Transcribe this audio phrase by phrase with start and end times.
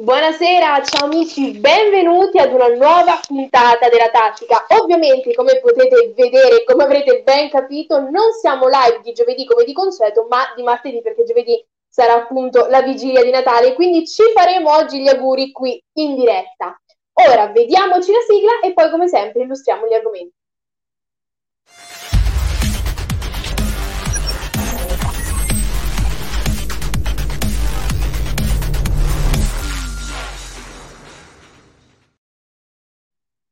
[0.00, 4.64] Buonasera, ciao amici, benvenuti ad una nuova puntata della tattica.
[4.80, 9.72] Ovviamente, come potete vedere, come avrete ben capito, non siamo live di giovedì come di
[9.72, 14.72] consueto, ma di martedì perché giovedì sarà appunto la vigilia di Natale, quindi ci faremo
[14.72, 16.80] oggi gli auguri qui in diretta.
[17.14, 20.37] Ora vediamoci la sigla e poi come sempre illustriamo gli argomenti.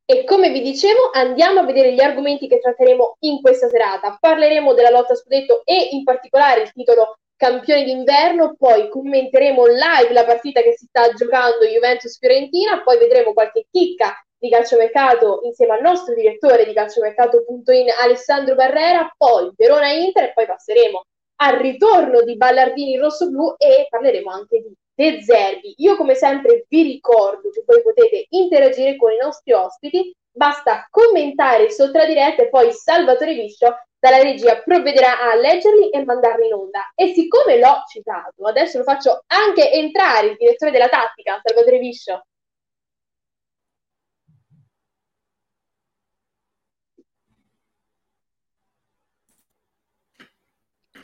[0.09, 4.15] E come vi dicevo, andiamo a vedere gli argomenti che tratteremo in questa serata.
[4.17, 10.23] Parleremo della lotta scudetto e in particolare il titolo campione d'inverno, poi commenteremo live la
[10.23, 16.13] partita che si sta giocando Juventus-Fiorentina, poi vedremo qualche chicca di calciomercato insieme al nostro
[16.13, 21.03] direttore di calciomercato.in Alessandro Barrera, poi Verona-Inter e poi passeremo
[21.41, 25.75] al ritorno di Ballardini rosso-blu e parleremo anche di De Zerbi.
[25.77, 31.69] Io come sempre vi ricordo che voi potete interagire con i nostri ospiti, basta commentare
[31.69, 36.53] sotto la diretta e poi Salvatore Viscio dalla regia provvederà a leggerli e mandarli in
[36.53, 36.91] onda.
[36.95, 42.25] E siccome l'ho citato, adesso lo faccio anche entrare il direttore della tattica, Salvatore Viscio.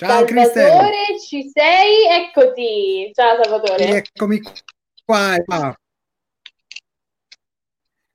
[0.03, 2.05] Ciao Salvatore, ci sei?
[2.09, 3.09] Eccoti.
[3.13, 3.85] Ciao Salvatore.
[3.85, 4.41] Eccomi
[5.05, 5.37] qua.
[5.45, 5.73] qua.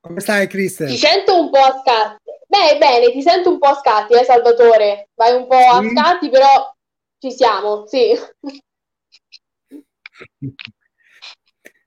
[0.01, 0.91] Come stai Cristian?
[0.91, 2.31] Ti sento un po' a scatti.
[2.47, 5.09] Beh, bene, ti sento un po' a scatti, eh Salvatore.
[5.15, 6.75] Vai un po' a scatti, però
[7.19, 8.15] ci siamo, sì.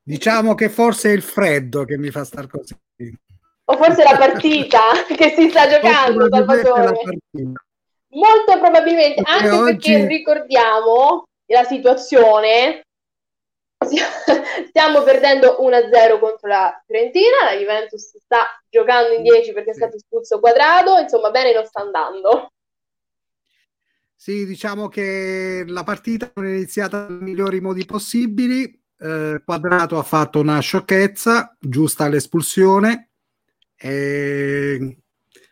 [0.02, 2.76] Diciamo che forse è il freddo che mi fa star così.
[3.66, 6.98] O forse la partita che si sta giocando, Salvatore.
[8.12, 9.92] Molto probabilmente, anche oggi...
[9.92, 12.86] perché ricordiamo la situazione,
[14.68, 19.96] stiamo perdendo 1-0 contro la Fiorentina, la Juventus sta giocando in 10 perché è stato
[19.96, 22.52] espulso quadrato, insomma bene non sta andando.
[24.16, 28.80] Sì, diciamo che la partita non è iniziata nei migliori modi possibili.
[29.00, 33.10] Eh, Quadrato ha fatto una sciocchezza, giusta l'espulsione.
[33.76, 34.98] E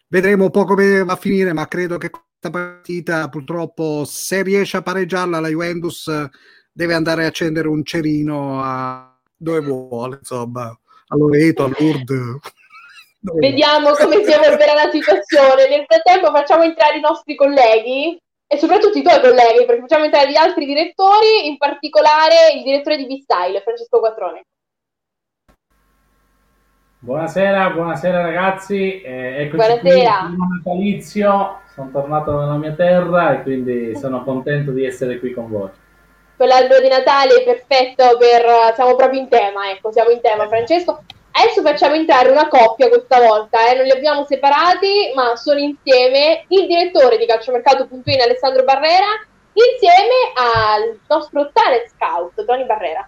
[0.08, 2.12] vedremo un po' come va a finire, ma credo che
[2.50, 6.10] partita purtroppo se riesce a pareggiarla la Juventus
[6.72, 12.40] deve andare a accendere un cerino a dove vuole, insomma, a Loreto, a Lourdes.
[13.20, 15.68] Vediamo come si evolverà la situazione.
[15.68, 18.18] Nel frattempo facciamo entrare i nostri colleghi
[18.48, 22.98] e soprattutto i tuoi colleghi, perché facciamo entrare gli altri direttori, in particolare il direttore
[22.98, 24.46] di B-Style, Francesco Quattrone.
[27.02, 30.26] Buonasera, buonasera ragazzi, eh, eccoci buonasera.
[30.26, 35.50] qui, natalizio, sono tornato nella mia terra e quindi sono contento di essere qui con
[35.50, 35.70] voi.
[36.36, 38.74] Con l'albero di Natale è perfetto per...
[38.76, 41.04] siamo proprio in tema, ecco, siamo in tema Francesco.
[41.32, 43.78] Adesso facciamo entrare una coppia questa volta, eh?
[43.78, 49.08] non li abbiamo separati, ma sono insieme il direttore di calciomercato.in Alessandro Barrera
[49.54, 53.08] insieme al nostro talent scout Tony Barrera.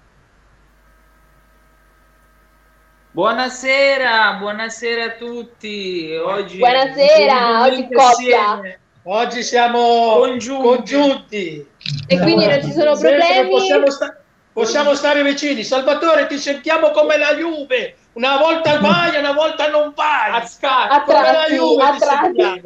[3.14, 6.16] Buonasera, buonasera a tutti.
[6.16, 8.80] Oggi buonasera, oggi coppia.
[9.04, 10.66] Oggi siamo congiunti.
[10.66, 11.68] congiunti.
[12.08, 13.50] E quindi non ci sono problemi.
[13.50, 14.18] Possiamo, sta-
[14.54, 15.66] possiamo, stare vicini.
[15.66, 17.98] Salvatore, ti sentiamo come la Juve.
[18.14, 20.32] Una volta vai, una volta non vai.
[20.32, 20.94] A scatti.
[20.94, 22.62] A tratti, Juve, a tratti.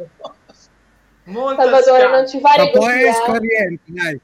[1.56, 3.02] Salvatore, non ci fare così.
[3.02, 3.78] Eh.
[3.84, 4.20] Dai.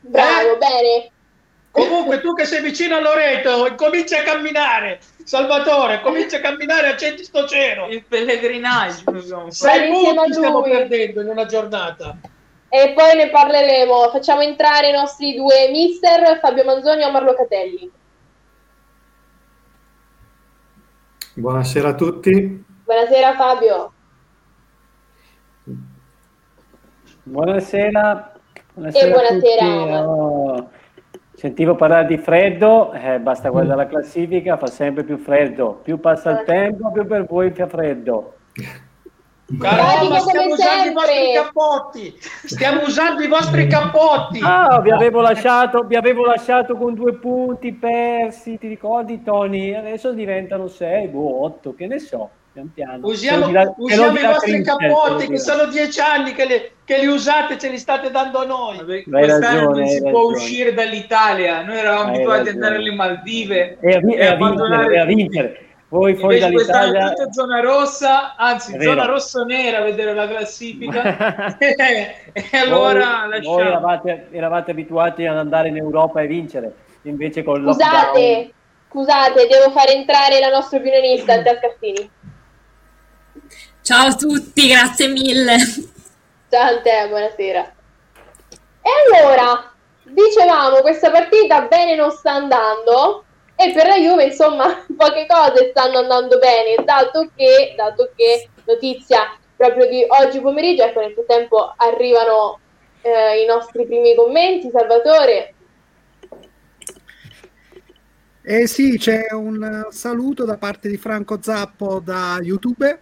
[0.00, 0.58] Bravo, eh?
[0.58, 1.10] bene.
[1.70, 4.98] Comunque tu che sei vicino a Loreto, comincia a camminare.
[5.24, 7.86] Salvatore, comincia a camminare, accendi sto cielo.
[7.86, 9.50] Il pellegrinaggio.
[9.50, 12.16] Sei punti stiamo perdendo in una giornata.
[12.68, 14.10] E poi ne parleremo.
[14.10, 17.90] Facciamo entrare i nostri due mister, Fabio Manzoni e Omar Locatelli.
[21.34, 22.64] Buonasera a tutti.
[22.84, 23.92] Buonasera Fabio.
[27.22, 28.32] Buonasera.
[28.74, 30.70] buonasera e buonasera.
[31.40, 35.80] Sentivo parlare di freddo, eh, basta guardare la classifica, fa sempre più freddo.
[35.82, 38.34] Più passa il tempo, più per voi fa freddo.
[39.58, 42.14] Caramba, stiamo usando i vostri cappotti.
[42.44, 44.40] Stiamo usando i vostri cappotti.
[44.42, 49.72] Ah, vi avevo lasciato, vi avevo lasciato con due punti persi, ti ricordi Tony?
[49.72, 52.28] Adesso diventano sei, boh, otto, che ne so.
[52.52, 53.06] Pian piano.
[53.06, 57.56] Usiamo, dirà, usiamo i vostri cappotti che sono dieci anni che, le, che, li usate,
[57.58, 58.78] ce li state dando a noi.
[58.78, 61.62] Vabbè, quest'anno non si può uscire dall'Italia.
[61.62, 65.04] Noi eravamo hai abituati ad andare alle Maldive e a, e a, vincere, e a
[65.04, 65.64] vincere.
[65.90, 73.26] Voi fuori dall'Italia tutta zona rossa, anzi zona rosso-nera a vedere la classifica e allora
[73.28, 78.52] voi, voi eravate, eravate, abituati ad andare in Europa e vincere invece con Scusate,
[78.88, 82.10] scusate, devo fare entrare la nostra opinionista, Andrea Scaffini.
[83.90, 85.56] Ciao a tutti, grazie mille.
[86.48, 87.74] Ciao a te, buonasera.
[88.82, 89.72] E allora,
[90.04, 93.24] dicevamo, questa partita bene non sta andando
[93.56, 99.36] e per la Juve, insomma, poche cose stanno andando bene, dato che, dato che notizia
[99.56, 102.60] proprio di oggi pomeriggio, ecco, nel frattempo arrivano
[103.02, 105.54] eh, i nostri primi commenti, Salvatore.
[108.42, 112.98] Eh sì, c'è un saluto da parte di Franco Zappo da YouTube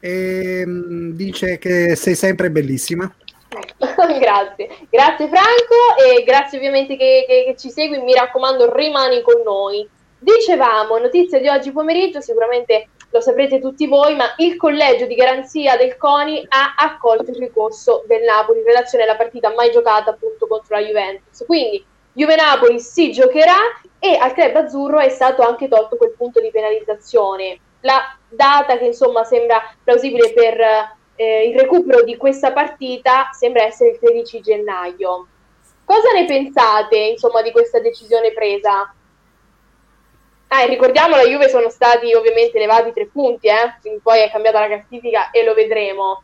[0.00, 3.12] e mm, dice che sei sempre bellissima.
[4.18, 9.42] grazie, grazie Franco e grazie ovviamente che, che, che, ci segui, mi raccomando rimani con
[9.44, 9.88] noi.
[10.18, 15.76] Dicevamo, notizia di oggi pomeriggio, sicuramente lo saprete tutti voi, ma il collegio di garanzia
[15.76, 20.46] del CONI ha accolto il ricorso del Napoli in relazione alla partita mai giocata appunto
[20.46, 21.44] contro la Juventus.
[21.44, 23.56] Quindi Juve-Napoli si giocherà
[23.98, 27.58] e al club azzurro è stato anche tolto quel punto di penalizzazione.
[27.80, 30.60] La data che insomma sembra plausibile per
[31.16, 35.26] eh, il recupero di questa partita sembra essere il 13 gennaio.
[35.84, 38.94] Cosa ne pensate insomma di questa decisione presa?
[40.52, 43.76] Ah, ricordiamo la Juve sono stati ovviamente elevati tre punti, eh?
[43.80, 46.22] quindi poi è cambiata la classifica e lo vedremo.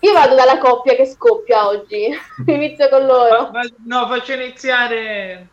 [0.00, 2.08] Io vado dalla coppia che scoppia oggi,
[2.46, 3.50] inizio con loro.
[3.86, 5.48] No, faccio iniziare.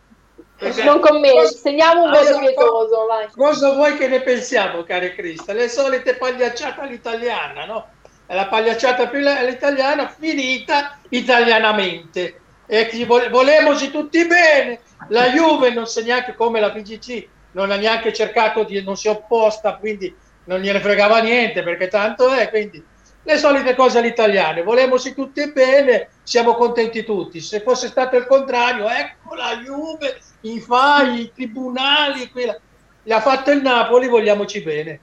[0.58, 0.84] Perché...
[0.84, 3.06] Non commento, segniamo un voto pietoso.
[3.06, 3.28] Vai.
[3.36, 5.54] Cosa vuoi che ne pensiamo, care Crista?
[5.54, 7.88] Le solite pagliacciate all'italiana, no?
[8.26, 12.42] È la pagliacciata più all'italiana finita italianamente.
[12.66, 12.90] E
[13.30, 14.80] volemoci tutti bene.
[15.10, 19.08] La Juve non sa neanche come la PGC non ha neanche cercato di, non si
[19.08, 20.14] è opposta, quindi
[20.46, 22.84] non gliene fregava niente perché tanto è, quindi
[23.28, 28.88] le solite cose all'italiane, volemmosi tutti bene, siamo contenti tutti, se fosse stato il contrario,
[28.88, 32.58] ecco la Juve, i fai, i tribunali, quella.
[33.04, 35.00] le ha fatto il Napoli, vogliamoci bene.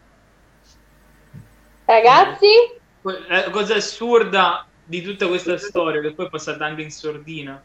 [1.84, 2.46] Ragazzi?
[3.28, 7.62] La cosa assurda di tutta questa storia, che poi è passata anche in sordina,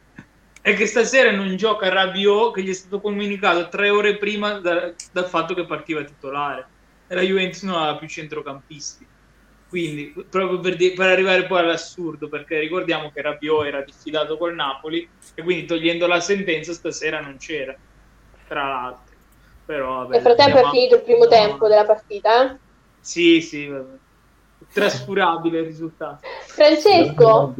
[0.62, 4.92] è che stasera non gioca Rabiot che gli è stato comunicato tre ore prima da,
[5.14, 6.68] dal fatto che partiva titolare
[7.08, 9.08] e la Juventus non aveva più centrocampisti
[9.70, 14.56] quindi proprio per, di- per, arrivare poi all'assurdo perché ricordiamo che Rabiot era diffidato col
[14.56, 17.76] Napoli e quindi togliendo la sentenza stasera non c'era
[18.48, 19.16] tra l'altro.
[19.66, 22.58] Però vabbè, nel frattempo è finito il primo tempo della partita eh?
[23.00, 23.98] sì sì vabbè.
[24.74, 26.28] trascurabile il risultato.
[26.48, 27.54] Francesco?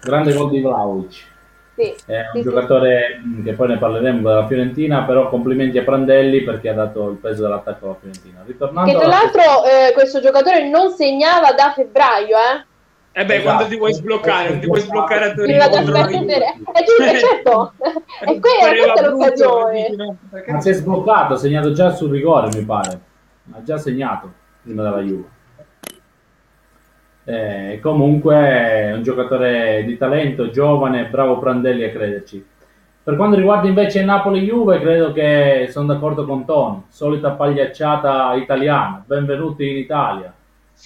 [0.00, 1.36] Grande gol di Vlaovic
[1.78, 3.42] sì, è un sì, giocatore sì.
[3.44, 7.42] che poi ne parleremo della Fiorentina, però complimenti a Prandelli perché ha dato il peso
[7.42, 8.42] dell'attacco alla Fiorentina.
[8.44, 12.66] Ritornando che tra l'altro eh, questo giocatore non segnava da febbraio, eh?
[13.12, 13.54] Eh beh, esatto.
[13.54, 15.64] quando ti vuoi sbloccare, ti vuoi sbloccare a Torino.
[15.64, 15.68] Eh,
[17.20, 17.72] certo,
[18.20, 20.16] e quella, questa è l'occasione.
[20.46, 23.00] Ma si è sbloccato, ha segnato già sul rigore, mi pare.
[23.52, 24.32] Ha già segnato
[24.62, 25.36] prima della Juve.
[27.28, 32.42] Eh, comunque è un giocatore di talento, giovane, bravo Prandelli a crederci.
[33.02, 36.84] Per quanto riguarda invece Napoli-Juve, credo che sono d'accordo con Tony.
[36.88, 39.04] Solita pagliacciata italiana.
[39.06, 40.32] Benvenuti in Italia.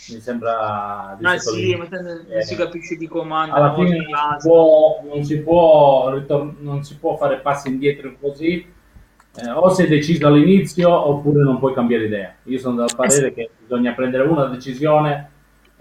[0.09, 3.55] Mi sembra di ah, sì, ma non eh, si capisce di comando.
[3.55, 8.15] Alla fine non si, può, non, si può, ritor- non si può fare passi indietro
[8.21, 8.67] così.
[9.37, 12.35] Eh, o si è deciso all'inizio oppure non puoi cambiare idea.
[12.45, 15.31] Io sono del parere che bisogna prendere una decisione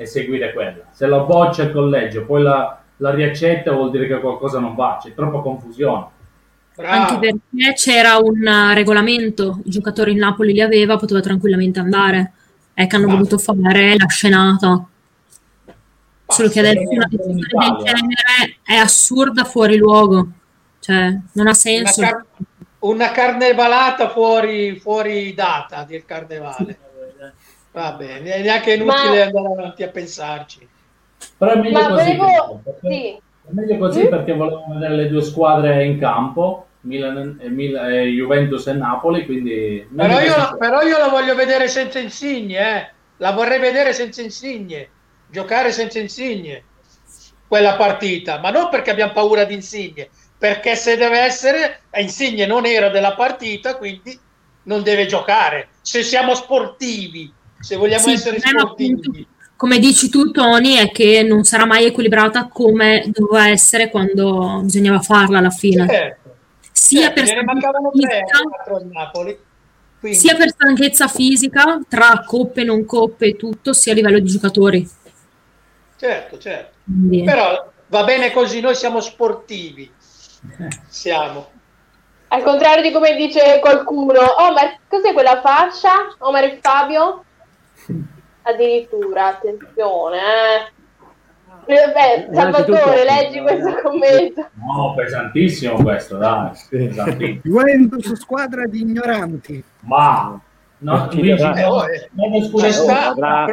[0.05, 0.83] seguire quella.
[0.91, 4.99] Se la boccia il collegio, poi la, la riaccetta, vuol dire che qualcosa non va,
[5.01, 6.05] c'è troppa confusione.
[6.75, 6.93] Bravo.
[6.93, 12.33] Anche perché c'era un regolamento, il giocatore in Napoli li aveva, poteva tranquillamente andare.
[12.73, 13.21] È che hanno Basta.
[13.21, 14.85] voluto fare la scenata.
[16.27, 20.29] Solo che adesso una decisione del genere è assurda fuori luogo.
[20.79, 21.99] Cioè, non ha senso.
[21.99, 22.25] Una, car-
[22.79, 26.79] una carnevalata fuori, fuori data del carnevale.
[27.71, 29.39] Va bene, è neanche inutile Ma...
[29.39, 30.67] andare avanti a pensarci.
[31.37, 32.15] Però è meglio Ma così.
[32.15, 32.61] Volevo...
[32.63, 33.15] Perché, sì.
[33.15, 34.09] È meglio così mm?
[34.09, 39.25] perché volevo vedere le due squadre in campo, Milan, e Milan, e Juventus e Napoli,
[39.25, 39.87] quindi...
[39.95, 42.89] Però io, però io, la voglio vedere senza insigne, eh.
[43.17, 44.89] La vorrei vedere senza insigne,
[45.29, 46.63] giocare senza insigne
[47.47, 50.09] quella partita, ma non perché abbiamo paura di insigne,
[50.41, 54.19] perché se deve essere, Insigne non era della partita, quindi
[54.63, 55.67] non deve giocare.
[55.81, 57.31] Se siamo sportivi,
[57.61, 58.91] se vogliamo sì, essere sportivi.
[58.93, 64.61] Appunto, come dici tu, Tony, è che non sarà mai equilibrata come doveva essere quando
[64.63, 65.87] bisognava farla alla fine.
[65.87, 66.35] Certo.
[66.71, 67.25] Sia, certo, per
[69.99, 74.19] tre, sia per stanchezza fisica, tra coppe e non coppe e tutto, sia a livello
[74.19, 74.89] di giocatori.
[75.95, 76.77] Certo, certo.
[76.83, 77.23] Quindi.
[77.23, 79.91] Però va bene così, noi siamo sportivi.
[80.87, 81.49] Siamo.
[82.29, 86.15] Al contrario di come dice qualcuno, Omar, cos'è quella fascia?
[86.19, 87.25] Omar e Fabio?
[88.43, 90.79] Addirittura, attenzione, eh.
[91.65, 94.49] Eh, Beh, Salvatore, leggi questo commento.
[94.55, 96.49] No, pesantissimo questo, dai.
[96.69, 97.39] pesantissimo.
[97.43, 99.63] Juventus squadra di ignoranti.
[99.81, 100.39] Ma
[100.79, 102.09] no, Ci Luigi, no, eh,
[102.49, 103.45] pro- avrà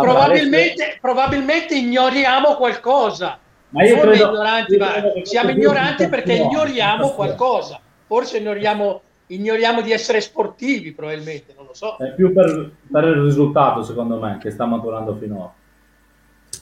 [0.00, 3.38] probabilmente, probabilmente ignoriamo qualcosa.
[3.70, 7.80] ma io Forse credo, ignoranti, io ma credo siamo ignoranti perché ignoriamo qualcosa.
[8.06, 11.96] Forse ignoriamo, ignoriamo di essere sportivi, probabilmente, lo so.
[11.98, 15.52] È più per, per il risultato, secondo me, che sta maturando finora.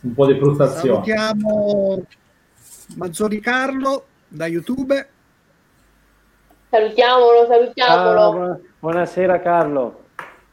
[0.02, 1.04] Un po' di frustrazione.
[1.04, 2.02] Salutiamo
[2.96, 5.08] Mazzoni Carlo da YouTube.
[6.68, 8.20] Salutiamolo, salutiamolo.
[8.20, 10.04] Ah, buona- buonasera Carlo.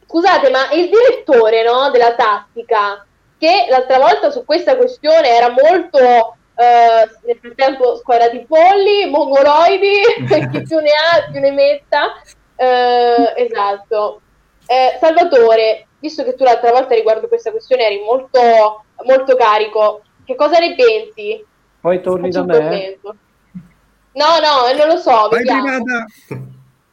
[0.06, 3.04] Scusate, ma il direttore no, della tattica,
[3.40, 10.02] che l'altra volta su questa questione era molto, eh, nel frattempo, squadra di polli, mongoloidi,
[10.52, 12.22] chi più ne ha più ne metta.
[12.56, 14.22] Eh, esatto.
[14.66, 20.36] Eh, Salvatore, visto che tu l'altra volta riguardo questa questione eri molto, molto carico, che
[20.36, 21.44] cosa ne pensi?
[21.82, 22.98] Poi torni Facci da me.
[24.14, 25.62] No, no, non lo so, Vai da,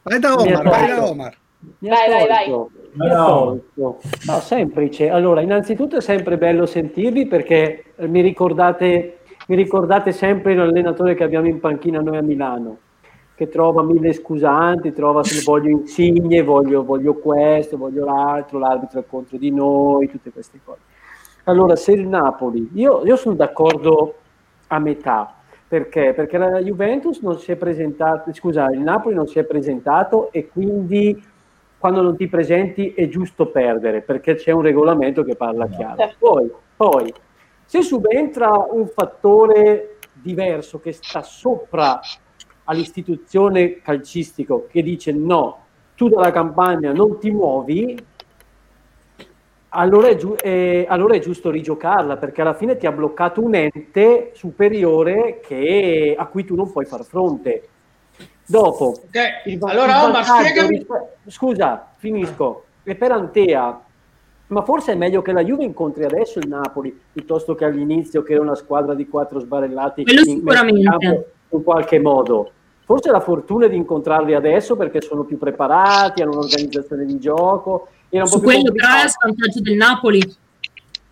[0.01, 1.05] vai da Omar, vai da.
[1.07, 1.37] Omar.
[1.79, 2.49] Mi Vai, vai, vai.
[2.93, 3.61] No.
[3.75, 5.09] No, semplice.
[5.09, 11.23] Allora, innanzitutto è sempre bello sentirvi perché eh, mi ricordate, mi ricordate sempre l'allenatore che
[11.23, 12.77] abbiamo in panchina noi a Milano,
[13.41, 19.03] che trova mille scusanti, trova se voglio insigne, voglio, voglio questo, voglio l'altro, l'arbitro è
[19.07, 20.81] contro di noi, tutte queste cose.
[21.45, 24.13] Allora, se il Napoli, io, io sono d'accordo
[24.67, 25.33] a metà,
[25.67, 26.13] perché?
[26.13, 30.47] Perché la Juventus non si è presentato, scusa, il Napoli non si è presentato e
[30.47, 31.19] quindi
[31.79, 36.11] quando non ti presenti è giusto perdere, perché c'è un regolamento che parla chiaro.
[36.19, 37.11] Poi, poi
[37.65, 41.99] se subentra un fattore diverso che sta sopra
[42.71, 45.57] all'istituzione calcistico che dice no,
[45.95, 47.97] tu dalla campagna non ti muovi,
[49.73, 53.55] allora è, giu- eh, allora è giusto rigiocarla perché alla fine ti ha bloccato un
[53.55, 57.67] ente superiore che- a cui tu non puoi far fronte.
[58.45, 60.77] Dopo, Ok, il va- Allora, il Omar, spiegami.
[60.77, 62.63] rispe- Scusa, finisco.
[62.83, 63.81] E per Antea,
[64.47, 68.33] ma forse è meglio che la Juve incontri adesso il Napoli piuttosto che all'inizio, che
[68.33, 71.31] era una squadra di quattro sbarellati Quello in, sicuramente.
[71.49, 72.51] in qualche modo.
[72.91, 77.87] Forse la fortuna è di incontrarli adesso perché sono più preparati, hanno un'organizzazione di gioco.
[78.09, 79.09] Era un po' Su più quello però è complicato.
[79.21, 80.35] svantaggio del Napoli.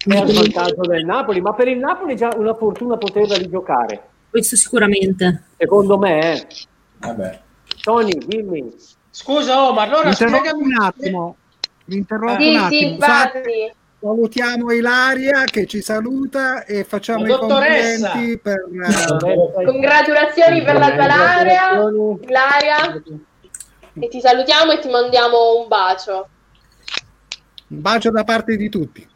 [0.06, 4.04] È a vantaggio del Napoli, ma per il Napoli è già una fortuna poterla rigiocare.
[4.30, 5.44] Questo sicuramente.
[5.56, 6.48] Secondo me, eh.
[6.98, 7.40] Vabbè.
[7.82, 8.74] Tony, dimmi.
[9.10, 11.38] Scusa, Omar, allora spiegami un attimo.
[11.86, 12.90] Mi interrompo Sì, un sì, attimo.
[12.92, 13.74] infatti.
[14.00, 20.78] Sa- Salutiamo Ilaria che ci saluta e facciamo La i complimenti per eh, Congratulazioni per
[20.78, 21.72] la tua laurea.
[22.22, 23.04] Ilaria,
[24.00, 26.28] e ti salutiamo e ti mandiamo un bacio.
[27.68, 29.08] un bacio da parte di tutti.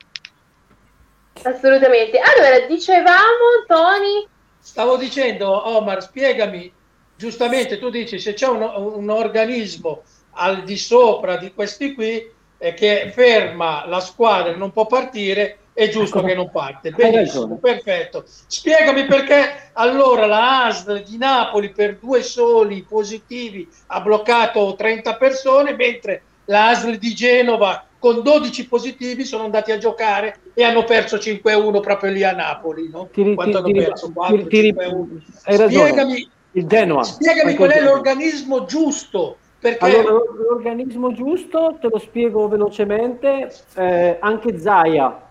[1.43, 2.19] Assolutamente.
[2.19, 4.27] Allora, dicevamo, Tony,
[4.59, 6.71] Stavo dicendo, Omar, spiegami,
[7.17, 10.03] giustamente tu dici se c'è un, un organismo
[10.35, 12.31] al di sopra di questi qui
[12.73, 16.27] che ferma la squadra e non può partire, è giusto Ecco.
[16.27, 16.91] che non parte.
[16.91, 18.23] Benissimo, perfetto.
[18.47, 25.75] Spiegami perché allora la ASL di Napoli per due soli positivi ha bloccato 30 persone,
[25.75, 31.17] mentre la ASL di Genova con 12 positivi sono andati a giocare e hanno perso
[31.17, 32.89] 5-1 proprio lì a Napoli.
[32.89, 33.07] No?
[33.11, 34.07] Ti Quanto ti- hanno perso?
[34.07, 35.21] ti- 4, ti- 5-1.
[35.45, 35.87] hai ragione.
[35.87, 37.03] Spiegami, Il Genoa.
[37.03, 44.17] spiegami qual è l'organismo giusto, perché Allora, l'or- l'organismo giusto, te lo spiego velocemente, eh,
[44.19, 45.21] anche Zaia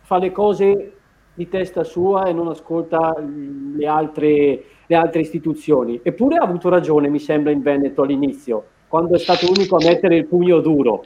[0.00, 0.92] fa le cose
[1.32, 6.00] di testa sua e non ascolta le altre, le altre istituzioni.
[6.02, 10.16] Eppure ha avuto ragione, mi sembra, in Veneto all'inizio, quando è stato l'unico a mettere
[10.16, 11.04] il pugno duro.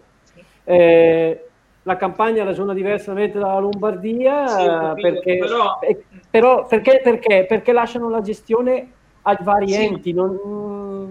[0.65, 1.49] Eh,
[1.83, 5.79] la campagna ragiona diversamente dalla Lombardia Sì, capito, perché, però-
[6.31, 7.45] però- perché, perché?
[7.47, 8.94] Perché lasciano la gestione
[9.27, 9.85] ai vari Sì.
[9.85, 10.13] enti.
[10.13, 10.39] Non,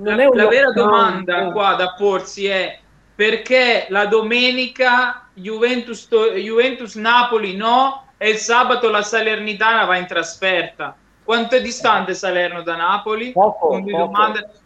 [0.01, 1.51] non La, è un la vera domanda eh.
[1.51, 2.79] qua da porsi è
[3.15, 10.95] perché la domenica Juventus, Juventus Napoli no e il sabato la Salernitana va in trasferta?
[11.23, 13.31] Quanto è distante Salerno da Napoli?
[13.31, 13.79] Poco.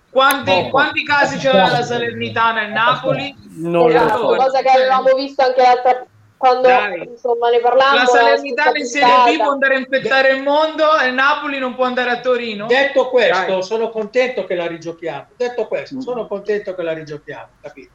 [0.09, 0.69] Quanti, Poco.
[0.69, 3.35] quanti casi c'era la Salernitana e Napoli?
[3.57, 4.35] Non lo so.
[4.35, 6.05] cosa che avevamo visto anche l'altra
[6.37, 7.03] quando Dai.
[7.07, 7.97] insomma ne parlavamo.
[7.97, 11.85] La Salernitana in Serie B può andare a infettare il mondo e Napoli non può
[11.85, 12.67] andare a Torino?
[12.67, 13.63] detto questo, Dai.
[13.63, 15.27] sono contento che la rigiochiamo.
[15.35, 17.91] Detto questo, sono contento che la rigiochiamo, capito?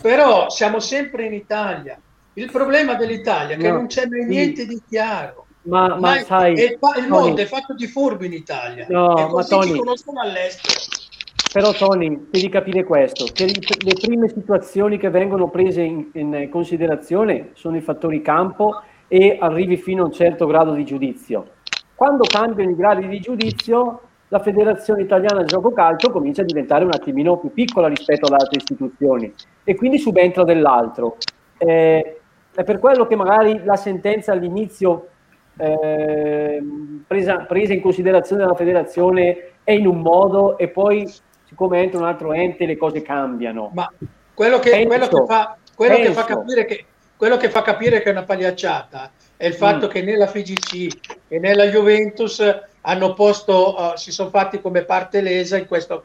[0.00, 1.98] Però siamo sempre in Italia.
[2.34, 4.26] Il problema dell'Italia è che No, non c'è mai sì.
[4.28, 5.46] niente di chiaro.
[5.62, 9.14] Ma, ma Mai- sai, e il, Tony, mondo è fatto di furbi in Italia No,
[9.18, 10.80] e ma così Tony- ci conoscono all'estero.
[11.52, 17.50] Però Tony, devi capire questo, che le prime situazioni che vengono prese in, in considerazione
[17.54, 21.54] sono i fattori campo e arrivi fino a un certo grado di giudizio.
[21.96, 26.92] Quando cambiano i gradi di giudizio, la Federazione Italiana Gioco Calcio comincia a diventare un
[26.92, 29.32] attimino più piccola rispetto ad altre istituzioni
[29.64, 31.16] e quindi subentra dell'altro.
[31.58, 32.20] Eh,
[32.54, 35.08] è per quello che magari la sentenza all'inizio
[35.56, 36.62] eh,
[37.06, 41.10] presa, presa in considerazione dalla federazione è in un modo e poi
[41.50, 43.70] siccome entra un altro ente le cose cambiano.
[43.74, 43.92] Ma
[44.32, 46.84] quello che, penso, quello che, fa, quello che fa capire che
[47.16, 49.90] quello che fa capire che è una pagliacciata è il fatto mm.
[49.90, 50.96] che nella FIGC
[51.28, 52.42] e nella Juventus
[52.80, 56.04] hanno posto, uh, si sono fatti come parte lesa in, questo,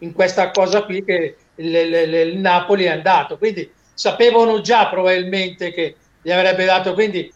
[0.00, 3.38] in questa cosa qui che il, il, il, Napoli è andato.
[3.38, 7.32] Quindi sapevano già probabilmente che gli avrebbe dato, quindi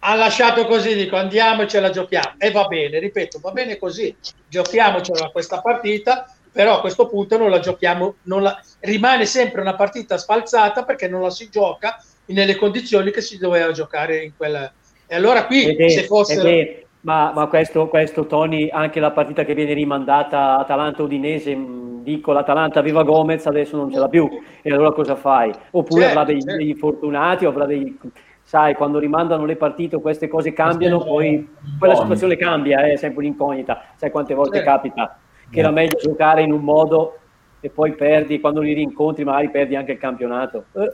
[0.00, 2.34] ha lasciato così, dico andiamo e ce la giochiamo.
[2.36, 4.14] E va bene, ripeto, va bene così,
[4.46, 9.74] giochiamocela questa partita, però a questo punto non la giochiamo, non la, rimane sempre una
[9.74, 14.72] partita spalzata perché non la si gioca nelle condizioni che si doveva giocare in quella.
[15.06, 16.86] E allora qui, è, se fosse...
[17.02, 21.56] Ma, ma questo, questo, Tony, anche la partita che viene rimandata Atalanta-Udinese,
[22.00, 24.26] dico l'Atalanta aveva Gomez, adesso non ce l'ha più,
[24.62, 25.52] e allora cosa fai?
[25.72, 26.56] Oppure certo, avrà dei, certo.
[26.56, 27.98] dei fortunati, o avrà dei
[28.42, 31.46] sai, quando rimandano le partite queste cose cambiano, poi
[31.78, 33.88] quella situazione cambia, è sempre un'incognita.
[33.96, 34.70] Sai quante volte certo.
[34.70, 35.18] capita
[35.50, 37.18] che era meglio giocare in un modo
[37.60, 40.66] e poi perdi, quando li rincontri magari perdi anche il campionato.
[40.72, 40.92] Eh,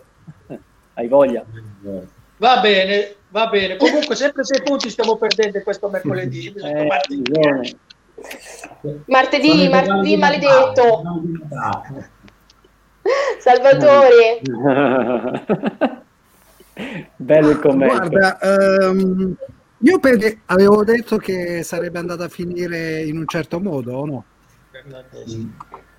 [0.94, 1.44] hai voglia.
[2.36, 3.76] Va bene, va bene.
[3.76, 6.52] Comunque sempre sei punti stiamo perdendo questo mercoledì.
[6.52, 7.22] Eh, martedì,
[9.06, 11.02] martedì, martedì maledetto.
[13.38, 14.40] Salvatore.
[17.16, 18.08] Bello il commento.
[18.08, 18.38] Guarda,
[18.90, 19.34] um,
[19.78, 24.24] io per, avevo detto che sarebbe andata a finire in un certo modo, o no?
[24.88, 25.48] Mm.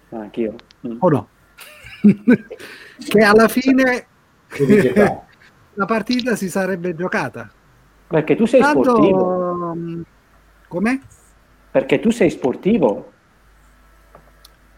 [0.09, 0.55] Anch'io.
[0.87, 0.97] Mm.
[0.99, 1.27] O no?
[2.97, 4.07] che alla fine
[5.73, 7.49] la partita si sarebbe giocata.
[8.07, 10.05] Perché tu sei Tanto, sportivo.
[10.67, 11.01] Come?
[11.71, 13.11] Perché tu sei sportivo.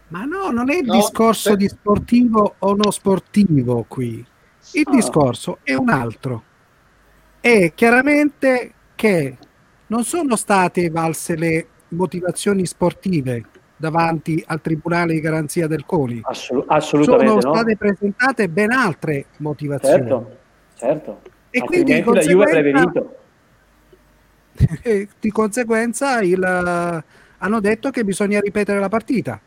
[0.08, 1.58] Ma no, non è il no, discorso per...
[1.58, 4.24] di sportivo o no sportivo qui.
[4.72, 4.90] Il oh.
[4.90, 6.42] discorso è un altro.
[7.40, 9.36] È chiaramente che
[9.88, 13.44] non sono state valse le motivazioni sportive
[13.76, 16.20] davanti al Tribunale di Garanzia del CONI.
[16.22, 19.96] Assolut- assolutamente Sono state presentate ben altre motivazioni.
[19.96, 20.36] Certo,
[20.74, 21.20] certo.
[21.50, 22.92] E quindi di conseguenza,
[25.20, 27.04] di conseguenza il,
[27.38, 29.40] hanno detto che bisogna ripetere la partita.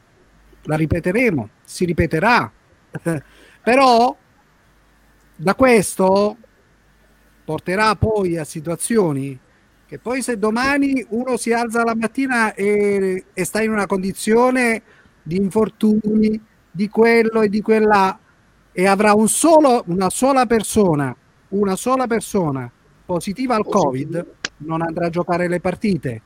[0.64, 2.52] La ripeteremo, si ripeterà.
[3.62, 4.16] Però
[5.36, 6.38] da questo
[7.44, 9.40] porterà poi a situazioni
[9.90, 14.84] che poi se domani uno si alza la mattina e, e sta in una condizione
[15.24, 18.16] di infortuni, di quello e di quella
[18.72, 21.16] e avrà un solo, una sola persona,
[21.50, 22.70] una sola persona
[23.04, 24.26] positiva al Covid,
[24.58, 26.22] non andrà a giocare le partite.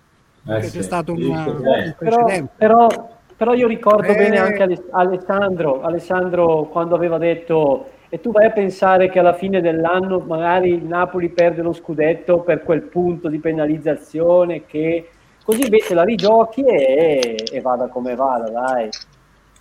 [0.45, 2.52] Eh sì, c'è stato un, un precedente.
[2.58, 8.32] Però, però, però, io ricordo eh, bene anche Alessandro, Alessandro quando aveva detto e tu
[8.32, 12.84] vai a pensare che alla fine dell'anno magari il Napoli perde lo scudetto per quel
[12.84, 15.10] punto di penalizzazione che
[15.43, 18.88] così invece la rigiochi e, e vada come vada, dai.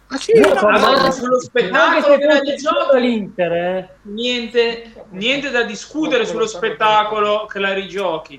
[0.07, 3.89] Ma sì, Io no, ma sullo spettacolo della rigiochi l'Inter, eh.
[4.03, 8.39] niente, niente da discutere sullo spettacolo che la rigiochi.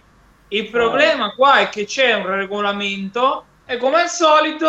[0.49, 4.67] Il problema qua è che c'è un regolamento e come al solito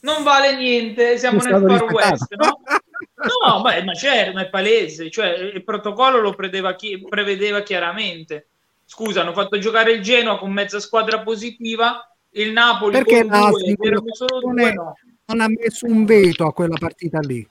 [0.00, 2.60] non vale niente, siamo nel Far West, no?
[3.18, 8.48] No, ma, ma certo, ma è palese, cioè il protocollo lo prevedeva, chi, prevedeva chiaramente.
[8.84, 14.02] Scusa, hanno fatto giocare il Genoa con mezza squadra positiva, il Napoli Perché con due,
[14.12, 14.96] solo due, no.
[15.26, 17.46] non ha messo un veto a quella partita lì.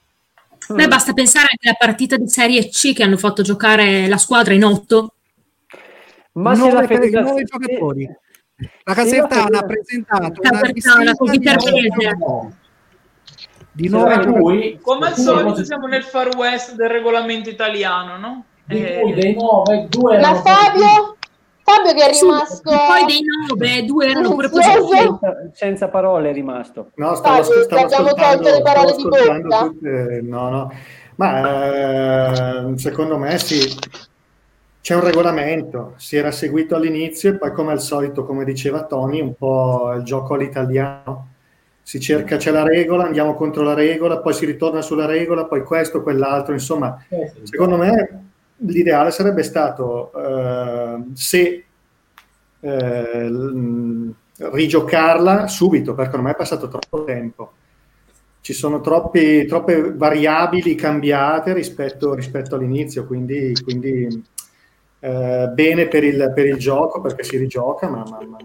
[0.68, 4.64] Beh, basta pensare alla partita di Serie C che hanno fatto giocare la squadra in
[4.64, 5.14] otto.
[6.32, 7.44] Ma se la federazione...
[7.44, 8.08] giocatori.
[8.82, 11.56] La Casertana ha presentato la Casertana, così per
[13.78, 18.44] di nuovo lui, come al solito siamo nel far west del regolamento italiano, no?
[18.64, 21.16] Di eh, cui dei nove, due Ma Fabio?
[21.62, 22.70] Fabio che è rimasto...
[22.70, 24.96] Sì, poi dei nove, due erano pure positivi.
[24.96, 26.90] Senza, senza parole è rimasto.
[26.96, 29.60] No, stavo, Fabio, stavo abbiamo tolto le parole di bocca.
[29.60, 30.72] Tutte, no, no.
[31.14, 33.60] Ma eh, secondo me sì,
[34.80, 39.20] c'è un regolamento, si era seguito all'inizio e poi come al solito, come diceva Tony,
[39.20, 41.28] un po' il gioco all'italiano
[41.88, 45.62] si cerca, c'è la regola, andiamo contro la regola, poi si ritorna sulla regola, poi
[45.62, 47.02] questo, quell'altro, insomma,
[47.44, 48.24] secondo me
[48.56, 51.64] l'ideale sarebbe stato eh, se
[52.60, 53.30] eh,
[54.36, 57.52] rigiocarla subito, perché ormai è passato troppo tempo.
[58.42, 64.24] ci sono troppi, troppe variabili cambiate rispetto, rispetto all'inizio, quindi, quindi
[65.00, 68.38] eh, bene per il, per il, gioco perché si rigioca, ma, ma, ma,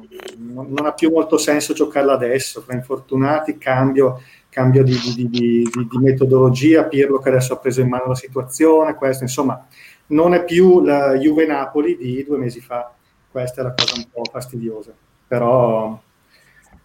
[0.67, 2.61] non ha più molto senso giocarla adesso.
[2.61, 6.85] Fra infortunati, cambio, cambio di, di, di, di, metodologia.
[6.85, 9.65] Pirlo che adesso ha preso in mano la situazione, questo insomma
[10.07, 12.93] non è più la Juve Napoli di due mesi fa.
[13.31, 14.93] Questa è la cosa un po' fastidiosa,
[15.27, 15.99] però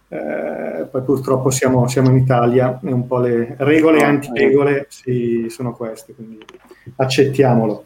[0.07, 5.45] eh, poi purtroppo siamo, siamo, in Italia e un po' le regole e antiregole sì,
[5.49, 6.43] sono queste, quindi
[6.95, 7.85] accettiamolo.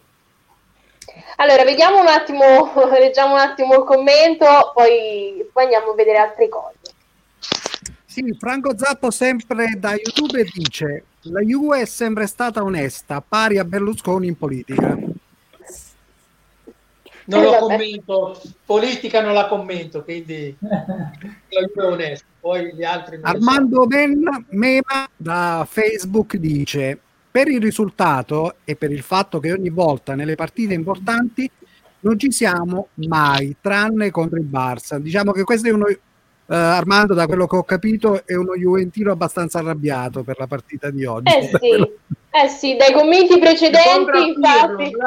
[1.37, 6.49] Allora, vediamo un attimo, leggiamo un attimo il commento, poi, poi andiamo a vedere altre
[6.49, 6.77] cose.
[8.05, 13.63] Sì, Franco Zappo sempre da YouTube dice la Juve è sempre stata onesta, pari a
[13.63, 14.97] Berlusconi in politica.
[17.25, 21.11] Non eh, lo commento, politica non la commento, quindi la
[21.49, 22.25] Juve è onesta.
[22.39, 26.99] Poi gli altri Armando Ben Mema da Facebook dice
[27.33, 31.49] per il risultato e per il fatto che ogni volta nelle partite importanti
[32.01, 34.99] non ci siamo mai, tranne contro il Barça.
[34.99, 35.97] Diciamo che questo è uno, eh,
[36.45, 41.05] Armando, da quello che ho capito, è uno Juventino abbastanza arrabbiato per la partita di
[41.05, 41.33] oggi.
[41.33, 41.71] Eh sì,
[42.29, 44.91] eh sì dai commenti precedenti, infatti.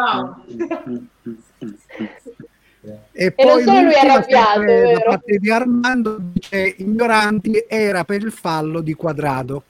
[3.10, 8.04] E, e poi non solo lui è arrabbiato, da parte di Armando dice ignoranti era
[8.04, 9.64] per il fallo di quadrado.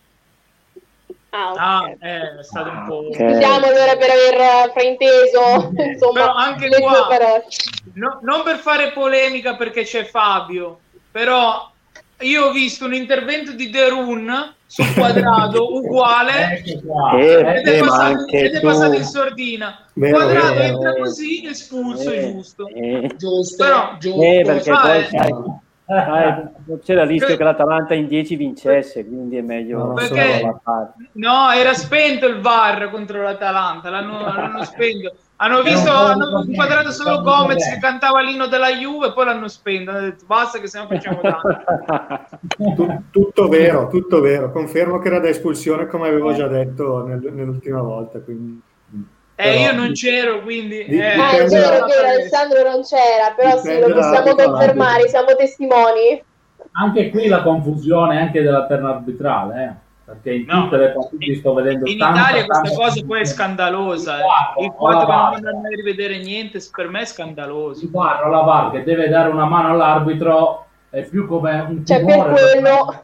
[1.31, 1.65] Ah, okay.
[1.65, 3.09] ah eh, è stato un po'.
[3.09, 3.33] Okay.
[3.33, 5.73] Scusiamo allora per aver frainteso.
[5.77, 7.09] Insomma, però anche qua,
[7.95, 11.71] no, non per fare polemica perché c'è Fabio, però
[12.21, 18.27] io ho visto un intervento di The Run sul quadrato uguale eh, ed, è passato,
[18.29, 19.79] ed è passato in sordina.
[19.93, 21.05] Vero, quadrato vero, entra vero.
[21.05, 22.69] così, espulso, eh, giusto.
[22.69, 23.65] Eh, giusto.
[23.65, 24.23] Però, giusto.
[24.23, 26.51] Eh, perché poi Ah,
[26.83, 29.93] c'era il rischio che l'Atalanta in 10 vincesse, quindi è meglio.
[29.93, 30.43] Perché,
[31.13, 35.15] no, era spento il VAR contro l'Atalanta, l'hanno, l'hanno spento.
[35.39, 39.91] Hanno visto, hanno inquadrato solo Gomez che cantava l'inno della Juve, poi l'hanno spento.
[39.91, 43.03] Hanno detto basta che se no facciamo tanto.
[43.11, 44.51] tutto vero, tutto vero.
[44.51, 48.19] Confermo che era da espulsione, come avevo già detto nell'ultima volta.
[48.21, 48.61] Quindi.
[49.39, 50.87] Eh, io non c'ero, quindi...
[50.87, 51.13] Di, eh.
[51.13, 55.09] Ah, è vero, è vero, Alessandro non c'era, però sì, lo possiamo confermare, anche.
[55.09, 56.23] siamo testimoni.
[56.73, 59.85] Anche qui la confusione anche della terna arbitrale, eh?
[60.07, 63.25] perché in no, tutte le partite sto vedendo in tanta, Italia questa cosa poi è
[63.25, 64.63] scandalosa eh.
[64.63, 68.41] il fatto che non vanno a rivedere niente per me è scandaloso il VAR la
[68.43, 73.03] VAR che deve dare una mano all'arbitro è più come un cioè per quello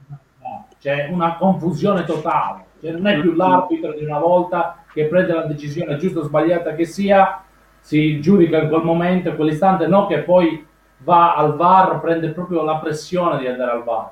[0.81, 5.46] c'è una confusione totale cioè, non è più l'arbitro di una volta che prende la
[5.46, 7.42] decisione giusta o sbagliata che sia,
[7.81, 10.64] si giudica in quel momento, in quell'istante, no che poi
[10.98, 14.11] va al VAR, prende proprio la pressione di andare al VAR.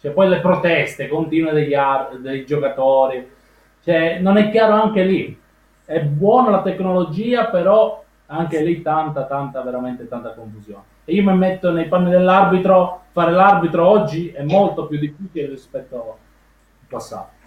[0.00, 3.28] Cioè, poi le proteste continue degli ar- dei giocatori,
[3.82, 5.38] cioè, non è chiaro anche lì.
[5.84, 10.84] È buona la tecnologia, però anche lì tanta, tanta, veramente tanta confusione.
[11.04, 15.96] E io mi metto nei panni dell'arbitro, fare l'arbitro oggi è molto più difficile rispetto
[15.96, 17.39] al passato.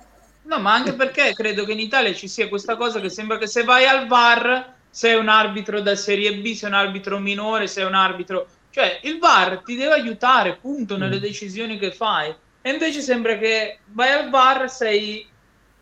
[0.44, 3.48] No, ma anche perché credo che in Italia ci sia questa cosa che sembra che
[3.48, 7.86] se vai al VAR sei un arbitro da Serie B, sei un arbitro minore, sei
[7.86, 8.48] un arbitro...
[8.70, 11.22] Cioè, il VAR ti deve aiutare, punto, nelle mm.
[11.22, 12.34] decisioni che fai.
[12.62, 15.26] E invece sembra che vai al VAR, sei...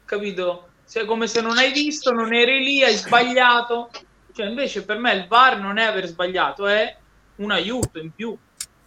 [0.06, 0.70] capito?
[0.84, 3.90] Sei come se non hai visto, non eri lì, hai sbagliato.
[4.34, 6.96] Cioè, invece per me il VAR non è aver sbagliato, è
[7.38, 8.38] un aiuto in più.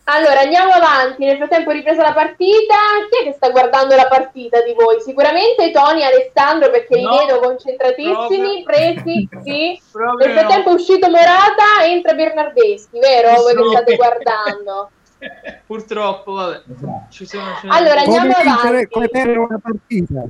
[0.04, 1.24] Allora, andiamo avanti.
[1.24, 2.74] Nel frattempo ripresa la partita.
[3.10, 5.00] Chi è che sta guardando la partita di voi?
[5.00, 9.28] Sicuramente Tony e Alessandro, perché no, li vedo concentratissimi, presi.
[9.42, 9.80] Sì.
[10.20, 10.76] Nel frattempo no.
[10.76, 13.40] è uscito Morata, entra Bernardeschi, vero?
[13.40, 14.90] Voi che state guardando.
[15.66, 16.62] Purtroppo, vabbè.
[17.08, 18.88] Ci sono, ci allora, andiamo come avanti.
[18.88, 20.22] Come perdere una partita.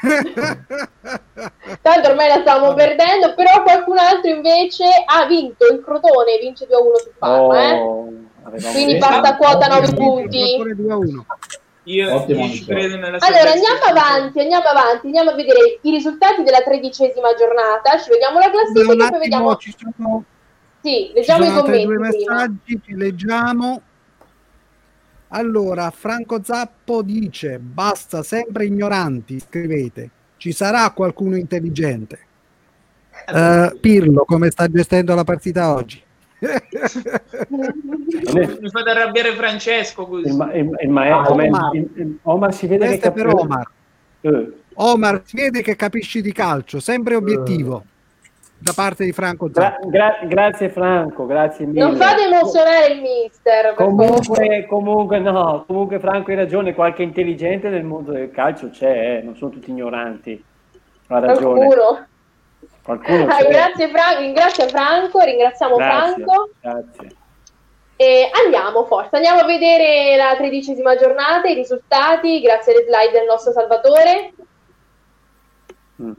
[1.82, 2.74] Tanto ormai la stiamo oh.
[2.74, 5.66] perdendo, però qualcun altro invece ha vinto.
[5.66, 7.78] Il Crotone vince 2-1 su Parma, eh.
[7.78, 8.08] oh.
[8.08, 8.29] eh?
[8.72, 10.56] Quindi basta quota 9 punti.
[11.84, 16.42] Io, io ci credo nella Allora andiamo avanti, andiamo avanti, andiamo a vedere i risultati
[16.42, 17.98] della tredicesima giornata.
[17.98, 19.56] Ci vediamo la classifica e poi vediamo.
[19.56, 20.24] Ci sono,
[20.82, 21.84] sì, leggiamo i commenti.
[21.84, 23.82] Due messaggi, ci leggiamo.
[25.28, 30.10] Allora, Franco Zappo dice: basta sempre ignoranti, scrivete.
[30.36, 32.18] Ci sarà qualcuno intelligente.
[33.26, 36.02] Uh, Pirlo, come sta gestendo la partita oggi?
[37.48, 40.28] Mi fate arrabbiare Francesco così.
[40.28, 41.74] Il, il, il maestro, ah, Omar.
[41.74, 43.70] Il, Omar si vede Questo che per Omar.
[44.22, 44.52] Eh.
[44.74, 47.84] Omar, si vede che capisci di calcio, sempre obiettivo.
[48.62, 51.80] da parte di Franco gra- gra- grazie Franco, grazie mille.
[51.80, 53.74] Non fate emozionare il mister.
[53.74, 59.22] Comunque, comunque, no, comunque Franco hai ragione, qualche intelligente nel mondo del calcio c'è, eh,
[59.22, 60.42] non sono tutti ignoranti.
[61.08, 61.66] Ha ragione.
[61.66, 62.06] Qualcuno.
[62.82, 66.50] Qualcuno Ah, grazie Franco, ringrazio Franco, ringraziamo Grazie, Franco.
[66.60, 67.14] grazie.
[67.96, 73.26] E andiamo, forza, andiamo a vedere la tredicesima giornata, i risultati, grazie alle slide del
[73.26, 74.32] nostro Salvatore.
[76.02, 76.12] Mm.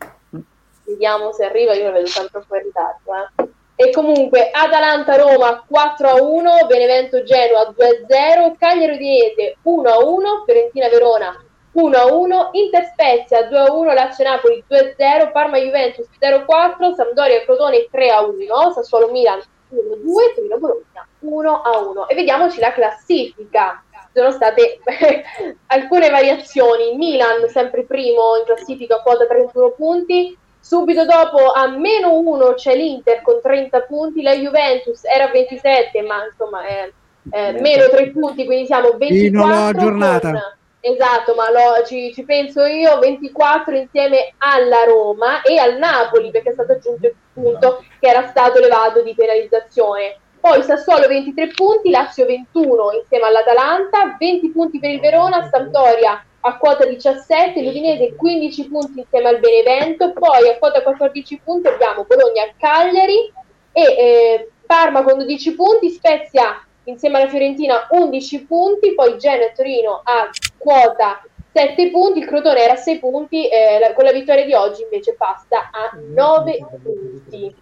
[0.86, 3.12] Vediamo se arriva, io lo vedo sempre un po' in ritardo.
[3.16, 3.50] eh.
[3.88, 16.08] E comunque Atalanta-Roma 4-1, Benevento-Genoa 2-0, Cagliari-Udinese 1-1, Fiorentina-Verona 1-1, Inter-Spezia 2-1, Lazio-Napoli 2-0, Parma-Juventus
[16.20, 19.40] 0-4, Sampdoria-Crotone 3-1, Sassuolo-Milan
[19.72, 22.08] 1-2, Torino-Bologna 1-1.
[22.08, 23.84] E vediamoci la classifica.
[24.14, 24.80] Sono state
[25.68, 26.96] alcune variazioni.
[26.96, 30.38] Milan sempre primo in classifica, quota 31 punti.
[30.60, 36.02] Subito dopo a meno 1 c'è l'Inter con 30 punti, la Juventus era a 27,
[36.04, 36.92] ma insomma è,
[37.32, 39.16] è meno 3 punti, quindi siamo 24.
[39.16, 40.32] Fino alla giornata.
[40.32, 46.32] con- esatto, ma lo- ci, ci penso io, 24 insieme alla Roma e al Napoli,
[46.32, 50.18] perché è stato aggiunto il punto che era stato levato di penalizzazione.
[50.42, 56.58] Poi Sassuolo 23 punti, Lazio 21 insieme all'Atalanta, 20 punti per il Verona, Sampdoria a
[56.58, 62.44] quota 17, l'Udinese 15 punti insieme al Benevento, poi a quota 14 punti abbiamo Bologna
[62.58, 63.32] Cagliari
[63.72, 69.54] e eh, Parma con 12 punti, Spezia insieme alla Fiorentina 11 punti, poi Genoa e
[69.54, 70.30] Torino a
[70.62, 71.22] quota
[71.54, 74.84] 7 punti, il Crotone era a 6 punti, eh, la- con la vittoria di oggi
[74.84, 77.54] invece passa a 9 punti.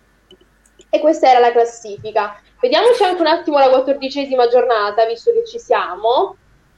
[0.92, 2.40] E questa era la classifica.
[2.60, 6.36] Vediamoci anche un attimo la quattordicesima giornata, visto che ci siamo.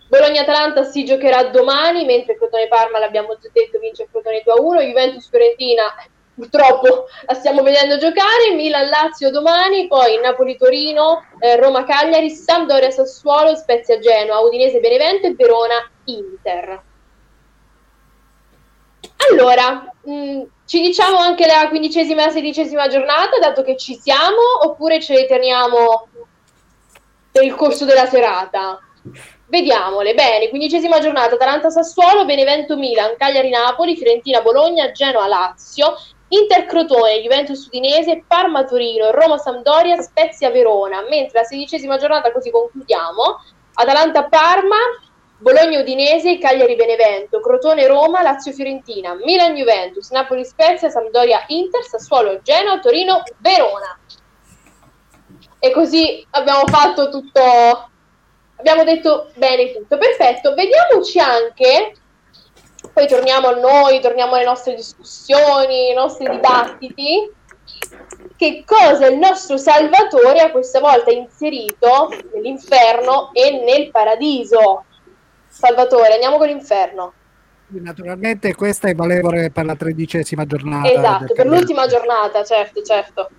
[0.07, 4.81] Bologna-Atalanta si giocherà domani, mentre Crotone-Parma, l'abbiamo già detto, vince Crotone 2-1.
[4.81, 5.83] Juventus-Fiorentina,
[6.33, 8.53] purtroppo la stiamo vedendo giocare.
[8.55, 16.83] Milan-Lazio domani, poi Napoli-Torino, eh, Roma-Cagliari, Sampdoria-Sassuolo, Spezia-Genoa, Udinese-Benevento e Verona-Inter.
[19.29, 24.99] Allora, mh, ci diciamo anche la quindicesima e sedicesima giornata, dato che ci siamo, oppure
[24.99, 26.07] ce le teniamo
[27.31, 28.79] per il corso della serata?
[29.47, 30.13] Vediamole.
[30.13, 35.95] Bene, quindicesima giornata, Atalanta-Sassuolo, Benevento-Milan, Cagliari-Napoli, Fiorentina-Bologna, Genoa-Lazio,
[36.33, 41.01] Inter-Crotone, Juventus-Udinese, Parma-Torino, Roma-Sampdoria, Spezia-Verona.
[41.09, 44.77] Mentre la sedicesima giornata, così concludiamo, Atalanta-Parma,
[45.39, 53.99] Bologna-Udinese, Cagliari-Benevento, Crotone-Roma, Lazio-Fiorentina, Milan-Juventus, Napoli-Spezia, Sampdoria-Inter, Sassuolo-Genoa, Torino-Verona.
[55.59, 57.41] E così abbiamo fatto tutto,
[58.55, 59.97] abbiamo detto bene tutto.
[59.97, 61.95] Perfetto, vediamoci anche,
[62.93, 67.31] poi torniamo a noi, torniamo alle nostre discussioni, ai nostri dibattiti,
[68.35, 74.85] che cosa il nostro Salvatore ha questa volta inserito nell'inferno e nel paradiso.
[75.47, 77.13] Salvatore, andiamo con l'inferno.
[77.67, 80.91] Naturalmente questa è valevole per la tredicesima giornata.
[80.91, 83.29] Esatto, per l'ultima giornata, certo, certo.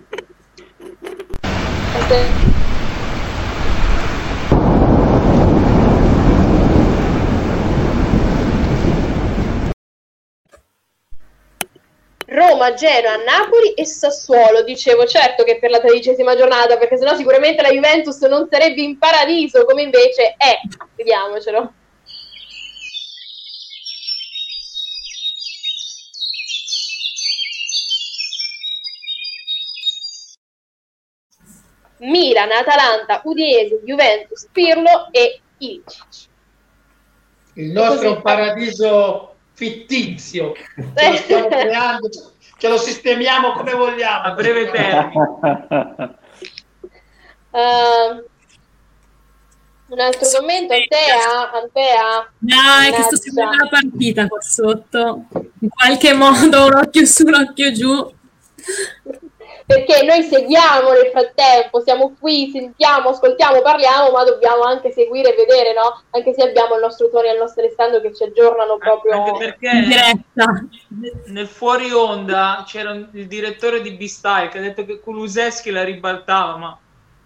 [12.27, 14.63] Roma, Genoa, Napoli e Sassuolo.
[14.63, 18.97] Dicevo certo che per la tredicesima giornata, perché sennò sicuramente la Juventus non sarebbe in
[18.97, 20.59] paradiso come invece è.
[20.95, 21.73] Vediamocelo.
[31.99, 36.27] Milan, Atalanta, Udinese, Juventus, Pirlo e Ilicic.
[37.53, 38.21] Il nostro Così.
[38.21, 40.53] paradiso fittizio.
[40.95, 42.09] Ce lo stiamo creando,
[42.57, 44.23] ce lo sistemiamo come vogliamo.
[44.23, 46.17] A breve termine.
[47.55, 48.23] Ehm,
[49.89, 51.51] un altro commento, Antea?
[51.51, 52.31] Antea?
[52.39, 55.25] Dai, che sto seguendo la partita qua sotto.
[55.59, 58.11] In qualche modo, un occhio su, un occhio giù.
[59.65, 65.35] Perché noi seguiamo nel frattempo, siamo qui, sentiamo, ascoltiamo, parliamo, ma dobbiamo anche seguire e
[65.37, 66.03] vedere, no?
[66.11, 69.13] Anche se abbiamo il nostro Tony e il nostro Alessandro che ci aggiornano proprio.
[69.13, 70.65] Anche In perché diretta.
[71.27, 76.57] nel fuori onda c'era il direttore di B-Style che ha detto che Kuluseschi la ribaltava,
[76.57, 76.77] ma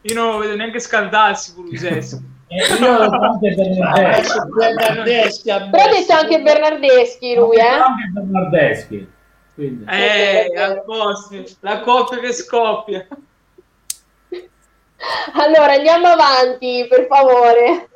[0.02, 2.36] io non lo vedo neanche scaldarsi Kuluseschi.
[2.50, 5.50] Eh, io ho anche Bernardeschi.
[5.70, 7.62] Però ha detto anche Bernardeschi lui, eh?
[7.62, 9.16] Anche Bernardeschi.
[9.58, 9.86] Quindi.
[9.90, 13.08] Eh, a posto, la coppia che scoppia.
[15.34, 17.90] Allora andiamo avanti, per favore.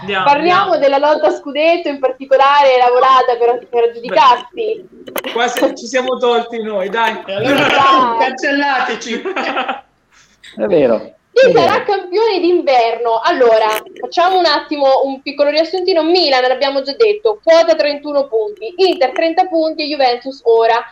[0.00, 0.78] Andiamo, Parliamo andiamo.
[0.78, 4.88] della lotta a scudetto, in particolare la volata per, per aggiudicarsi.
[5.34, 7.22] Quasi ci siamo tolti noi, dai.
[7.26, 8.16] Allora, dai.
[8.18, 9.22] cancellateci.
[10.56, 11.14] È vero.
[11.32, 13.20] Chi sarà campione d'inverno?
[13.22, 13.68] Allora,
[14.00, 16.02] facciamo un attimo un piccolo riassuntino.
[16.04, 20.82] Milan, l'abbiamo già detto, quota 31 punti, Inter 30 punti e Juventus ora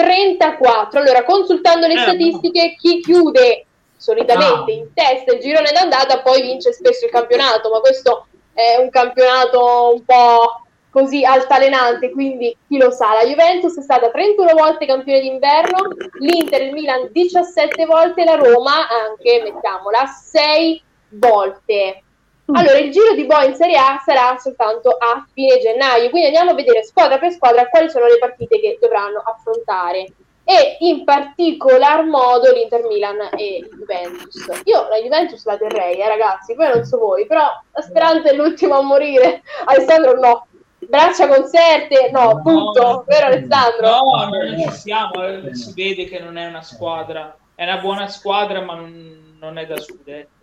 [0.00, 1.00] 34.
[1.00, 4.78] Allora, consultando le eh, statistiche, chi chiude solitamente no.
[4.78, 9.92] in testa il girone d'andata poi vince spesso il campionato, ma questo è un campionato
[9.94, 13.14] un po' così altalenante, quindi chi lo sa.
[13.14, 15.78] La Juventus è stata 31 volte campione d'inverno,
[16.18, 22.02] l'Inter il Milan 17 volte, la Roma anche, mettiamola, 6 volte.
[22.50, 22.54] Mm.
[22.56, 26.50] Allora, il giro di boa in Serie A sarà soltanto a fine gennaio, quindi andiamo
[26.50, 30.06] a vedere squadra per squadra quali sono le partite che dovranno affrontare
[30.42, 34.62] e in particolar modo l'Inter Milan e Juventus.
[34.64, 38.34] Io la Juventus la terrei, eh, ragazzi, poi non so voi, però la speranza è
[38.34, 39.42] l'ultimo a morire.
[39.66, 40.46] Alessandro no,
[40.78, 43.86] braccia conserte, no, no punto, no, vero Alessandro?
[43.86, 48.08] No, non ci siamo, eh, si vede che non è una squadra, è una buona
[48.08, 50.39] squadra ma non, non è da scudetto.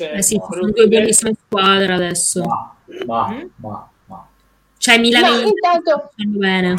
[0.00, 2.42] Cioè, eh sì, sono due bellissime squadre adesso.
[2.42, 3.46] Ma, ma, mm?
[3.56, 4.26] ma, ma.
[4.78, 6.10] Cioè Milan e intanto...
[6.16, 6.76] bene.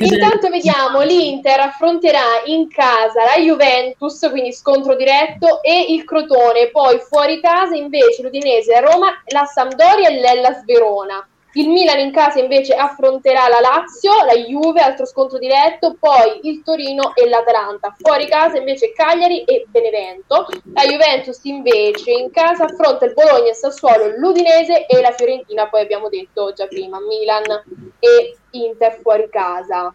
[0.00, 6.98] Intanto vediamo l'Inter affronterà in casa la Juventus, quindi scontro diretto, e il Crotone, poi
[6.98, 11.26] fuori casa invece l'Udinese, Roma, la Sampdoria e l'Ellas Verona.
[11.56, 16.64] Il Milan in casa invece affronterà la Lazio, la Juve, altro scontro diretto, poi il
[16.64, 17.94] Torino e l'Atalanta.
[17.96, 20.48] Fuori casa invece Cagliari e Benevento.
[20.72, 25.82] La Juventus invece in casa affronta il Bologna, il Sassuolo, l'Udinese e la Fiorentina, poi
[25.82, 27.44] abbiamo detto già prima, Milan
[28.00, 29.94] e Inter fuori casa.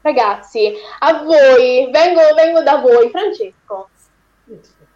[0.00, 3.90] Ragazzi, a voi, vengo, vengo da voi, Francesco.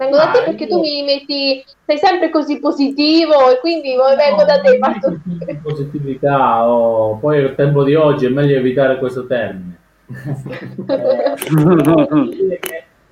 [0.00, 0.70] Vengo da te perché io...
[0.70, 4.78] tu mi metti, sei sempre così positivo e quindi no, vengo da te.
[4.78, 5.20] Fatto...
[5.62, 9.78] Positività, oh, poi il tempo di oggi è meglio evitare questo termine.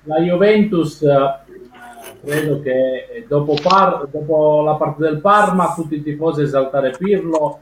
[0.03, 1.05] la Juventus
[2.25, 7.59] credo che dopo, Par, dopo, la parte del Parma tutti i tifosi esaltare Pirlo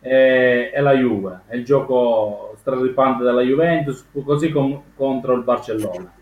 [0.00, 6.20] e, e la Juve, è il gioco straripante della Juventus, così com, contro il Barcellona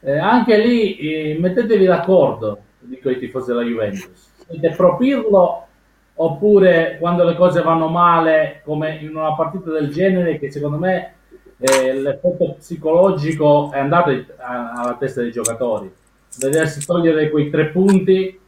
[0.00, 4.30] eh, anche lì eh, mettetevi d'accordo, dico i tifosi della Juventus.
[4.48, 5.66] Siete pro Pirlo
[6.14, 11.14] oppure quando le cose vanno male, come in una partita del genere, che secondo me
[11.58, 15.90] eh, l'effetto psicologico è andato alla testa dei giocatori.
[16.38, 18.38] Vedersi togliere quei tre punti,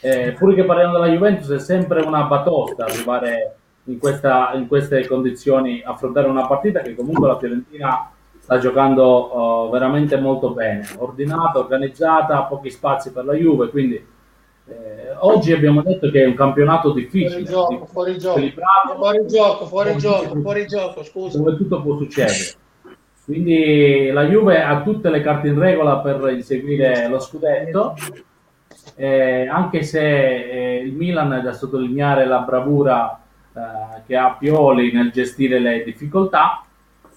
[0.00, 5.06] eh, pure che parliamo della Juventus, è sempre una batosta arrivare in, questa, in queste
[5.06, 8.10] condizioni, affrontare una partita che comunque la Fiorentina
[8.44, 15.14] sta giocando uh, veramente molto bene, ordinata, organizzata, pochi spazi per la Juve, quindi eh,
[15.20, 18.40] oggi abbiamo detto che è un campionato difficile, fuori gioco, fuori gioco,
[18.96, 21.38] fuori gioco, fuori gioco, fuori gioco, scusa.
[21.38, 22.52] Dove tutto può succedere.
[23.24, 27.94] Quindi la Juve ha tutte le carte in regola per inseguire lo scudetto,
[28.94, 33.22] eh, anche se eh, il Milan è da sottolineare la bravura
[33.54, 36.62] eh, che ha Pioli nel gestire le difficoltà,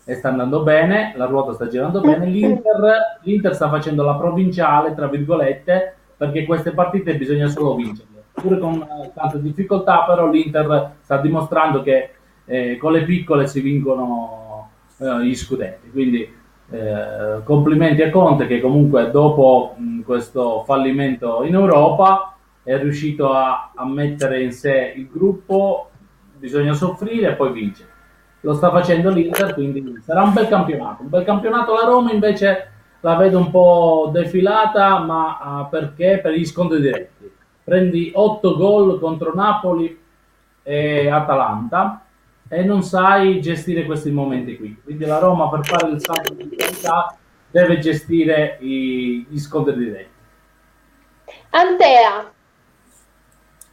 [0.09, 4.95] e sta andando bene, la ruota sta girando bene, l'Inter, l'Inter sta facendo la provinciale,
[4.95, 8.23] tra virgolette, perché queste partite bisogna solo vincerle.
[8.31, 12.11] Pure con eh, tante difficoltà, però l'Inter sta dimostrando che
[12.45, 15.91] eh, con le piccole si vincono eh, gli scudetti.
[15.91, 16.33] Quindi
[16.69, 23.73] eh, complimenti a Conte che comunque dopo mh, questo fallimento in Europa è riuscito a,
[23.75, 25.89] a mettere in sé il gruppo,
[26.37, 27.95] bisogna soffrire e poi vincere
[28.47, 31.03] lo sta facendo l'Inter, quindi sarà un bel campionato.
[31.03, 36.19] Un bel campionato la Roma invece la vedo un po' defilata, ma uh, perché?
[36.23, 37.29] Per gli scontri diretti.
[37.61, 40.01] Prendi 8 gol contro Napoli
[40.63, 42.05] e Atalanta
[42.47, 44.79] e non sai gestire questi momenti qui.
[44.81, 47.17] Quindi la Roma per fare il salto di qualità
[47.51, 50.15] deve gestire i, gli scontri diretti.
[51.49, 52.31] Antea,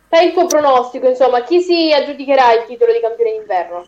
[0.08, 3.84] fai il tuo pronostico, insomma, chi si aggiudicherà il titolo di campione d'inverno?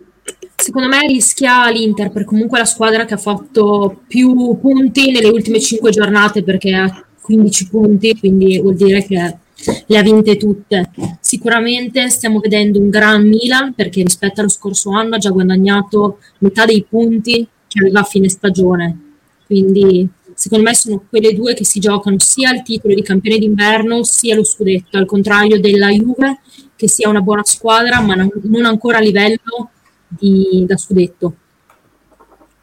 [0.54, 5.60] Secondo me rischia l'Inter, per comunque la squadra che ha fatto più punti nelle ultime
[5.60, 9.38] 5 giornate perché ha 15 punti, quindi vuol dire che
[9.86, 10.90] le ha vinte tutte.
[11.20, 16.64] Sicuramente stiamo vedendo un gran Milan perché rispetto allo scorso anno ha già guadagnato metà
[16.64, 19.14] dei punti che aveva a fine stagione.
[19.46, 24.02] Quindi secondo me sono quelle due che si giocano sia il titolo di campione d'inverno
[24.02, 26.40] sia lo scudetto, al contrario della Juve
[26.74, 29.70] che sia una buona squadra ma non ancora a livello
[30.08, 31.36] di, da scudetto.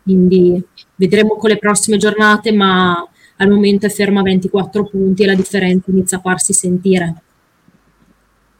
[0.03, 0.61] Quindi
[0.95, 5.35] vedremo con le prossime giornate, ma al momento è ferma a 24 punti e la
[5.35, 7.15] differenza inizia a farsi sentire.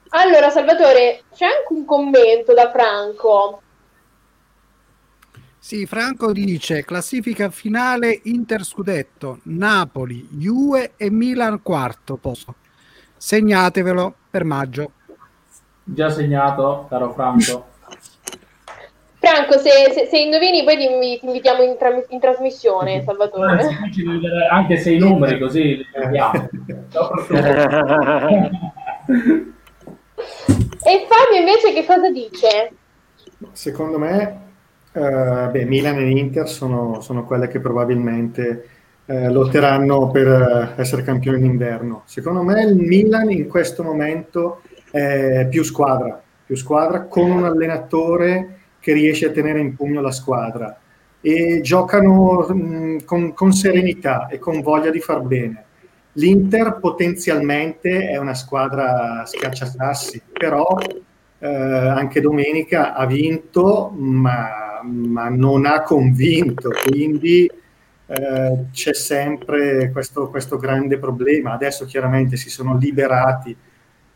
[0.09, 3.61] Allora, Salvatore, c'è anche un commento da Franco.
[5.57, 12.55] Sì, Franco dice classifica finale Inter Scudetto, Napoli, Juve e Milan quarto posto.
[13.17, 14.91] Segnatevelo per maggio.
[15.83, 17.71] Già segnato, caro Franco.
[19.23, 20.85] Franco, se, se, se indovini poi ti,
[21.19, 23.69] ti invitiamo in, tra, in trasmissione, Salvatore.
[24.51, 26.33] Anche se i numeri così li vediamo.
[30.83, 32.73] e Fabio invece che cosa dice?
[33.53, 34.41] Secondo me,
[34.91, 38.67] eh, beh, Milan e Inter sono, sono quelle che probabilmente
[39.05, 42.01] eh, lotteranno per eh, essere campioni d'inverno.
[42.03, 48.57] Secondo me il Milan in questo momento è più squadra, più squadra con un allenatore
[48.83, 50.77] che riesce a tenere in pugno la squadra
[51.21, 55.63] e giocano mh, con, con serenità e con voglia di far bene.
[56.13, 60.77] L'Inter potenzialmente è una squadra schiacciasassi, però
[61.39, 67.49] eh, anche domenica ha vinto, ma, ma non ha convinto, quindi
[68.05, 71.53] eh, c'è sempre questo, questo, grande problema.
[71.53, 73.55] Adesso chiaramente si sono liberati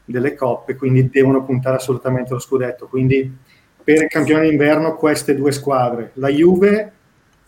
[0.04, 2.88] delle coppe, quindi devono puntare assolutamente allo scudetto.
[2.88, 3.46] Quindi
[3.88, 6.12] per il campione d'inverno queste due squadre.
[6.16, 6.92] La Juve,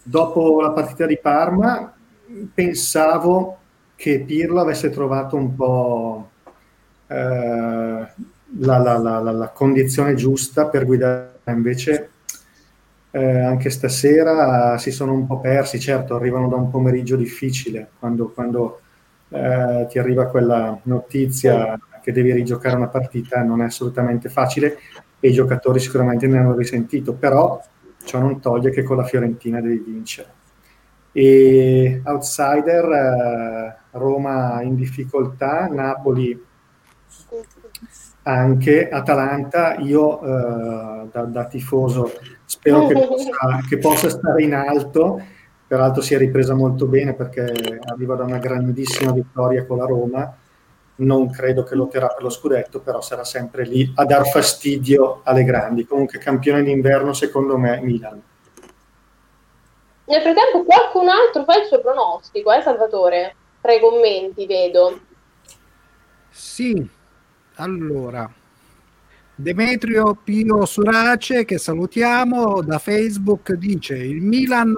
[0.01, 1.93] dopo la partita di Parma,
[2.53, 3.57] pensavo
[3.97, 6.29] che Pirlo avesse trovato un po'
[7.07, 8.07] eh, la,
[8.77, 12.09] la, la, la, condizione giusta per guidare, invece
[13.11, 18.29] eh, anche stasera si sono un po' persi, certo arrivano da un pomeriggio difficile, quando,
[18.29, 18.79] quando
[19.27, 21.77] eh, ti arriva quella notizia
[22.09, 24.79] che devi rigiocare una partita non è assolutamente facile
[25.19, 27.61] e i giocatori sicuramente ne hanno risentito, però
[28.03, 30.33] ciò non toglie che con la Fiorentina devi vincere.
[31.11, 36.45] E outsider, eh, Roma in difficoltà, Napoli
[38.23, 42.11] anche, Atalanta, io eh, da, da, tifoso
[42.45, 45.21] spero che possa, che possa stare in alto,
[45.67, 50.37] peraltro si è ripresa molto bene perché arriva da una grandissima vittoria con la Roma,
[50.99, 55.43] non credo che lotterà per lo scudetto, però sarà sempre lì a dar fastidio alle
[55.43, 55.85] grandi.
[55.85, 58.21] Comunque campione d'inverno secondo me Milan.
[60.05, 63.35] Nel frattempo qualcun altro fa il suo pronostico, eh Salvatore?
[63.61, 64.99] Tra i commenti vedo.
[66.29, 66.87] Sì,
[67.55, 68.31] allora
[69.39, 74.75] Demetrio Pio Surace, che salutiamo, da Facebook dice il Milan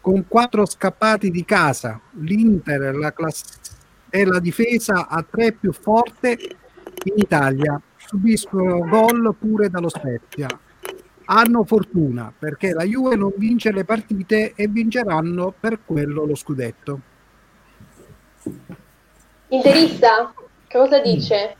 [0.00, 3.69] con quattro scappati di casa, l'Inter la class-
[4.10, 6.36] è la difesa a tre più forte
[7.04, 10.48] in Italia, subiscono gol pure dallo Spezia.
[11.26, 17.00] Hanno fortuna perché la Juve non vince le partite e vinceranno per quello lo scudetto.
[19.48, 20.34] Interista,
[20.68, 21.56] cosa dice?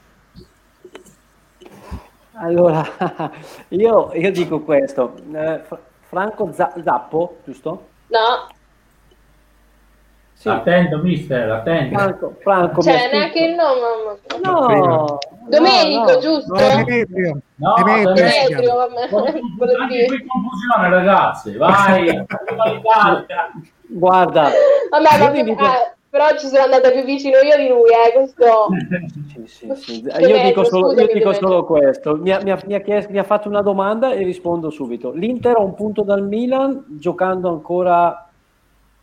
[2.33, 2.85] Allora,
[3.69, 5.15] io, io dico questo.
[5.33, 5.63] Eh,
[6.01, 7.89] Franco Zappo, giusto?
[8.09, 8.59] No.
[10.41, 10.49] Sì.
[10.49, 11.99] Attento, mister, attento.
[11.99, 14.21] Franco, Franco cioè, neanche il nome.
[14.43, 16.55] No, Domenico, no, giusto?
[16.55, 17.41] No, Demetrio.
[17.57, 18.79] No, Demetrio, Demetrio.
[19.83, 21.57] Anche qui confusione, ragazzi.
[21.59, 22.25] Vai.
[23.87, 24.49] Guarda.
[24.89, 25.63] Vabbè, vabbè, dico...
[25.63, 28.69] eh, però ci sono andata più vicino io di lui, eh, questo...
[29.47, 30.11] sì, sì, sì.
[30.21, 32.17] Io dico solo, io dico solo questo.
[32.17, 35.13] Mi ha, mi, ha, mi, ha chiesto, mi ha fatto una domanda e rispondo subito.
[35.13, 38.25] L'Inter ha un punto dal Milan, giocando ancora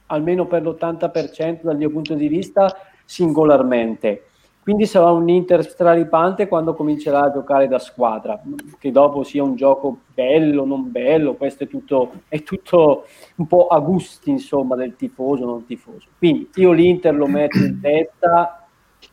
[0.08, 4.24] almeno per l'80% dal mio punto di vista, singolarmente.
[4.68, 8.38] Quindi sarà un Inter straripante quando comincerà a giocare da squadra,
[8.78, 13.05] che dopo sia un gioco bello, non bello, questo è tutto, è tutto
[13.36, 16.08] un po' a gusti, insomma, del tifoso, non tifoso.
[16.18, 18.68] Quindi io l'Inter lo metto in testa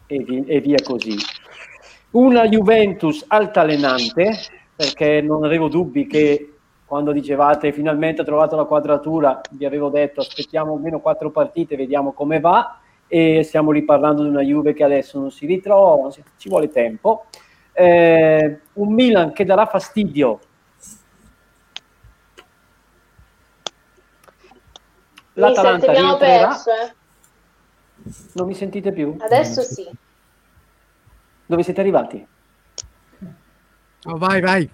[0.07, 1.15] e, vi, e via così.
[2.11, 4.33] Una Juventus altalenante,
[4.75, 6.54] perché non avevo dubbi che
[6.95, 12.13] quando dicevate finalmente ho trovato la quadratura, vi avevo detto aspettiamo almeno quattro partite, vediamo
[12.13, 12.79] come va
[13.09, 17.25] e stiamo riparlando di una Juve che adesso non si ritrova, ci vuole tempo.
[17.73, 20.39] Eh, un Milan che darà fastidio.
[25.33, 26.95] L'Atalanta abbiamo perso, eh.
[28.35, 29.17] Non mi sentite più?
[29.19, 29.91] Adesso sì.
[31.45, 32.25] Dove siete arrivati?
[34.05, 34.71] Oh, vai, vai.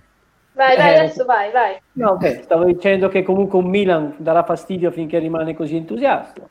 [0.52, 1.76] Vai, vai, eh, adesso vai, vai.
[1.92, 2.42] No, okay.
[2.42, 6.42] stavo dicendo che comunque un Milan darà fastidio finché rimane così entusiasta.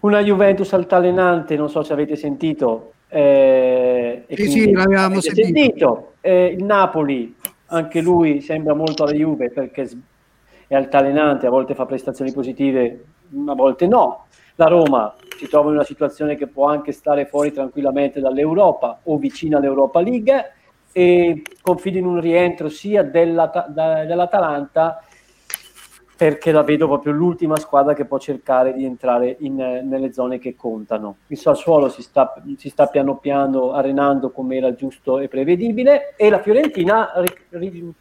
[0.00, 2.92] Una Juventus altalenante, non so se avete sentito.
[3.08, 5.46] Eh, sì, sì, l'avevamo sentito.
[5.46, 6.12] sentito.
[6.20, 7.34] Eh, il Napoli,
[7.66, 9.88] anche lui sembra molto alla Juve perché
[10.66, 13.04] è altalenante, a volte fa prestazioni positive,
[13.46, 14.26] a volte no.
[14.54, 19.16] La Roma si trova in una situazione che può anche stare fuori tranquillamente dall'Europa o
[19.16, 20.52] vicina all'Europa League
[20.92, 25.02] e confido in un rientro sia della, da, dell'Atalanta
[26.20, 30.54] perché la vedo proprio l'ultima squadra che può cercare di entrare in, nelle zone che
[30.54, 31.16] contano.
[31.28, 36.28] Il Sassuolo si sta, si sta piano piano arenando come era giusto e prevedibile e
[36.28, 37.94] la Fiorentina ri, ri,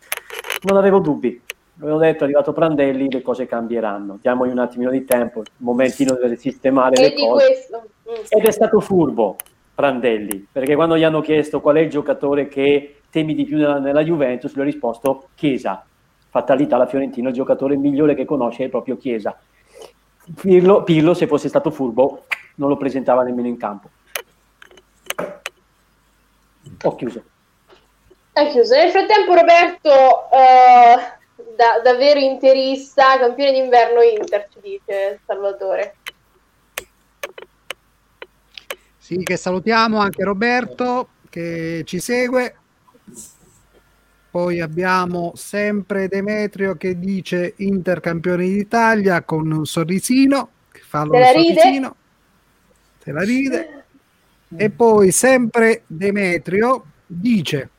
[0.64, 1.42] non avevo dubbi.
[1.80, 4.18] Avevo detto, è arrivato Prandelli, le cose cambieranno.
[4.20, 7.46] Diamogli un attimino di tempo, un momentino deve sistemare e le cose.
[7.46, 7.84] Questo.
[8.10, 8.24] Mm.
[8.28, 9.38] Ed è stato furbo
[9.80, 13.80] Prandelli, perché quando gli hanno chiesto qual è il giocatore che temi di più nella,
[13.80, 15.86] nella Juventus, lui ha risposto Chiesa
[16.30, 19.40] fatalità la Fiorentina, il giocatore migliore che conosce è proprio Chiesa.
[20.42, 22.26] Pirlo, Pirlo, se fosse stato furbo,
[22.56, 23.90] non lo presentava nemmeno in campo.
[26.84, 27.24] Ho chiuso.
[28.34, 28.76] È chiuso.
[28.76, 35.96] Nel frattempo Roberto, uh, da, da vero interista, campione d'inverno Inter, ci dice Salvatore.
[39.10, 42.55] Sì, che salutiamo anche Roberto che ci segue.
[44.30, 51.16] Poi abbiamo sempre Demetrio che dice Inter campione d'Italia con un sorrisino, che fa lo
[51.16, 51.95] sorrisino,
[53.03, 53.86] se la ride.
[54.55, 57.70] E poi sempre Demetrio dice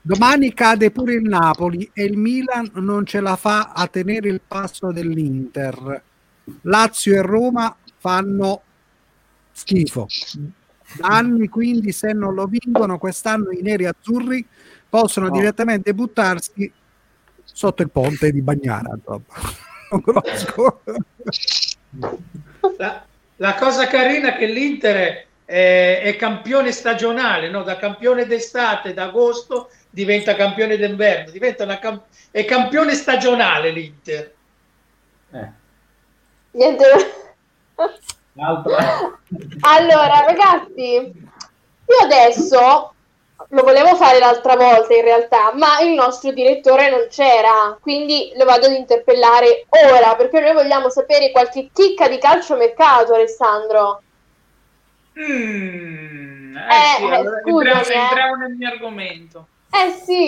[0.00, 4.40] Domani cade pure il Napoli e il Milan non ce la fa a tenere il
[4.40, 6.02] passo dell'Inter.
[6.62, 8.62] Lazio e Roma fanno
[9.56, 10.06] schifo.
[10.98, 14.46] Da anni quindi se non lo vincono quest'anno i neri azzurri
[14.88, 15.32] possono no.
[15.32, 16.70] direttamente buttarsi
[17.42, 18.96] sotto il ponte di Bagnara.
[19.04, 19.22] Non
[20.02, 20.82] conosco.
[22.76, 23.04] La,
[23.36, 27.62] la, cosa carina è che l'Inter è, è campione stagionale, no?
[27.62, 34.34] da campione d'estate, d'agosto diventa campione d'inverno, diventa una cam- è campione stagionale l'Inter.
[35.32, 35.50] Eh.
[36.50, 36.84] Niente.
[39.60, 42.92] allora, ragazzi, io adesso
[43.50, 48.44] lo volevo fare l'altra volta in realtà, ma il nostro direttore non c'era, quindi lo
[48.44, 54.02] vado ad interpellare ora perché noi vogliamo sapere qualche chicca di calciomercato, Alessandro.
[55.18, 57.94] Mm, eh, eh, sì, eh, allora entriamo, eh.
[57.94, 59.46] entriamo nel mio argomento.
[59.70, 60.26] Eh sì.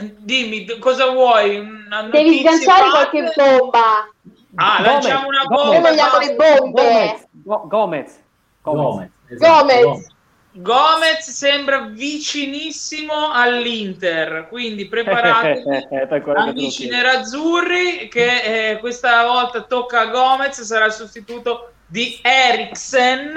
[0.00, 1.58] Dimmi, cosa vuoi?
[1.58, 4.08] Una Devi sganciare qualche bomba.
[4.54, 5.78] Ah, Gomez, lanciamo una bomba.
[5.78, 7.28] Noi vogliamo le bombe.
[7.42, 7.68] Gomez.
[7.68, 8.22] Gomez.
[8.62, 9.10] Gomez.
[9.28, 9.64] Esatto.
[9.64, 10.16] Gomez.
[10.52, 15.86] Gomez sembra vicinissimo all'Inter, quindi preparatevi
[16.34, 23.34] amici nerazzurri che eh, questa volta tocca a Gomez, sarà il sostituto di Eriksen,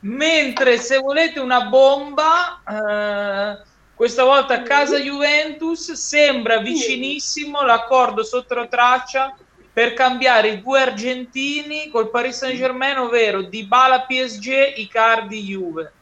[0.00, 3.62] mentre se volete una bomba, eh,
[3.94, 9.34] questa volta a casa Juventus, sembra vicinissimo l'accordo sotto traccia
[9.72, 15.92] per cambiare i due argentini col Paris Saint Germain, ovvero Dybala PSG, Icardi Juve.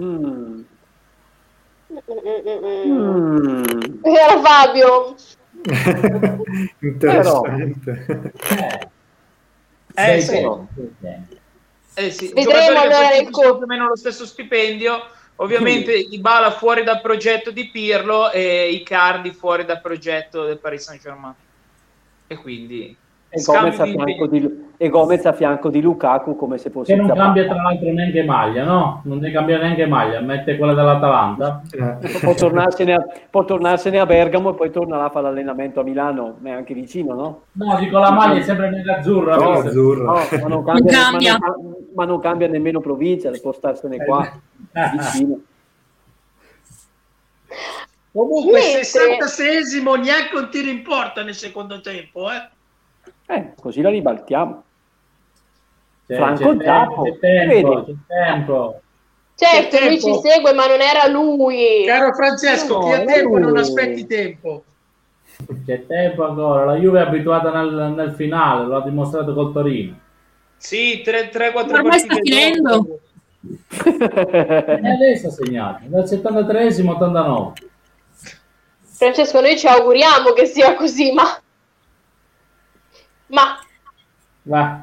[0.00, 0.62] Mm.
[2.86, 3.82] Mm.
[4.02, 5.14] Era Fabio.
[6.80, 8.32] Interessante.
[9.94, 10.46] Eh, eh sì.
[11.94, 12.32] Eh sì.
[12.32, 15.06] Vedremo allora nel più o meno lo stesso stipendio.
[15.36, 16.12] Ovviamente mm.
[16.12, 21.34] Ibala fuori dal progetto di Pirlo e Icardi fuori dal progetto del Paris Saint-Germain.
[22.26, 22.96] E quindi
[23.34, 27.00] e Gomez, a fianco di, e Gomez a fianco di Lukaku come se fosse che
[27.00, 29.00] non cambia tra l'altro neanche maglia no?
[29.04, 32.18] non ne cambia neanche maglia mette quella dell'Atalanta eh.
[32.20, 35.82] può, tornarsene a, può tornarsene a Bergamo e poi torna là a fare l'allenamento a
[35.82, 37.42] Milano è anche vicino no?
[37.52, 40.04] no dico la maglia è sempre nell'azzurra no, azzurra.
[40.04, 41.38] No, ma, non cambia, non cambia.
[41.38, 44.30] Ma, non, ma non cambia nemmeno provincia può starsene qua
[44.74, 44.90] eh.
[44.92, 45.38] vicino
[48.12, 48.84] Comunque, Mentre...
[48.84, 52.46] 66 neanche un tiro in porta nel secondo tempo, eh?
[53.32, 54.62] Eh, così la ribaltiamo.
[56.06, 58.80] C'è, Franco c'è Zappo, c'è tempo, c'è tempo.
[59.34, 60.20] Certo, lui tempo.
[60.22, 61.84] ci segue, ma non era lui.
[61.86, 63.40] Caro Francesco, no, chi ha tempo lui.
[63.40, 64.64] non aspetti tempo.
[65.64, 69.98] C'è tempo ancora, la Juve è abituata nel, nel finale, lo ha dimostrato col Torino.
[70.58, 71.98] Sì, 3-4 partite.
[71.98, 73.00] sta finendo.
[73.80, 77.52] e adesso ha segnato, dal 73 89.
[78.82, 81.41] Francesco, noi ci auguriamo che sia così, ma
[83.32, 83.58] ma...
[84.42, 84.76] Beh,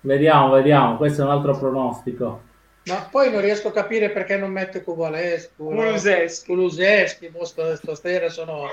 [0.00, 2.46] vediamo, vediamo, questo è un altro pronostico.
[2.88, 7.30] Ma poi non riesco a capire perché non mette Kuvaleschi, Kuluseschi, Kuluseschi,
[7.74, 8.68] stasera sono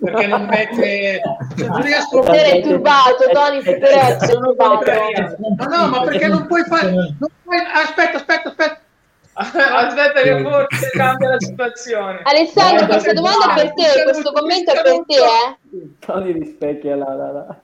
[0.00, 1.20] perché non mette
[1.56, 6.90] cioè, non riesco a è turbato, Tony Federazzi, Ma no, ma perché non puoi fare
[6.90, 7.58] non puoi...
[7.58, 8.80] aspetta, aspetta, aspetta.
[9.40, 12.20] Aspetta che forse cambia la situazione.
[12.24, 15.88] Alessandro, questa domanda è per te, questo commento è per te, eh?
[16.00, 17.60] Tony rispecchia la, la, la.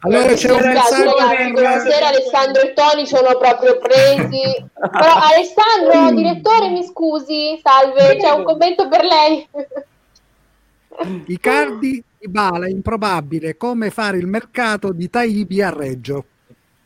[0.00, 4.70] Allora c'è un messaggio ragazzi, questa sera Alessandro e Tony sono proprio presi.
[4.72, 9.48] Però Alessandro, direttore, mi scusi, salve, c'è un commento per lei.
[11.26, 16.24] I cardi di Bala, improbabile, come fare il mercato di Taibi a Reggio.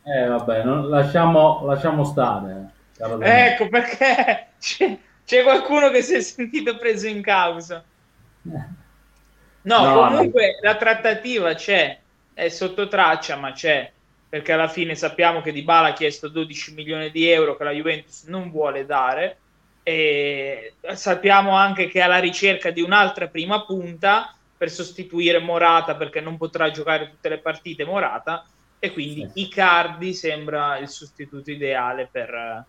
[0.03, 2.71] Eh vabbè, non, lasciamo, lasciamo stare.
[2.97, 7.83] Ecco perché c'è, c'è, qualcuno che si è sentito preso in causa.
[8.41, 8.65] No,
[9.61, 10.69] no comunque no.
[10.69, 11.97] la trattativa c'è,
[12.39, 13.91] è sotto traccia, ma c'è.
[14.29, 17.71] Perché alla fine sappiamo che Di Bala ha chiesto 12 milioni di euro che la
[17.71, 19.37] Juventus non vuole dare.
[19.83, 26.21] E sappiamo anche che è alla ricerca di un'altra prima punta per sostituire Morata perché
[26.21, 28.45] non potrà giocare tutte le partite Morata
[28.77, 29.41] e quindi sì.
[29.41, 32.65] Icardi sembra il sostituto ideale per,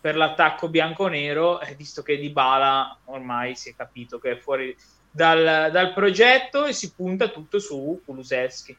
[0.00, 4.74] per l'attacco bianco-nero, visto che Di Bala ormai si è capito che è fuori
[5.10, 8.76] dal, dal progetto e si punta tutto su Kulusevski.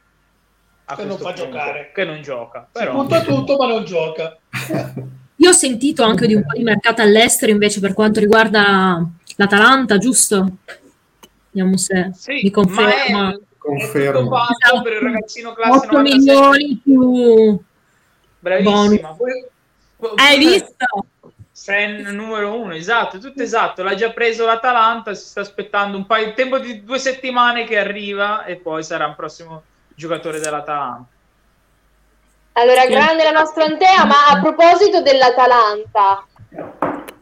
[0.86, 1.92] Che non fa punto, giocare.
[1.94, 2.68] Che non gioca.
[2.70, 2.90] Però...
[2.90, 4.36] Si punta tutto ma non gioca.
[5.36, 9.04] Io ho sentito anche di un po' di mercato all'estero invece per quanto riguarda
[9.36, 10.58] l'Atalanta, giusto?
[11.50, 13.30] Vediamo se sì, mi conferma.
[13.30, 14.36] È, Confermo.
[14.36, 14.82] È esatto.
[14.82, 17.58] per il ragazzino classe 8 milioni più
[18.38, 19.16] bravissima.
[20.16, 21.06] Hai visto?
[21.50, 23.82] Sen numero uno, esatto, tutto esatto.
[23.82, 25.14] L'ha già preso l'Atalanta.
[25.14, 29.06] Si sta aspettando un paio di tempo di due settimane che arriva e poi sarà
[29.06, 29.62] il prossimo
[29.94, 31.06] giocatore dell'Atalanta.
[32.56, 36.24] Allora, grande la nostra Antea, ma a proposito dell'Atalanta,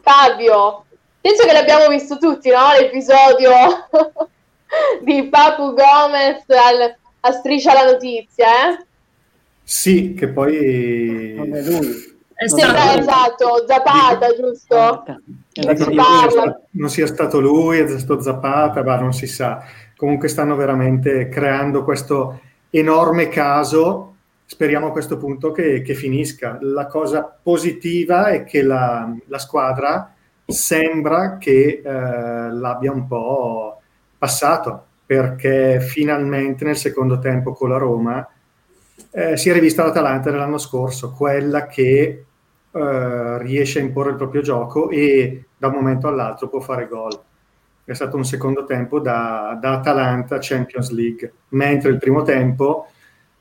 [0.01, 0.85] Fabio,
[1.19, 2.71] penso che l'abbiamo visto tutti, no?
[2.79, 3.51] L'episodio
[5.01, 8.85] di Papu Gomez al, a Striscia la Notizia, eh?
[9.63, 11.33] Sì, che poi...
[11.35, 12.11] Non è lui.
[12.45, 15.03] Sembra esatto, Zapata, dico, giusto?
[15.53, 19.63] Non, non sia stato lui, è stato Zapata, ma non si sa.
[19.95, 22.39] Comunque stanno veramente creando questo
[22.75, 24.15] enorme caso.
[24.45, 26.57] Speriamo a questo punto che, che finisca.
[26.61, 30.13] La cosa positiva è che la, la squadra
[30.45, 31.91] sembra che eh,
[32.51, 33.79] l'abbia un po'
[34.17, 38.27] passato, perché finalmente nel secondo tempo con la Roma
[39.11, 42.25] eh, si è rivista l'Atalanta dell'anno scorso, quella che
[42.71, 47.19] eh, riesce a imporre il proprio gioco e da un momento all'altro può fare gol.
[47.85, 52.87] È stato un secondo tempo da, da Atalanta Champions League, mentre il primo tempo,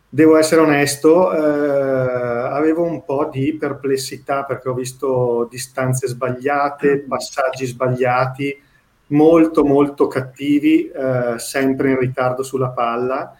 [0.08, 7.66] devo essere onesto, eh, avevo un po' di perplessità perché ho visto distanze sbagliate, passaggi
[7.66, 8.60] sbagliati,
[9.06, 13.34] molto molto cattivi, eh, sempre in ritardo sulla palla.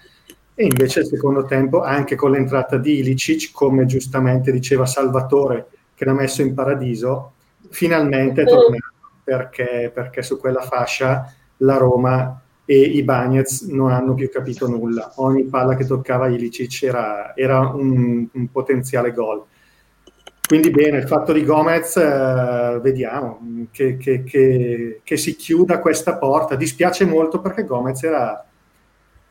[0.55, 6.05] E invece il secondo tempo anche con l'entrata di Ilicic, come giustamente diceva Salvatore che
[6.05, 7.33] l'ha messo in paradiso,
[7.69, 8.92] finalmente è tornato
[9.23, 15.13] perché, perché su quella fascia la Roma e i Bagnets non hanno più capito nulla.
[15.17, 19.45] Ogni palla che toccava Ilicic era, era un, un potenziale gol.
[20.47, 26.17] Quindi bene, il fatto di Gomez, eh, vediamo che, che, che, che, si chiuda questa
[26.17, 26.57] porta.
[26.57, 28.45] Dispiace molto perché Gomez era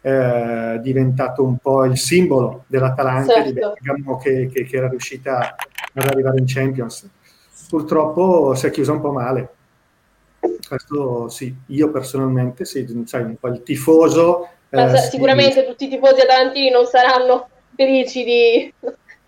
[0.02, 3.50] eh, diventato un po' il simbolo dell'Atalanta certo.
[3.50, 5.56] di Bergamo che, era riuscita
[5.94, 7.08] ad arrivare in Champions.
[7.70, 9.50] Purtroppo si è chiusa un po' male.
[10.68, 14.48] Questo sì, io personalmente sì, sai, un po' il tifoso.
[14.70, 15.66] Eh, sicuramente sì.
[15.66, 18.74] tutti i tifosi atalantini non saranno felici di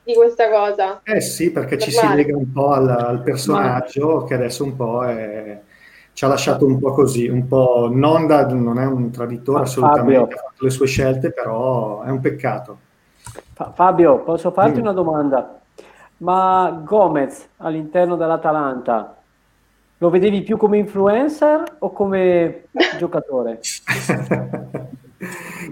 [0.03, 1.01] di questa cosa.
[1.03, 4.26] Eh sì, perché ci si lega un po' al, al personaggio Ma...
[4.26, 5.59] che adesso un po' è,
[6.11, 10.20] ci ha lasciato un po' così, un po' non, da, non è un traditore assolutamente,
[10.20, 10.36] Fabio.
[10.36, 12.78] ha fatto le sue scelte, però è un peccato.
[13.74, 14.82] Fabio, posso farti sì.
[14.82, 15.59] una domanda?
[16.18, 19.16] Ma Gomez all'interno dell'Atalanta
[20.04, 22.66] lo vedevi più come influencer o come
[22.99, 23.62] giocatore?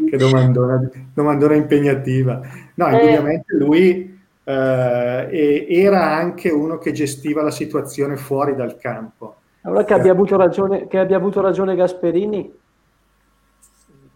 [0.09, 2.39] che domandona, domandona impegnativa.
[2.75, 2.93] No, eh.
[2.93, 9.35] indubbiamente lui eh, era anche uno che gestiva la situazione fuori dal campo.
[9.63, 12.59] Allora che abbia avuto ragione, che abbia avuto ragione Gasperini?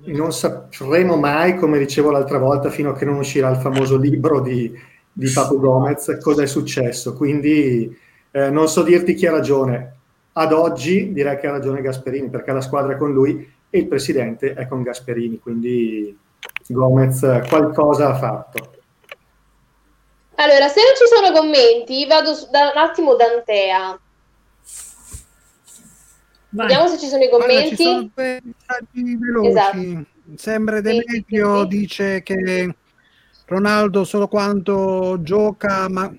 [0.05, 4.39] Non sapremo mai, come dicevo l'altra volta, fino a che non uscirà il famoso libro
[4.39, 4.71] di,
[5.11, 7.15] di Papo Gomez, cosa è successo.
[7.15, 7.93] Quindi
[8.31, 9.94] eh, non so dirti chi ha ragione.
[10.37, 13.87] Ad oggi direi che ha ragione Gasperini, perché la squadra è con lui e il
[13.87, 16.17] presidente è con Gasperini, quindi
[16.67, 18.73] Gomez qualcosa ha fatto.
[20.35, 23.99] Allora, se non ci sono commenti, vado da un attimo da Antea.
[26.49, 26.67] Vai.
[26.67, 28.09] Vediamo se ci sono i commenti.
[28.13, 30.05] Guarda, ci sono esatto.
[30.35, 31.67] Sembra Demetrio sì, sì.
[31.77, 32.75] dice che
[33.45, 36.13] Ronaldo solo quando gioca, ma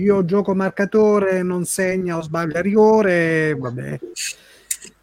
[0.00, 3.98] io gioco marcatore, non segna o sbaglia rigore, vabbè.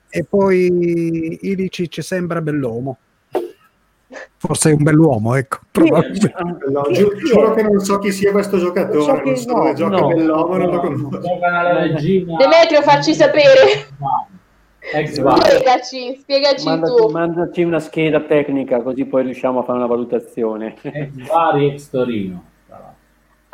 [0.10, 2.98] E poi Ilicic sembra bell'uomo.
[4.38, 5.60] Forse è un bell'uomo, ecco.
[5.72, 6.34] Probabilmente.
[6.70, 10.00] No, gi- giuro che non so chi sia questo giocatore, so non so dove gioca
[10.00, 11.20] no, bell'uomo, non lo conosco.
[11.20, 13.88] Demetrio, facci sapere.
[14.80, 17.10] Spiegaci, spiegaci mandaci, tu.
[17.10, 20.76] Mandaci una scheda tecnica così poi riusciamo a fare una valutazione.
[21.28, 22.56] Vari ex Torino.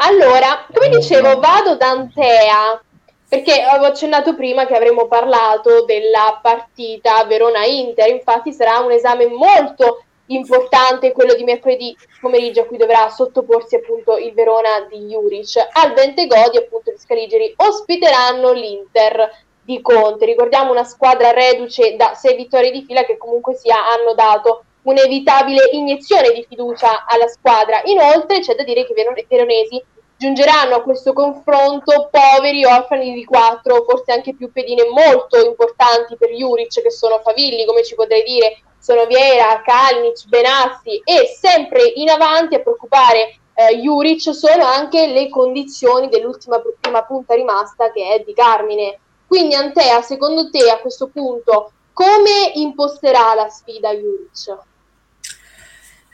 [0.05, 2.81] Allora, come dicevo, vado da Antea
[3.29, 10.03] perché avevo accennato prima che avremmo parlato della partita Verona-Inter, infatti sarà un esame molto
[10.27, 15.69] importante quello di mercoledì pomeriggio a cui dovrà sottoporsi appunto il Verona di Juric.
[15.71, 19.31] Al Ventegodi appunto gli Scaligeri ospiteranno l'Inter
[19.61, 20.25] di Conte.
[20.25, 25.69] Ricordiamo una squadra reduce da sei vittorie di fila che comunque sia hanno dato un'evitabile
[25.71, 27.81] iniezione di fiducia alla squadra.
[27.85, 29.81] Inoltre c'è da dire che i veronesi
[30.23, 36.29] giungeranno a questo confronto poveri orfani di quattro, forse anche più pedine molto importanti per
[36.29, 42.09] Juric che sono Favilli, come ci potrei dire, sono Viera, Kalnic, Benassi e sempre in
[42.09, 48.23] avanti a preoccupare eh, Juric sono anche le condizioni dell'ultima prima punta rimasta che è
[48.23, 48.99] di Carmine.
[49.27, 54.71] Quindi Antea, secondo te a questo punto come imposterà la sfida Juric?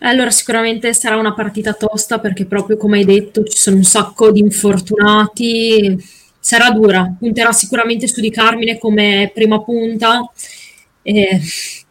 [0.02, 4.32] Allora, sicuramente sarà una partita tosta perché proprio come hai detto ci sono un sacco
[4.32, 5.98] di infortunati.
[6.40, 10.22] Sarà dura, punterà sicuramente su di Carmine come prima punta.
[11.02, 11.42] E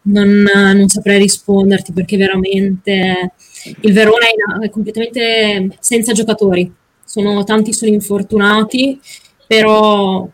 [0.03, 0.27] non,
[0.73, 3.33] non saprei risponderti perché veramente
[3.81, 4.25] il Verona
[4.61, 6.71] è, completamente senza giocatori.
[7.03, 8.99] Sono, tanti sono infortunati,
[9.47, 10.27] però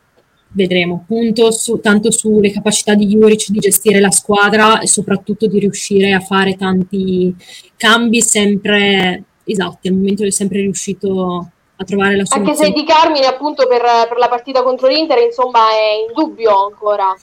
[0.56, 5.60] vedremo, punto su, tanto sulle capacità di Juric di gestire la squadra e soprattutto di
[5.60, 7.36] riuscire a fare tanti
[7.76, 12.58] cambi sempre esatti, al momento è sempre riuscito a trovare la soluzione.
[12.58, 16.68] Anche se Di Carmine appunto per, per la partita contro l'Inter insomma è in dubbio
[16.68, 17.14] ancora.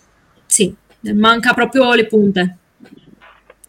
[0.44, 0.74] Sì,
[1.14, 2.58] manca proprio le punte.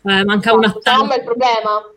[0.05, 1.09] Eh, manca no, un attacco.
[1.09, 1.89] è il problema.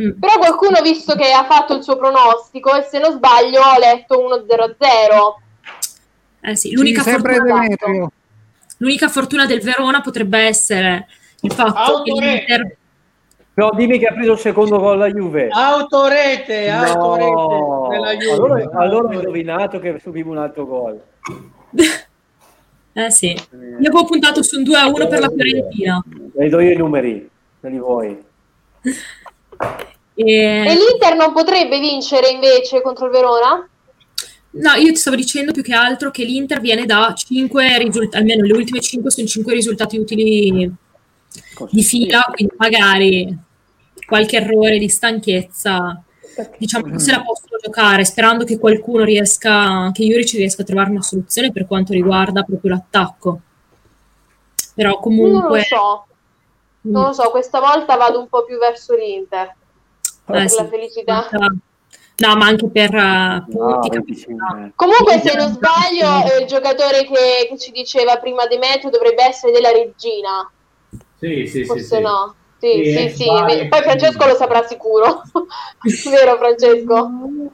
[0.00, 0.20] Mm.
[0.20, 4.44] Però qualcuno, visto che ha fatto il suo pronostico, e se non sbaglio, ho letto
[4.46, 5.44] 1-0-0
[6.46, 7.66] eh sì, l'unica, sì, fortuna,
[8.78, 11.08] l'unica fortuna del Verona potrebbe essere
[11.40, 12.20] il fatto Autorete.
[12.20, 12.76] che l'Inter...
[13.54, 15.48] No, dimmi che ha preso il secondo gol la Juve.
[15.48, 17.88] Autorete, autorete no.
[17.90, 18.32] della Juve.
[18.32, 21.00] Allora, allora ho indovinato che subivo un altro gol.
[22.92, 26.04] eh sì, io avevo puntato su un 2 a 1 per la Fiorentina.
[26.34, 27.28] Le do io i numeri,
[27.60, 28.24] se li vuoi.
[30.18, 30.32] E...
[30.32, 33.68] e l'Inter non potrebbe vincere invece contro il Verona?
[34.58, 38.44] No, io ti stavo dicendo più che altro che l'Inter viene da 5 risultati, almeno
[38.44, 40.72] le ultime 5 sono 5 risultati utili
[41.70, 43.38] di fila, quindi magari
[44.06, 46.02] qualche errore di stanchezza,
[46.58, 50.90] diciamo che se la possono giocare, sperando che qualcuno riesca, che Juric riesca a trovare
[50.90, 53.40] una soluzione per quanto riguarda proprio l'attacco.
[54.74, 55.38] Però comunque...
[55.40, 56.06] Non lo so,
[56.82, 59.46] non lo so, questa volta vado un po' più verso l'Inter.
[59.48, 59.54] Eh,
[60.24, 61.28] per sì, la felicità.
[62.18, 64.26] No, ma anche per uh, punti.
[64.28, 69.24] No, Comunque, se non sbaglio, eh, il giocatore che, che, ci diceva prima Demetrio dovrebbe
[69.24, 70.50] essere della regina.
[71.18, 72.00] Sì, sì, Forse sì.
[72.00, 72.34] no.
[72.58, 73.66] Sì, sì, sì, sì.
[73.68, 75.22] Poi Francesco lo saprà sicuro.
[76.10, 77.10] Vero, Francesco?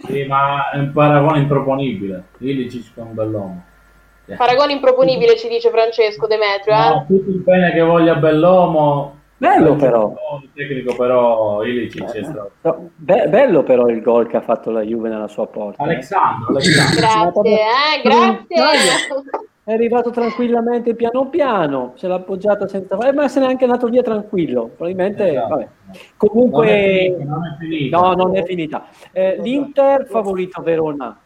[0.06, 2.28] Sì, ma è un paragone improponibile.
[2.38, 3.64] Lì ci sono un bell'uomo.
[4.36, 6.74] Paragone improponibile, ci dice Francesco Demetrio.
[6.74, 6.88] Eh?
[6.88, 10.14] No, tutto il bene che voglia Bell'uomo Bello però.
[10.40, 12.52] Il tecnico però Ilicic è stato.
[12.60, 15.82] No, be- bello però il gol che ha fatto la Juve nella sua porta.
[15.82, 17.40] Alexandro, Alexandro.
[17.42, 19.30] Grazie, eh, grazie.
[19.64, 23.88] È arrivato tranquillamente piano piano, se l'ha appoggiata senza fare, ma se n'è anche andato
[23.88, 24.70] via tranquillo.
[24.76, 25.48] Probabilmente, esatto.
[25.48, 25.68] vabbè.
[26.16, 27.98] Comunque, non è finita, non è finita.
[27.98, 28.84] no, non è finita.
[29.10, 31.18] Eh, L'Inter favorito Verona,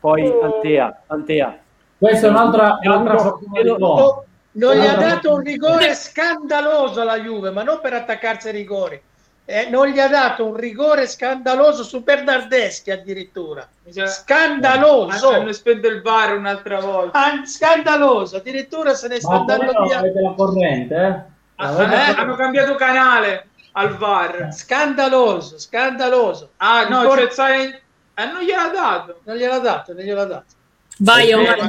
[0.00, 1.02] poi Antea.
[1.06, 1.56] Antea.
[1.98, 4.24] Questa è un'altra, è un'altra fortuna di gol
[4.54, 9.00] non gli ha dato un rigore scandaloso alla Juve, ma non per attaccarsi ai rigori.
[9.46, 13.68] Eh, non gli ha dato un rigore scandaloso su Bernardeschi addirittura.
[13.90, 15.28] Scandaloso.
[15.28, 17.18] Hanno spento il VAR un'altra volta.
[17.18, 20.00] Ah, scandaloso, addirittura se ne sta andando via.
[20.00, 21.32] La corrente, eh?
[21.56, 22.14] Ah, eh?
[22.16, 24.48] Hanno cambiato canale al VAR.
[24.50, 26.52] Scandaloso, scandaloso.
[26.56, 27.66] Ah, no, cioè, sai...
[27.66, 29.20] eh, non gliel'ha dato.
[29.24, 30.52] Non gliel'ha dato, non gliel'ha dato.
[31.00, 31.66] Vai, Omar.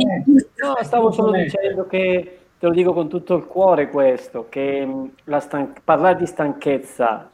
[0.64, 5.06] No, stavo solo dicendo che te lo dico con tutto il cuore questo, che mm,
[5.38, 7.30] stan- parlare di stanchezza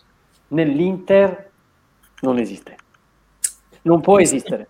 [0.50, 1.50] nell'Inter
[2.22, 2.76] non esiste.
[3.84, 4.68] Non può esistere.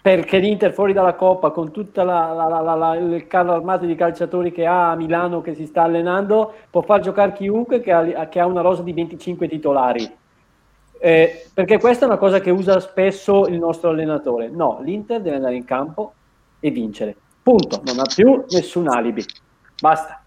[0.00, 4.96] Perché l'Inter fuori dalla Coppa, con tutto il carro armato di calciatori che ha a
[4.96, 8.82] Milano che si sta allenando, può far giocare chiunque che ha, che ha una rosa
[8.82, 10.10] di 25 titolari.
[10.98, 14.48] Eh, perché questa è una cosa che usa spesso il nostro allenatore.
[14.48, 16.14] No, l'Inter deve andare in campo
[16.60, 17.16] e vincere.
[17.42, 17.82] Punto.
[17.84, 19.24] Non ha più nessun alibi.
[19.82, 20.22] Basta.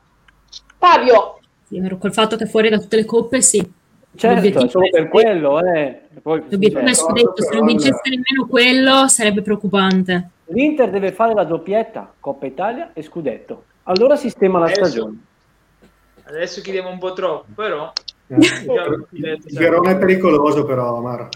[0.78, 1.40] Fabio.
[1.64, 3.66] Sì, col fatto che fuori da tutte le coppe, sì.
[4.14, 5.64] Certo, solo per quello.
[5.64, 6.02] Eh.
[6.22, 10.30] Poi, L'obiettivo è scudetto, se non vincesse nemmeno quello sarebbe preoccupante.
[10.48, 13.64] L'Inter deve fare la doppietta, Coppa Italia e scudetto.
[13.84, 15.20] Allora sistema la adesso, stagione.
[16.24, 17.94] Adesso chiediamo un po' troppo, però...
[18.28, 18.36] Eh,
[19.12, 21.30] il Verona è pericoloso però, Omar.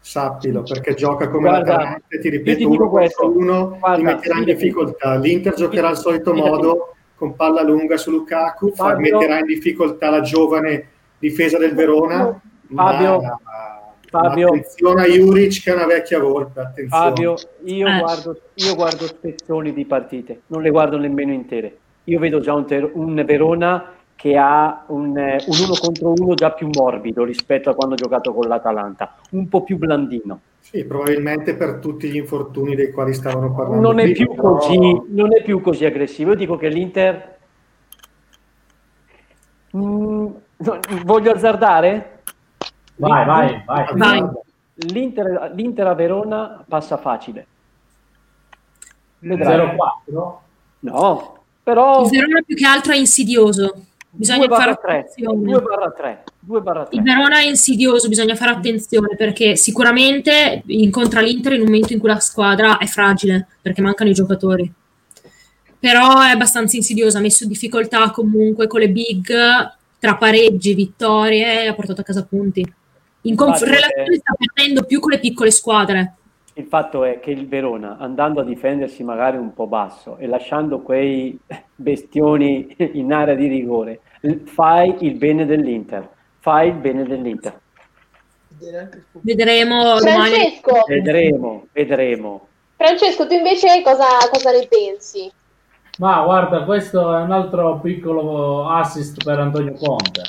[0.00, 3.30] Sappilo, perché gioca come Guarda, l'Atalanta, ti ripeto, ti uno questo.
[3.30, 5.14] uno Guarda, ti metterà in difficoltà.
[5.16, 10.20] L'Inter giocherà al solito modo, con palla lunga su Lukaku, Fabio, metterà in difficoltà la
[10.20, 10.88] giovane
[11.18, 12.40] difesa del Verona.
[12.72, 13.38] Fabio, ma,
[14.08, 16.60] Fabio attenzione a Juric che è una vecchia volpe.
[16.60, 17.04] Attenzione.
[17.04, 17.98] Fabio, io, eh.
[17.98, 21.76] guardo, io guardo spezzoni di partite, non le guardo nemmeno intere.
[22.04, 26.52] Io vedo già un, ter- un Verona che ha un, un, uno contro uno già
[26.52, 30.40] più morbido rispetto a quando ha giocato con l'Atalanta, un po' più blandino.
[30.70, 33.80] Sì, probabilmente per tutti gli infortuni dei quali stavano parlando.
[33.80, 34.56] Non è, più, però...
[34.56, 36.32] così, non è più così aggressivo.
[36.32, 37.38] Io dico che l'Inter...
[39.74, 40.26] Mm,
[41.04, 42.20] voglio azzardare?
[42.96, 43.86] Vai, vai, vai.
[43.96, 44.28] vai.
[44.74, 47.46] L'Inter, L'Inter a Verona passa facile.
[49.22, 49.74] 0-4?
[50.80, 52.04] No, però...
[52.04, 53.86] Il Verona più che altro è insidioso.
[54.10, 55.42] Bisogna fare 3, attenzione.
[55.42, 56.96] 2 barra 3, 2 barra 3.
[56.96, 61.98] Il Verona è insidioso, bisogna fare attenzione perché sicuramente incontra l'Inter in un momento in
[61.98, 64.72] cui la squadra è fragile perché mancano i giocatori.
[65.80, 71.68] Però è abbastanza insidioso, ha messo in difficoltà comunque con le big tra pareggi, vittorie,
[71.68, 72.66] ha portato a casa punti.
[73.22, 76.14] In conf- relazione sta perdendo più con le piccole squadre.
[76.58, 80.80] Il fatto è che il Verona, andando a difendersi magari un po' basso e lasciando
[80.80, 81.38] quei
[81.76, 84.00] bestioni in area di rigore,
[84.42, 86.08] fai il bene dell'Inter.
[86.40, 87.60] Fai il bene dell'Inter.
[89.20, 89.98] Vedremo.
[89.98, 90.82] Francesco.
[90.84, 92.48] Vedremo, vedremo.
[92.74, 95.30] Francesco, tu invece cosa, cosa ne pensi?
[95.98, 100.22] Ma guarda, questo è un altro piccolo assist per Antonio Conte.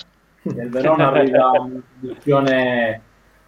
[0.43, 3.01] Che il Verona arriva a una posizione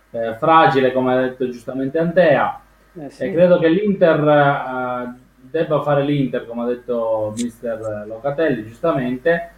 [0.10, 2.60] eh, fragile, come ha detto giustamente Antea.
[3.00, 3.24] Eh sì.
[3.24, 9.52] E credo che l'Inter eh, debba fare l'Inter, come ha detto mister Locatelli, giustamente,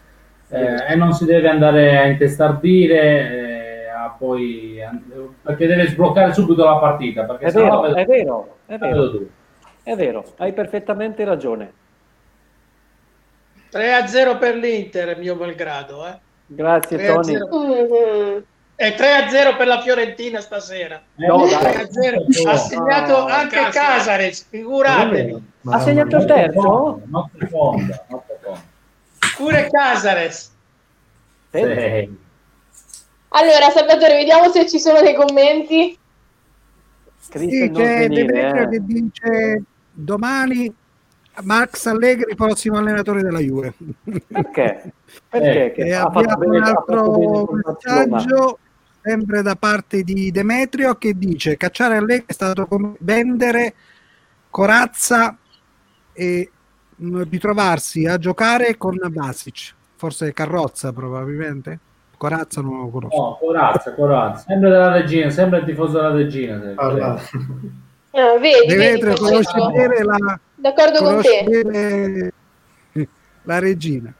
[0.50, 3.32] eh, e non si deve andare a intestardire.
[3.32, 3.64] Eh,
[4.04, 4.80] a poi,
[5.42, 7.24] perché deve sbloccare subito la partita.
[7.24, 9.26] Perché è, vero, vedo, è vero, è vero,
[9.84, 11.74] è vero, hai perfettamente ragione.
[13.72, 16.06] 3-0 per l'Inter, mio malgrado.
[16.06, 16.20] Eh.
[16.46, 18.44] Grazie Tony.
[18.84, 21.02] E 3-0 per la Fiorentina stasera.
[21.16, 22.48] Eh, no, 3-0.
[22.50, 25.42] Ha segnato no, anche Casares, figuratevi.
[25.68, 27.02] Ha segnato il terzo?
[29.38, 30.52] Pure Casares.
[31.50, 31.62] Sì.
[33.30, 35.98] Allora, Salvatore, vediamo se ci sono dei commenti.
[37.20, 38.70] Sì, c'è Demetrio eh.
[38.70, 39.64] che dice
[39.94, 40.76] domani
[41.44, 43.74] Max Allegri, prossimo allenatore della Juve.
[44.28, 44.92] Perché?
[45.30, 45.74] Perché?
[45.74, 48.58] Eh, abbiamo un altro messaggio
[49.04, 53.74] sempre da parte di Demetrio che dice cacciare Allegri è stato come vendere
[54.50, 55.38] corazza
[56.14, 56.50] e
[56.98, 59.74] ritrovarsi a giocare con Basic
[60.04, 61.80] forse carrozza probabilmente.
[62.18, 63.16] Corazza non lo conosco.
[63.16, 64.46] No corazza corazza.
[64.48, 67.14] Sempre della regina sempre il tifoso della regina allora.
[68.12, 72.32] ah, vedi, Demetrio vedi, conosce bene la d'accordo con te.
[73.44, 74.14] la regina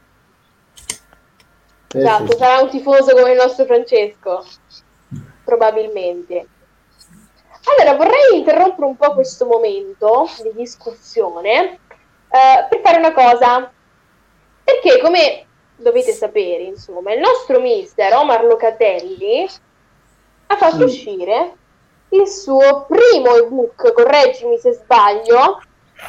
[1.98, 4.44] esatto sarà un tifoso come il nostro Francesco
[5.44, 6.48] probabilmente.
[7.76, 11.78] Allora vorrei interrompere un po' questo momento di discussione
[12.34, 13.70] eh, per fare una cosa,
[14.62, 19.48] perché come dovete sapere, insomma, il nostro mister Omar Locatelli
[20.46, 20.82] ha fatto mm.
[20.82, 21.56] uscire
[22.10, 25.60] il suo primo ebook, correggimi se sbaglio,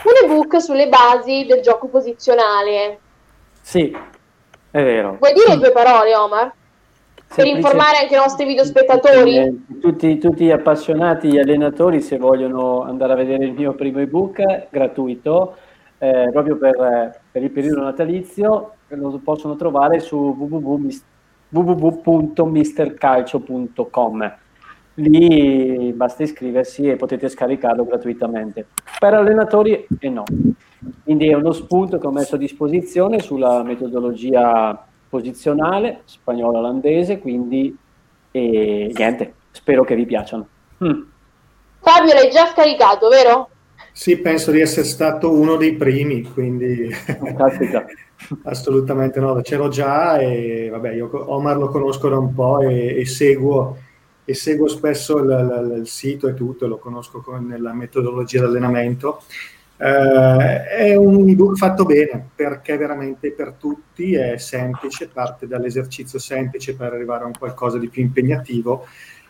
[0.03, 2.99] un ebook sulle basi del gioco posizionale.
[3.61, 3.95] Sì,
[4.75, 5.15] è vero.
[5.19, 6.51] Vuoi dire due parole, Omar?
[7.33, 9.67] Per informare anche i nostri videospettatori?
[9.79, 14.67] Tutti, tutti gli appassionati, gli allenatori, se vogliono andare a vedere il mio primo ebook
[14.69, 15.55] gratuito,
[15.97, 20.35] eh, proprio per, per, il periodo natalizio, lo possono trovare su
[21.49, 24.37] www.mistercalcio.com.
[24.95, 28.67] Lì basta iscriversi e potete scaricarlo gratuitamente.
[28.99, 30.23] Per allenatori e no.
[31.03, 37.75] Quindi è uno spunto che ho messo a disposizione sulla metodologia posizionale spagnolo-olandese, quindi
[38.31, 40.47] e, niente, spero che vi piacciono.
[40.83, 41.01] Mm.
[41.79, 43.49] Fabio l'hai già scaricato, vero?
[43.93, 46.89] Sì, penso di essere stato uno dei primi, quindi
[48.43, 53.05] assolutamente no, c'ero già e vabbè, io Omar lo conosco da un po' e, e
[53.05, 53.77] seguo,
[54.25, 58.45] e seguo spesso il, il, il, sito e tutto, lo conosco con, nella metodologia di
[58.45, 59.21] allenamento
[59.77, 66.75] Eh, è un ebook fatto bene perché veramente per tutti è semplice, parte dall'esercizio semplice
[66.75, 68.85] per arrivare a un qualcosa di più impegnativo,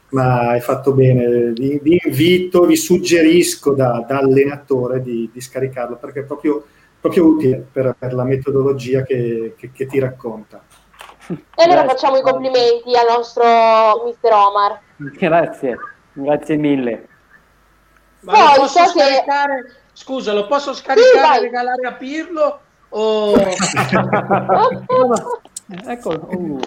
[0.09, 1.51] ma è fatto bene.
[1.51, 6.63] Vi, vi invito, vi suggerisco da, da allenatore di, di, scaricarlo perché è proprio,
[6.99, 10.63] proprio utile per, per, la metodologia che, che, che ti racconta.
[11.27, 14.79] E allora facciamo i complimenti al nostro mister Omar.
[14.97, 15.77] Grazie,
[16.13, 17.07] grazie mille.
[18.21, 19.63] Ma Poi, posso so scaricare...
[19.63, 22.59] Che Scusa, lo posso scaricare e regalare a Pirlo?
[22.89, 23.33] O...
[25.87, 26.09] ecco.
[26.09, 26.59] Uh.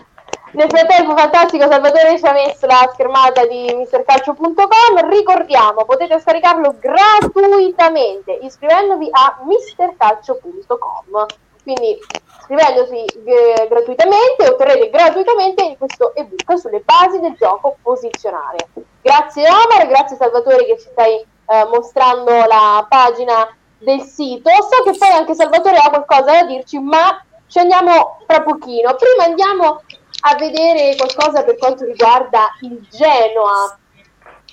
[0.53, 5.11] Nel frattempo, fantastico, Salvatore ci ha messo la schermata di mistercalcio.com.
[5.11, 11.27] Ricordiamo, potete scaricarlo gratuitamente iscrivendovi a mistercalcio.com.
[11.69, 11.99] Quindi
[12.41, 18.69] iscrivendosi eh, gratuitamente otterrete gratuitamente questo ebook sulle basi del gioco posizionale.
[19.03, 24.49] Grazie Omar, grazie Salvatore che ci stai eh, mostrando la pagina del sito.
[24.49, 28.95] So che poi anche Salvatore ha qualcosa da dirci, ma ci andiamo tra pochino.
[28.95, 29.83] Prima andiamo
[30.23, 33.79] a vedere qualcosa per quanto riguarda il Genoa,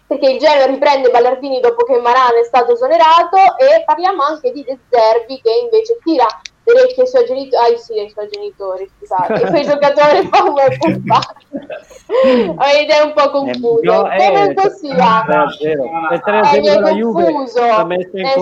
[0.06, 4.66] perché il Genoa riprende Ballardini dopo che Maran è stato esonerato e parliamo anche di
[4.66, 6.28] De Zerbi che invece tira
[6.66, 10.54] orecchie ai suoi genitori, ah sì, ai suoi genitori, scusate, e poi i giocatori fanno
[10.54, 11.20] un po'
[12.58, 13.82] Avete un po' confuso.
[13.82, 15.26] No, Comunque sia,
[16.10, 17.28] è 3 la Juve.
[17.28, 17.60] Eh sì,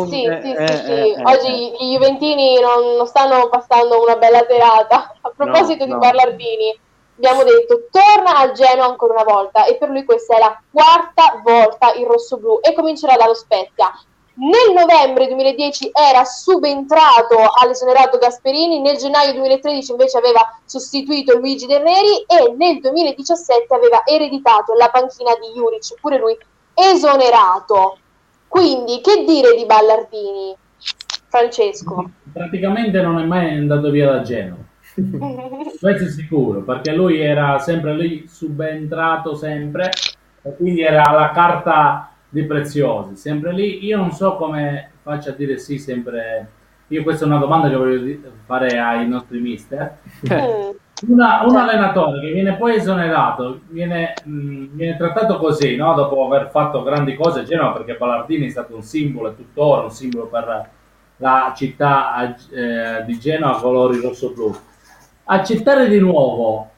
[0.07, 0.91] sì, sì, eh, sì.
[0.91, 5.15] Eh, eh, Oggi gli Juventini non, non, stanno passando una bella serata.
[5.21, 6.79] A proposito no, di Ballardini,
[7.17, 11.41] abbiamo detto torna al Genoa ancora una volta e per lui questa è la quarta
[11.43, 13.91] volta in rosso-blu e comincerà dallo Spezia
[14.35, 21.83] nel novembre 2010 era subentrato all'esonerato Gasperini, nel gennaio 2013 invece aveva sostituito Luigi Del
[21.83, 26.37] Neri e nel 2017 aveva ereditato la panchina di Juric, pure lui
[26.73, 27.97] esonerato.
[28.47, 30.55] Quindi che dire di Ballardini,
[31.27, 32.09] Francesco?
[32.31, 34.61] Praticamente non è mai andato via da Genova.
[35.79, 39.91] Questo è sicuro, perché lui era sempre lì subentrato sempre
[40.41, 43.85] e quindi era la carta di preziosi, sempre lì.
[43.85, 46.49] Io non so come faccia a dire sì sempre.
[46.87, 49.99] Io questa è una domanda che voglio fare ai nostri mister.
[50.23, 50.75] Eh.
[51.05, 55.93] Una, un allenatore che viene poi esonerato, viene, mh, viene trattato così, no?
[55.95, 59.83] dopo aver fatto grandi cose a Genova, perché Ballardini è stato un simbolo e tuttora
[59.83, 60.69] un simbolo per
[61.17, 64.55] la città eh, di Genova colori rosso-blu.
[65.25, 66.69] Accettare di nuovo,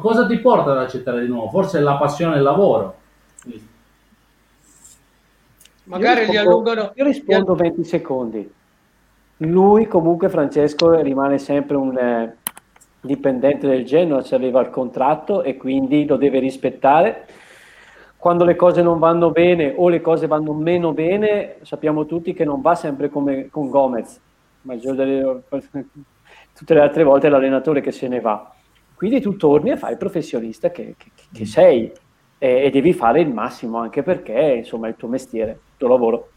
[0.00, 1.50] cosa ti porta ad accettare di nuovo?
[1.50, 3.02] Forse è la passione del lavoro
[5.84, 6.92] Magari rispondo, li allungano.
[6.94, 8.52] Io rispondo 20 secondi.
[9.38, 12.36] Lui comunque, Francesco, rimane sempre un eh,
[13.00, 17.26] dipendente del Genoa, se aveva il contratto e quindi lo deve rispettare.
[18.16, 22.44] Quando le cose non vanno bene o le cose vanno meno bene, sappiamo tutti che
[22.44, 24.18] non va sempre come con Gomez,
[24.62, 25.42] ma delle,
[26.54, 28.50] tutte le altre volte è l'allenatore che se ne va.
[28.94, 31.92] Quindi tu torni e fai il professionista che, che, che sei
[32.44, 35.88] e, e, devi fare il massimo anche perché insomma è il tuo mestiere, il tuo
[35.88, 36.28] lavoro.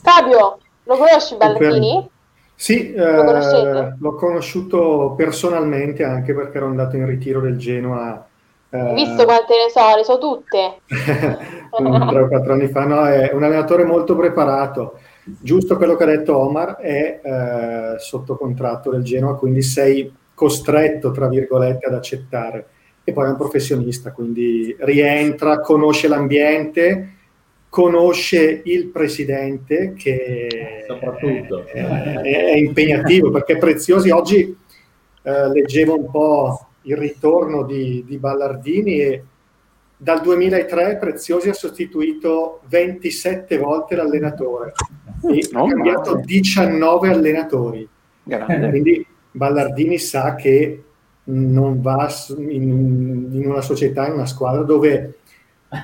[0.00, 2.08] Fabio, lo conosci Ballardini?
[2.54, 8.24] Sì, eh, l'ho conosciuto personalmente anche perché ero andato in ritiro del Genoa.
[8.70, 10.76] Eh, Visto quante ne so, le so tutte.
[10.86, 15.00] tre o quattro anni fa, no, è un allenatore molto preparato.
[15.24, 21.10] Giusto quello che ha detto Omar, è eh, sotto contratto del Genoa, quindi sei costretto,
[21.10, 22.68] tra virgolette, ad accettare
[23.08, 27.12] e poi è un professionista, quindi rientra, conosce l'ambiente,
[27.68, 31.64] conosce il presidente che Soprattutto.
[31.66, 34.56] È, è, è impegnativo perché Preziosi oggi
[35.22, 39.22] eh, leggevo un po' il ritorno di, di Ballardini e
[39.96, 44.72] dal 2003 Preziosi ha sostituito 27 volte l'allenatore
[45.30, 47.88] e ha cambiato 19 allenatori.
[48.24, 48.68] Grande.
[48.68, 50.82] Quindi Ballardini sa che
[51.26, 55.18] non va in, in, una società, in una squadra dove,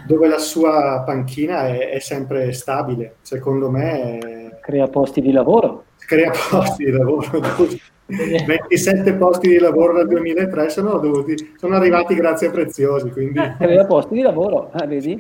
[0.06, 3.16] dove la sua panchina è, è, sempre stabile.
[3.22, 4.18] Secondo me...
[4.18, 4.58] È...
[4.60, 5.84] Crea posti di lavoro.
[5.98, 7.40] Crea posti di lavoro.
[8.12, 13.10] 27 posti di lavoro dal 2003 sono, dovuti, sono arrivati grazie a Preziosi.
[13.10, 13.40] Quindi...
[13.58, 15.16] Crea posti di lavoro, ah, vedi?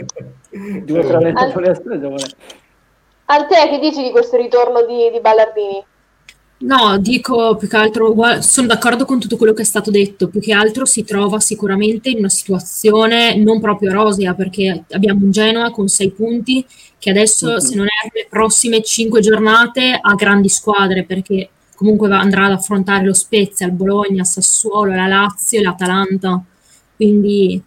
[0.84, 2.24] Due tre allenatori a stagione.
[3.26, 5.82] Al te che dici di questo ritorno di, di Ballardini?
[6.62, 10.40] No, dico più che altro, sono d'accordo con tutto quello che è stato detto, più
[10.40, 15.70] che altro si trova sicuramente in una situazione non proprio rosea, perché abbiamo un Genoa
[15.70, 16.64] con sei punti
[16.98, 17.58] che adesso, uh-huh.
[17.58, 23.04] se non è le prossime cinque giornate, ha grandi squadre, perché comunque andrà ad affrontare
[23.04, 26.44] lo Spezia, il Bologna, Sassuolo, la Lazio e l'Atalanta.
[26.94, 27.60] Quindi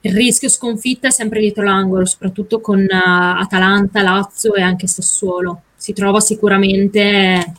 [0.00, 5.62] il rischio sconfitta è sempre dietro l'angolo, soprattutto con uh, Atalanta, Lazio e anche Sassuolo
[5.78, 7.52] si trova sicuramente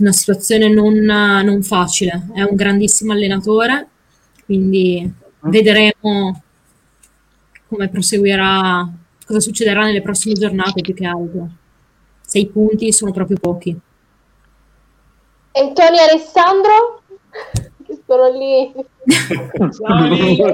[0.00, 2.28] una situazione non, non facile.
[2.34, 3.88] È un grandissimo allenatore,
[4.44, 6.42] quindi vedremo
[7.68, 8.88] come proseguirà,
[9.24, 11.48] cosa succederà nelle prossime giornate più che altro.
[12.20, 13.78] Sei punti sono proprio pochi.
[15.52, 17.02] Antonio Alessandro?
[18.10, 18.72] Sono lì.
[19.70, 20.48] Sono lì, no,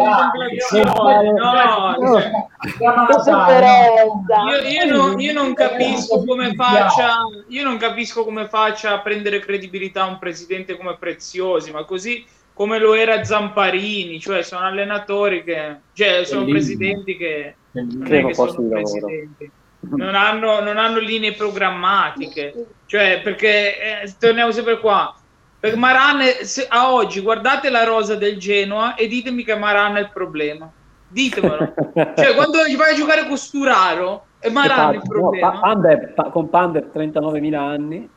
[4.51, 7.17] io, io, non, io non capisco come faccia
[7.49, 12.79] io non capisco come faccia a prendere credibilità un presidente come Preziosi, ma così come
[12.79, 19.51] lo era Zamparini, cioè sono allenatori che, cioè sono presidenti che, non, che sono presidenti.
[19.81, 25.15] Non, hanno, non hanno, linee programmatiche, cioè perché eh, torniamo sempre qua.
[25.59, 30.01] Per Maran, se, a oggi guardate la rosa del Genoa e ditemi che Maran è
[30.01, 30.71] il problema.
[31.09, 31.75] Ditemelo.
[31.95, 35.53] cioè, quando vai a giocare con Sturaro, è Maran il problema.
[35.53, 38.11] No, Pander, pa, con Pander 39.000 anni.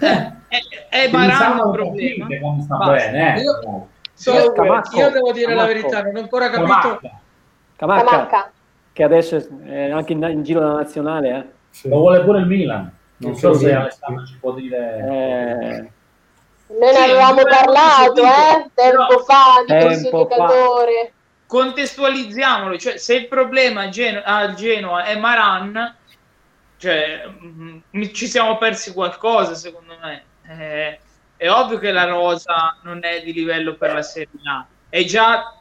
[0.00, 0.58] Eh, è,
[0.88, 2.26] è Maran il problema.
[2.86, 3.40] Bene, eh.
[3.40, 5.60] io, so, io, devo dire Camacco.
[5.60, 7.00] la verità, non ho ancora capito.
[7.76, 8.52] Camacca, Camacca.
[8.92, 11.36] che adesso è anche in, in giro della nazionale.
[11.36, 11.44] Eh.
[11.70, 11.88] Sì.
[11.88, 12.92] Lo vuole pure il Milan.
[13.18, 15.88] Non so se Alessandro ci può dire.
[15.90, 15.90] Eh.
[16.68, 21.12] Noi ne avevamo parlato, eh, tempo fa, di questo giocatore.
[21.46, 24.22] Contestualizziamolo, cioè se il problema al Geno-
[24.54, 25.96] Genoa è Maran,
[26.76, 30.24] cioè, mh, mm, ci siamo persi qualcosa, secondo me.
[30.46, 30.98] Eh,
[31.36, 34.66] è ovvio che la rosa non è di livello per la Serie A.
[34.88, 35.58] È già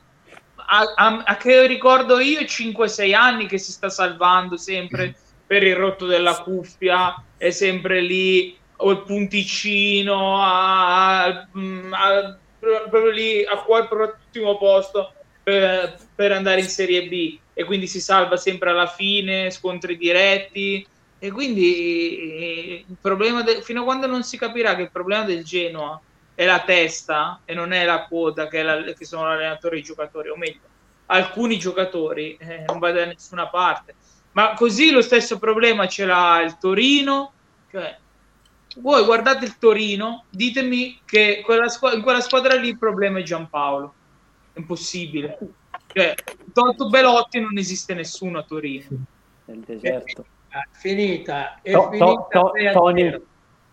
[0.70, 5.76] a, a, a che ricordo io 5-6 anni che si sta salvando sempre per il
[5.76, 11.48] rotto della cuffia, è sempre lì o il punticino a, a,
[11.92, 14.18] a, proprio lì a qualche
[14.60, 15.14] posto
[15.44, 17.40] per, per, andare in Serie B.
[17.54, 20.86] E quindi si salva sempre alla fine, scontri diretti.
[21.20, 25.44] E quindi il problema de, fino a quando non si capirà che il problema del
[25.44, 26.00] Genoa
[26.36, 29.84] è la testa e non è la quota che, la, che sono l'allenatore e i
[29.84, 30.60] giocatori o meglio
[31.08, 33.96] alcuni giocatori eh, non va da nessuna parte.
[34.34, 37.32] Ma così lo stesso problema ce l'ha il Torino
[37.72, 37.98] cioè
[38.82, 43.24] voi guardate il Torino, ditemi che quella squ- in quella squadra lì il problema è
[43.24, 43.94] Giampaolo.
[44.54, 45.38] È impossibile.
[45.88, 46.16] Cioè,
[46.54, 48.86] tolto Belotti non esiste nessuno a Torino.
[49.46, 50.26] Nel deserto.
[50.48, 51.60] È finita.
[51.62, 53.22] È to, finita to, to, Tony,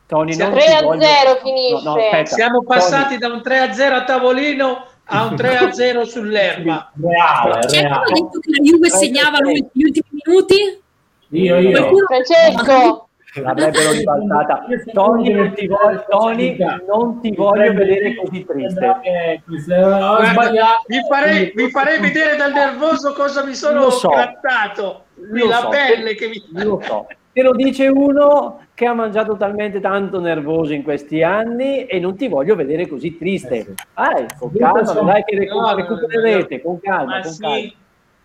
[0.06, 1.36] Tony 3 a 0 voglio...
[1.42, 1.84] finisce.
[1.84, 3.18] No, no, Siamo passati Tony.
[3.18, 6.92] da un 3 a 0 a tavolino a un 3 a 0 sull'erba.
[7.00, 8.12] Reale, reale.
[8.12, 10.82] detto che la Juve segnava gli ultimi minuti?
[11.28, 11.90] Io, io.
[12.06, 13.03] Francesco
[13.40, 14.64] l'avrebbero ribaltata.
[14.92, 16.56] Tony, non ti, voglio, Tony,
[16.86, 19.42] non ti voglio vedere così triste.
[19.44, 24.08] Vi farei, vi farei vedere dal nervoso cosa mi sono so.
[24.08, 25.04] grattato.
[25.14, 25.68] la so.
[25.68, 26.42] pelle che mi...
[26.62, 27.06] Lo so.
[27.32, 32.16] Te lo dice uno che ha mangiato talmente tanto nervoso in questi anni e non
[32.16, 33.74] ti voglio vedere così triste.
[33.94, 37.72] Ah, con calma, dai che recupererete, con calma, con calma.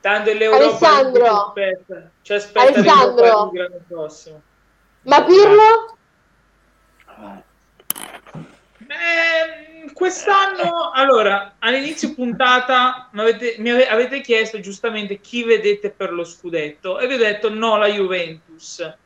[0.02, 3.52] Tanto l'Europa Alessandro, aspetta, ci aspetta Alessandro,
[5.04, 5.98] ma Pirlo?
[8.88, 16.24] Eh, quest'anno, allora, all'inizio puntata avete, mi ave, avete chiesto giustamente chi vedete per lo
[16.24, 18.98] scudetto e vi ho detto no la Juventus.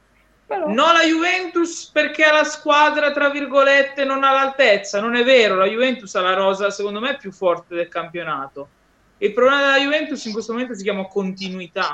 [0.45, 0.67] Però...
[0.67, 4.99] No la Juventus perché la squadra, tra virgolette, non ha l'altezza.
[4.99, 8.67] Non è vero, la Juventus ha la rosa, secondo me, più forte del campionato.
[9.17, 11.93] Il problema della Juventus in questo momento si chiama continuità.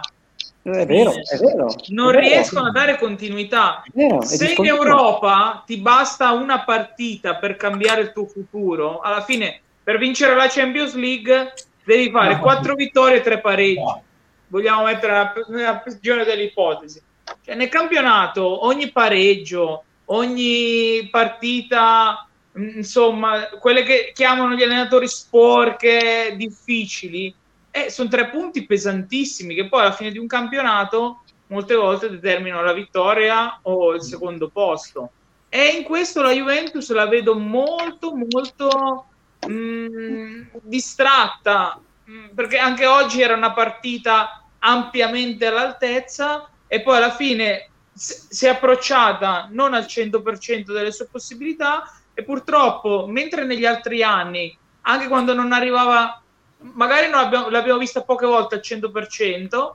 [0.62, 1.74] È vero, è vero.
[1.88, 2.80] Non è riescono vero.
[2.80, 3.84] a dare continuità.
[3.94, 9.62] Vero, Se in Europa ti basta una partita per cambiare il tuo futuro, alla fine
[9.84, 11.54] per vincere la Champions League
[11.84, 13.80] devi fare no, quattro vittorie e tre pareggi.
[13.80, 14.04] No.
[14.48, 17.02] Vogliamo mettere nella peggiore delle ipotesi.
[17.44, 27.34] Cioè, nel campionato ogni pareggio, ogni partita, insomma, quelle che chiamano gli allenatori sporche, difficili,
[27.72, 32.64] eh, sono tre punti pesantissimi che poi alla fine di un campionato molte volte determinano
[32.64, 35.12] la vittoria o il secondo posto.
[35.50, 39.06] E in questo la Juventus la vedo molto, molto
[39.48, 41.80] mh, mm, distratta,
[42.10, 48.50] mm, perché anche oggi era una partita ampiamente all'altezza e poi alla fine si è
[48.50, 55.34] approcciata non al 100% delle sue possibilità e purtroppo, mentre negli altri anni, anche quando
[55.34, 56.22] non arrivava
[56.62, 59.74] magari non abbiamo, l'abbiamo vista poche volte al 100%,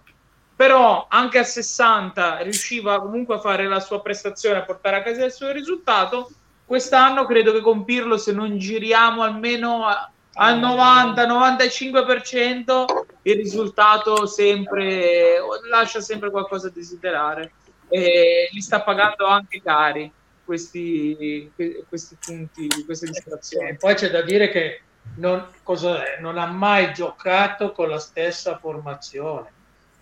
[0.56, 5.24] però anche al 60 riusciva comunque a fare la sua prestazione, a portare a casa
[5.24, 6.30] il suo risultato.
[6.64, 12.84] Quest'anno credo che con Pirlo, se non giriamo almeno a, al 90-95%,
[13.22, 15.38] il risultato sempre
[15.68, 17.52] lascia sempre qualcosa a desiderare.
[17.88, 20.10] e li sta pagando anche cari
[20.44, 21.50] questi,
[21.88, 23.70] questi punti, queste distrazioni.
[23.70, 24.80] E poi c'è da dire che
[25.16, 25.46] non,
[26.20, 29.52] non ha mai giocato con la stessa formazione,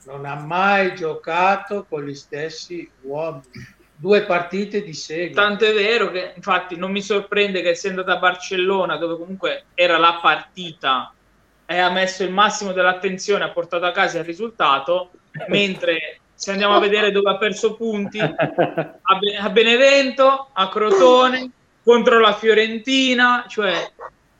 [0.04, 5.40] non ha mai giocato con gli stessi uomini due partite di seguito.
[5.40, 9.96] Tanto è vero che infatti non mi sorprende che essendo da Barcellona, dove comunque era
[9.96, 11.12] la partita
[11.64, 15.12] e ha messo il massimo dell'attenzione, ha portato a casa il risultato,
[15.46, 18.34] mentre se andiamo a vedere dove ha perso punti, a,
[19.40, 21.50] a Benevento, a Crotone,
[21.84, 23.92] contro la Fiorentina, cioè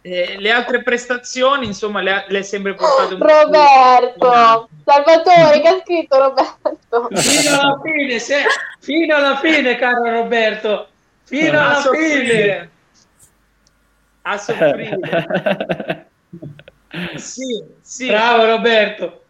[0.05, 5.69] eh, le altre prestazioni, insomma, le, le è sempre portate un Roberto, po' Salvatore, che
[5.69, 7.09] ha scritto Roberto?
[7.15, 8.43] Fino alla fine, se,
[8.81, 10.89] fino alla fine, caro Roberto,
[11.23, 12.71] fino alla a fine.
[14.23, 16.07] A soffrire.
[17.17, 18.07] sì, sì.
[18.09, 19.21] Bravo Roberto.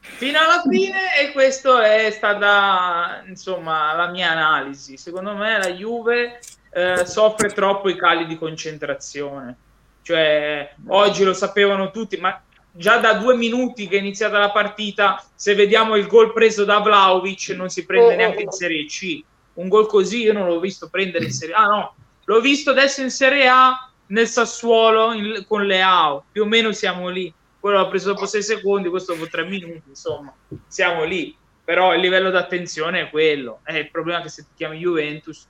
[0.00, 4.96] Fino alla fine e questa è stata insomma la mia analisi.
[4.96, 6.40] Secondo me la Juve
[6.72, 9.56] eh, soffre troppo i cali di concentrazione
[10.02, 15.22] cioè, oggi lo sapevano tutti, ma già da due minuti che è iniziata la partita,
[15.34, 19.22] se vediamo il gol preso da Vlaovic, non si prende neanche in Serie C.
[19.54, 21.94] Un gol così io non l'ho visto prendere in Serie A, ah, no,
[22.24, 27.08] l'ho visto adesso in Serie A nel Sassuolo in, con Leao, più o meno siamo
[27.08, 27.32] lì.
[27.58, 30.34] Quello l'ha preso dopo sei secondi, questo dopo tre minuti, insomma,
[30.66, 31.36] siamo lì.
[31.62, 33.60] Però il livello d'attenzione è quello.
[33.62, 35.46] È il problema che se ti chiami Juventus,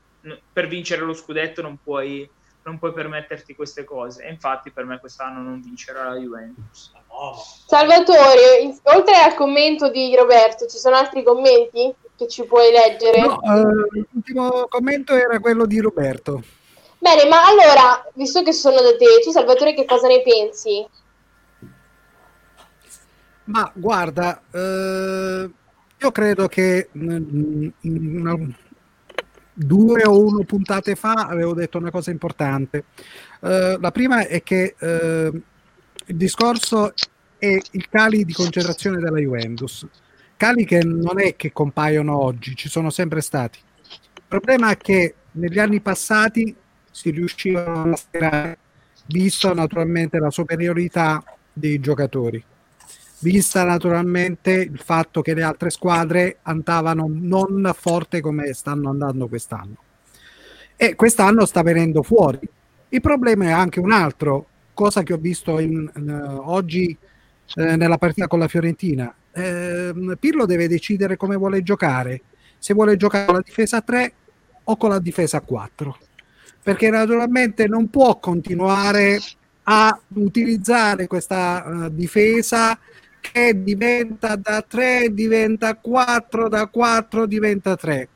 [0.53, 2.29] per vincere lo scudetto non puoi
[2.65, 4.25] non puoi permetterti queste cose.
[4.25, 6.93] E infatti per me quest'anno non vincerà la Juventus.
[7.67, 13.21] Salvatore, in, oltre al commento di Roberto, ci sono altri commenti che ci puoi leggere?
[13.21, 16.43] No, uh, l'ultimo commento era quello di Roberto.
[16.99, 20.87] Bene, ma allora, visto che sono da te, tu Salvatore che cosa ne pensi?
[23.45, 25.51] Ma guarda, uh,
[25.99, 28.37] io credo che mm, in una
[29.65, 32.85] due o uno puntate fa avevo detto una cosa importante.
[33.41, 36.95] Uh, la prima è che uh, il discorso
[37.39, 39.87] è il cali di concentrazione della Juventus.
[40.37, 43.59] Cali che non è che compaiono oggi, ci sono sempre stati.
[44.15, 46.55] Il problema è che negli anni passati
[46.91, 48.59] si riuscivano a mascherare,
[49.07, 51.23] visto naturalmente la superiorità
[51.53, 52.43] dei giocatori
[53.21, 59.77] vista naturalmente il fatto che le altre squadre andavano non forte come stanno andando quest'anno.
[60.77, 62.41] E quest'anno sta venendo fuori.
[62.89, 66.97] Il problema è anche un altro, cosa che ho visto in, uh, oggi
[67.57, 69.15] uh, nella partita con la Fiorentina.
[69.33, 72.23] Uh, Pirlo deve decidere come vuole giocare,
[72.59, 74.13] se vuole giocare con la difesa a 3
[74.65, 75.99] o con la difesa a 4,
[76.63, 79.21] perché naturalmente non può continuare
[79.65, 82.77] a utilizzare questa difesa
[83.21, 88.09] che diventa da 3 diventa 4, da 4 diventa 3.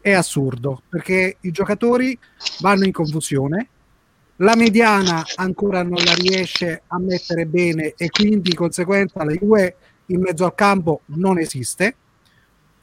[0.00, 2.18] È assurdo perché i giocatori
[2.60, 3.68] vanno in confusione,
[4.36, 9.76] la mediana ancora non la riesce a mettere bene e quindi di conseguenza la Juve
[10.06, 11.96] in mezzo al campo non esiste.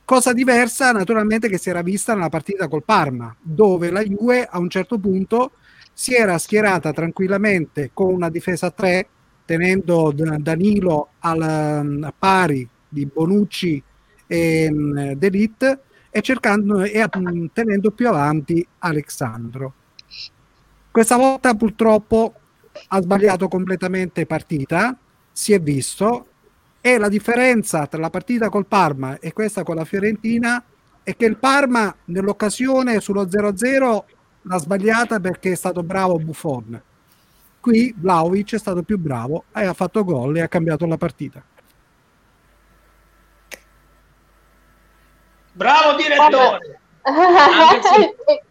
[0.04, 4.58] Cosa diversa naturalmente che si era vista nella partita col Parma, dove la Juve a
[4.60, 5.52] un certo punto
[5.94, 9.08] si era schierata tranquillamente con una difesa 3
[9.54, 13.82] tenendo Danilo al pari di Bonucci
[14.26, 19.74] e um, D'Elite e cercando e um, tenendo più avanti Alexandro.
[20.90, 22.34] Questa volta purtroppo
[22.88, 24.98] ha sbagliato completamente partita,
[25.32, 26.28] si è visto,
[26.82, 30.64] e la differenza tra la partita col Parma e questa con la Fiorentina
[31.04, 34.04] è che il Parma nell'occasione sullo 0-0
[34.42, 36.82] l'ha sbagliata perché è stato bravo Buffon
[37.64, 41.42] Qui Vlaovic è stato più bravo e ha fatto gol e ha cambiato la partita.
[45.54, 46.82] Bravo direttore!
[47.04, 48.44] Anche se,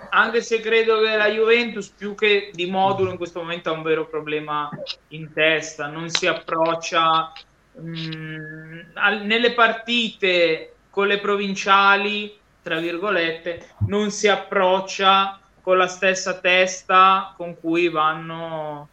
[0.08, 3.82] anche se, credo che la Juventus più che di modulo in questo momento ha un
[3.82, 4.70] vero problema
[5.08, 7.32] in testa, non si approccia
[7.70, 8.80] mh, mm,
[9.24, 17.58] nelle partite con le provinciali, tra virgolette, non si approccia con la stessa testa con
[17.58, 18.86] cui vanno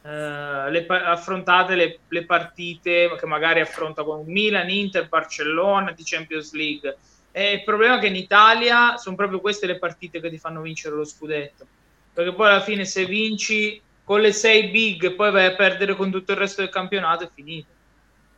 [0.00, 6.54] eh, le, affrontate le, le, partite che magari affronta con Milan, Inter, Barcellona di Champions
[6.54, 6.96] League.
[7.30, 10.62] E il problema è che in Italia sono proprio queste le partite che ti fanno
[10.62, 11.66] vincere lo scudetto.
[12.14, 15.94] Perché poi alla fine se vinci con le sei big e poi vai a perdere
[15.94, 17.68] con tutto il resto del campionato è finito.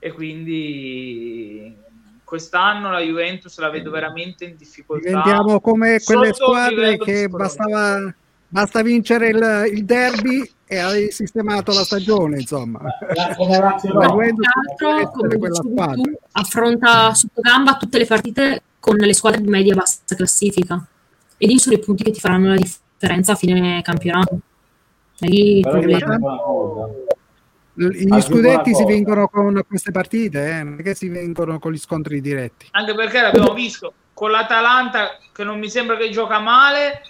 [0.01, 1.73] E quindi
[2.27, 5.09] quest'anno la Juventus la vedo veramente in difficoltà.
[5.09, 8.13] Diventiamo come quelle squadre che bastava,
[8.49, 12.81] basta vincere il, il, derby e hai sistemato la stagione, insomma.
[13.15, 16.13] La Juventus come come quella squadra.
[16.33, 20.85] affronta sotto gamba tutte le partite con le squadre di media bassa classifica.
[21.39, 24.41] E lì sono i punti che ti faranno la differenza a fine campionato.
[25.21, 26.17] E lì il Però problema.
[26.17, 27.06] dico una cosa.
[27.77, 31.79] Gli scudetti si vincono con queste partite, eh, non è che si vincono con gli
[31.79, 32.69] scontri diretti.
[32.71, 37.03] Anche perché l'abbiamo visto con l'Atalanta, che non mi sembra che gioca male,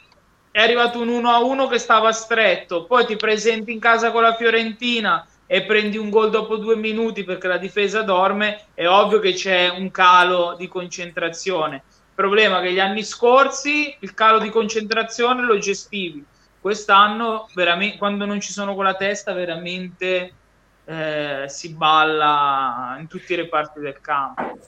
[0.51, 5.25] è arrivato un 1-1 che stava stretto, poi ti presenti in casa con la Fiorentina
[5.47, 9.69] e prendi un gol dopo due minuti perché la difesa dorme, è ovvio che c'è
[9.69, 11.77] un calo di concentrazione.
[11.77, 16.25] Il problema è che gli anni scorsi il calo di concentrazione lo gestivi.
[16.61, 20.33] Quest'anno, veramente, quando non ci sono con la testa, veramente
[20.87, 24.59] eh, si balla in tutti i reparti del campo.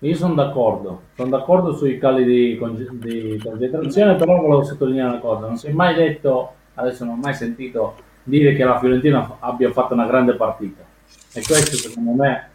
[0.00, 2.58] Io sono d'accordo, sono d'accordo sui cali di,
[2.92, 7.20] di concentrazione, però volevo sottolineare una cosa, non si è mai detto, adesso non ho
[7.20, 10.82] mai sentito dire che la Fiorentina abbia fatto una grande partita.
[11.32, 12.48] E questo secondo me,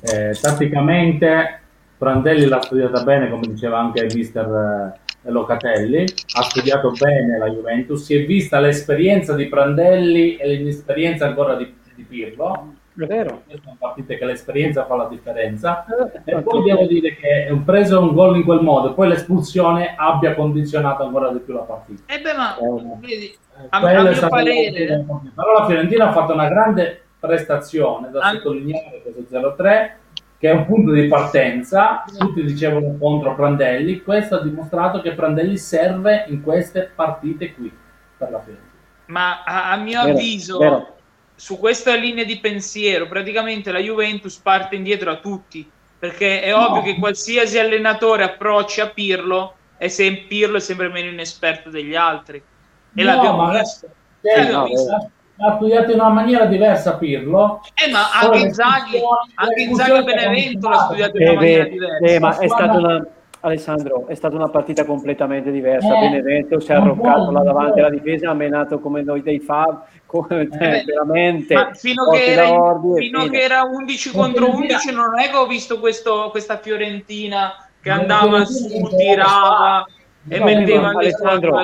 [0.00, 1.60] eh, tatticamente,
[1.96, 7.50] Prandelli l'ha studiata bene, come diceva anche il mister eh, Locatelli, ha studiato bene la
[7.50, 12.74] Juventus, si è vista l'esperienza di Prandelli e l'inesperienza ancora di, di Pirlo.
[12.96, 13.42] È vero.
[13.62, 15.84] Sono partite che l'esperienza fa la differenza.
[16.24, 19.94] Eh, E poi devo dire che è preso un gol in quel modo, poi l'espulsione
[19.96, 22.02] abbia condizionato ancora di più la partita.
[22.12, 23.36] E beh, ma Eh, vedi,
[23.70, 25.04] a, a mio parere.
[25.34, 29.90] Però la Fiorentina ha fatto una grande prestazione da An- sottolineare questo 0-3
[30.38, 35.58] che è un punto di partenza, tutti dicevano contro Prandelli, questo ha dimostrato che Prandelli
[35.58, 37.70] serve in queste partite qui
[38.16, 38.68] per la Fiorentina.
[39.06, 40.94] ma a, a mio Vero, avviso, vero.
[41.40, 45.66] Su questa linea di pensiero, praticamente la Juventus parte indietro a tutti,
[45.98, 51.08] perché è ovvio che qualsiasi allenatore approcci a Pirlo, è sem- Pirlo è sempre meno
[51.08, 52.36] inesperto degli altri.
[52.36, 53.88] E No, l'abbiamo ma- visto.
[54.22, 54.92] Cioè, l'abbiamo no, visto.
[54.94, 59.90] ha- ha studiato in una maniera diversa Pirlo, Eh, ma anche Inzaghi, espulsioni- anche Inzaghi
[59.92, 62.04] espulsioni Benevento l'ha studiato in Eh, una maniera beh, diversa.
[62.04, 63.06] eh, ma è stata una
[63.40, 65.96] Alessandro, è stata una partita completamente diversa.
[65.96, 69.40] Eh, Benevento si è arroccato puoi, là davanti alla difesa, ha menato come noi dei
[69.40, 71.54] Fab, come te, beh, veramente.
[71.54, 75.36] Ma fino, che era, fino che era 11 La contro Fiorentina- 11 non è che
[75.36, 79.86] ho visto questo, questa Fiorentina che La andava su, tirava
[80.28, 81.56] e No, metteva Alessandro.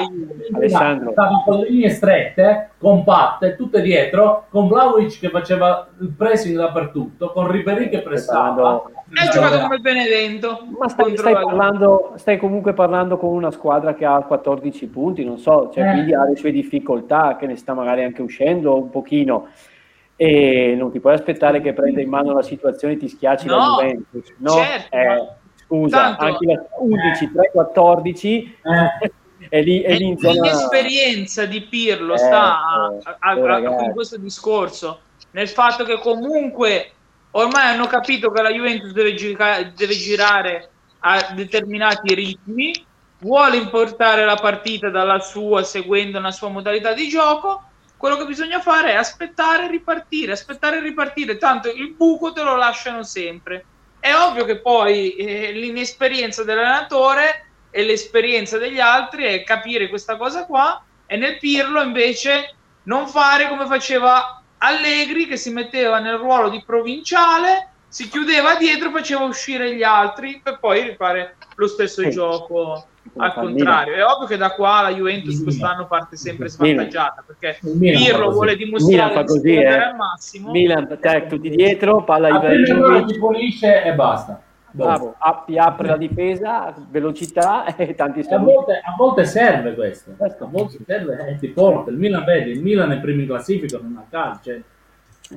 [0.54, 1.10] Alessandro.
[1.12, 7.30] stava con le linee strette, compatte, tutte dietro, con Vlaovic che faceva il pressing dappertutto,
[7.32, 8.52] con Ribéry che pressava.
[8.54, 13.50] parlando- Hai giocato come il Benevento Ma stai, stai parlando, stai comunque parlando con una
[13.52, 15.92] squadra che ha 14 punti, non so, cioè, Eh.
[15.92, 19.48] quindi ha le sue difficoltà, che ne sta magari anche uscendo un pochino.
[20.16, 23.56] E non ti puoi aspettare che prenda in mano la situazione e ti schiacci No,
[23.56, 24.50] la Juventus, no?
[24.50, 25.28] certo, Eh,
[25.66, 29.12] scusa, tanto- anche la 11, 3, 14 Eh,
[29.48, 30.32] è lì, è lì in zona...
[30.32, 35.00] L'inesperienza di Pirlo Eh, sta a, eh, a- a- con questo discorso,
[35.32, 36.92] nel fatto che comunque
[37.32, 40.70] ormai hanno capito che la Juventus deve, gica- deve girare
[41.00, 42.72] a determinati ritmi,
[43.20, 47.62] vuole importare la partita dalla sua, seguendo una sua modalità di gioco.
[47.96, 52.42] Quello che bisogna fare è aspettare e ripartire, aspettare e ripartire, tanto il buco te
[52.42, 53.64] lo lasciano sempre.
[54.06, 60.46] È ovvio che poi eh, l'inesperienza dell'allenatore e l'esperienza degli altri è capire questa cosa
[60.46, 62.54] qua e nel Pirlo invece
[62.84, 68.92] non fare come faceva Allegri che si metteva nel ruolo di provinciale, si chiudeva dietro,
[68.92, 72.10] faceva uscire gli altri per poi rifare lo stesso Sì.
[72.10, 73.94] gioco al contrario.
[73.94, 78.10] È ovvio che da qua la Juventus quest'anno parte sempre svantaggiata perché Il Milan fa
[78.12, 79.66] Pirlo vuole Il Milan dimostrare fa di così, eh.
[79.66, 80.50] andare al massimo.
[80.50, 84.40] Milan, te, tutti dietro, palla allora Ibrahimovic, ti pulisce e basta.
[84.70, 88.52] bravo, apri, apre la difesa, velocità e tanti E A saluti.
[88.52, 90.44] volte, a volte serve questo, Certo.
[90.44, 91.90] a volte serve e ti porta.
[91.90, 94.40] Il Milan vedi, il Milan è primo in classifica, non a calcio.
[94.42, 94.60] cioè,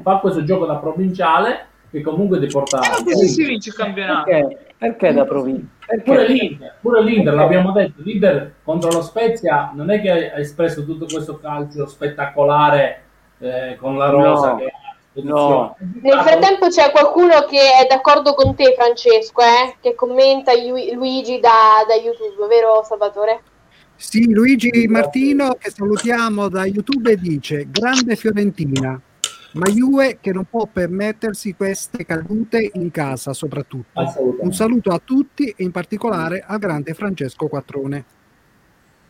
[0.03, 3.75] Fa questo gioco da provinciale che comunque ti porta E non così si vince il
[3.75, 4.29] campionato.
[4.29, 4.57] Perché?
[4.77, 5.67] Perché da provincia?
[6.03, 10.85] Pure l'Inter, pure l'Inter l'abbiamo detto, l'Inter contro lo Spezia non è che ha espresso
[10.85, 13.01] tutto questo calcio spettacolare
[13.39, 14.57] eh, con la rosa
[15.11, 16.01] No, che no.
[16.01, 19.75] Nel frattempo c'è qualcuno che è d'accordo con te, Francesco, eh?
[19.81, 23.41] che commenta Lu- Luigi da, da YouTube, vero Salvatore?
[23.95, 28.99] Sì, Luigi Martino, che salutiamo da YouTube, dice: Grande Fiorentina,
[29.53, 34.01] ma Juve che non può permettersi queste cadute in casa, soprattutto.
[34.39, 38.05] Un saluto a tutti e in particolare al grande Francesco Quattrone.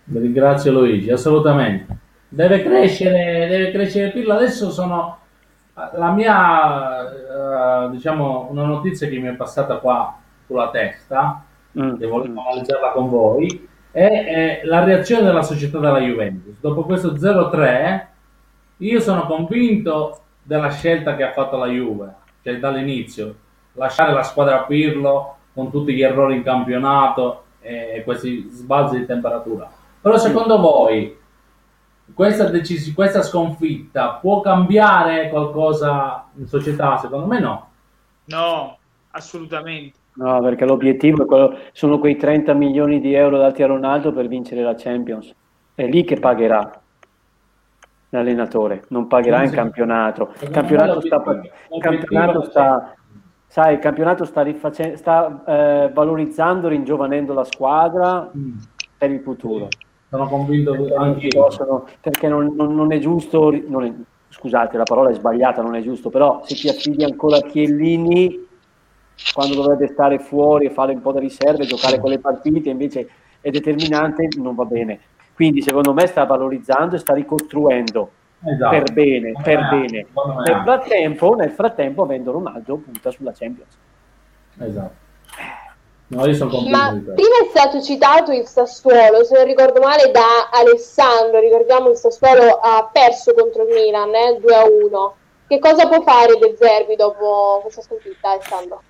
[0.06, 1.98] Ringrazio Luigi, assolutamente.
[2.28, 4.34] Deve crescere, deve crescere Pirlo.
[4.34, 5.18] Adesso sono
[5.74, 11.44] la mia, eh, diciamo, una notizia che mi è passata qua sulla testa,
[11.78, 16.56] Mm, che volevo analizzarla con voi, è, è la reazione della società della Juventus.
[16.60, 18.08] Dopo questo 0-3,
[18.78, 22.14] io sono convinto della scelta che ha fatto la Juve,
[22.44, 23.36] cioè dall'inizio,
[23.74, 29.06] lasciare la squadra a Pirlo, con tutti gli errori in campionato e questi sbalzi di
[29.06, 29.70] temperatura.
[30.02, 31.18] Però secondo voi
[32.14, 36.98] questa, decisi- questa sconfitta può cambiare qualcosa in società?
[36.98, 37.68] Secondo me no.
[38.26, 38.78] No,
[39.12, 39.98] assolutamente.
[40.14, 44.28] No, perché l'obiettivo è quello, sono quei 30 milioni di euro dati a Ronaldo per
[44.28, 45.34] vincere la Champions.
[45.76, 46.79] È lì che pagherà
[48.10, 50.34] l'allenatore, non pagherà in campionato.
[50.42, 51.22] Il campionato sta,
[51.80, 52.94] campionato sta,
[53.48, 58.58] sai, il campionato sta, rifacendo, sta eh, valorizzando, ringiovanendo la squadra mm.
[58.98, 59.68] per il futuro.
[60.10, 63.94] Sono convinto anche possono, perché non, non, non, è giusto, non è,
[64.30, 68.48] scusate, la parola è sbagliata, non è giusto, però se ti affidi ancora a Chiellini
[69.34, 73.08] quando dovrebbe stare fuori e fare un po' da riserve, giocare quelle partite, invece
[73.42, 75.00] è determinante, non va bene.
[75.40, 78.12] Quindi secondo me sta valorizzando e sta ricostruendo
[78.44, 78.70] esatto.
[78.72, 80.06] per bene, per bene.
[80.46, 83.78] Nel frattempo, nel frattempo, avendo Ronaldo, punta sulla Champions.
[84.60, 84.94] Esatto.
[86.08, 90.50] No, io sono Ma prima è stato citato il Sassuolo, se non ricordo male, da
[90.52, 91.40] Alessandro.
[91.40, 95.16] Ricordiamo il Sassuolo ha perso contro il Milan eh, 2 a 1.
[95.48, 98.82] Che cosa può fare De Zerbi dopo questa sconfitta, Alessandro?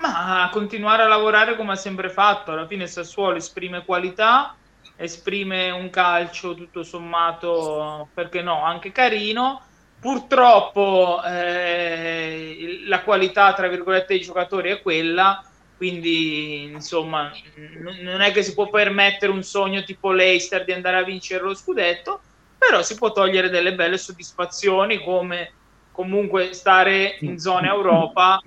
[0.00, 2.52] Ma continuare a lavorare come ha sempre fatto.
[2.52, 4.56] Alla fine Sassuolo esprime qualità,
[4.96, 9.62] esprime un calcio tutto sommato, perché no, anche carino
[10.00, 15.42] Purtroppo eh, la qualità, tra virgolette, dei giocatori è quella,
[15.74, 20.98] quindi insomma n- non è che si può permettere un sogno tipo Leicester di andare
[20.98, 22.22] a vincere lo scudetto,
[22.56, 25.56] però si può togliere delle belle soddisfazioni come
[25.90, 28.40] comunque stare in zona Europa.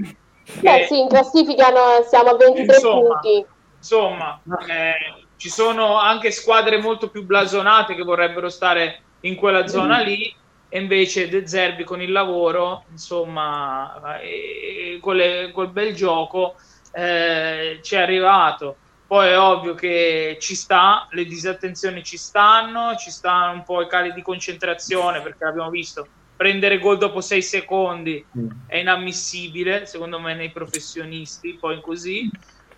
[0.60, 3.46] Che, eh sì, in classifica no, siamo a 23 insomma, punti.
[3.78, 10.00] Insomma, eh, ci sono anche squadre molto più blasonate che vorrebbero stare in quella zona
[10.00, 10.34] lì
[10.70, 16.56] e invece De Zerbi con il lavoro, insomma, e, con le, col bel gioco
[16.94, 18.76] eh, ci è arrivato.
[19.06, 23.88] Poi è ovvio che ci sta, le disattenzioni ci stanno, ci stanno un po' i
[23.88, 26.08] cali di concentrazione perché l'abbiamo visto,
[26.42, 28.50] prendere gol dopo sei secondi mm.
[28.66, 32.28] è inammissibile, secondo me, nei professionisti, poi così.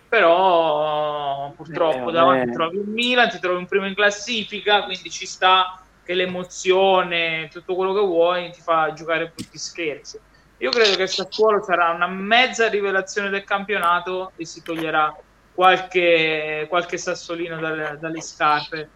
[0.06, 5.24] Però purtroppo eh, davanti trovi un Milan, ti trovi un primo in classifica, quindi ci
[5.24, 10.20] sta che l'emozione, tutto quello che vuoi, ti fa giocare tutti scherzi.
[10.58, 15.16] Io credo che Sassuolo sarà una mezza rivelazione del campionato e si toglierà
[15.54, 18.88] qualche, qualche sassolino dalle, dalle scarpe,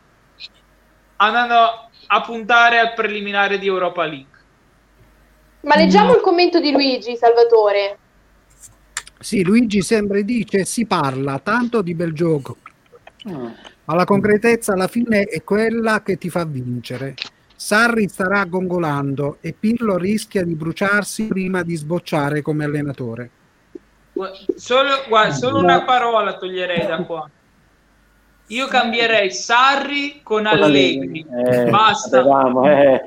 [1.16, 4.36] andando a puntare al preliminare di Europa League.
[5.68, 7.98] Ma leggiamo il commento di Luigi Salvatore.
[9.20, 12.56] Sì, Luigi sempre dice si parla tanto di bel gioco.
[13.26, 17.14] Oh ma la concretezza alla fine è quella che ti fa vincere.
[17.56, 23.30] Sarri starà gongolando e Pirlo rischia di bruciarsi prima di sbocciare come allenatore.
[24.56, 27.30] Solo, guarda, solo una parola toglierei da qua.
[28.48, 31.24] Io cambierei Sarri con Allegri.
[31.46, 32.20] Eh, Basta.
[32.20, 33.02] Avevamo, eh.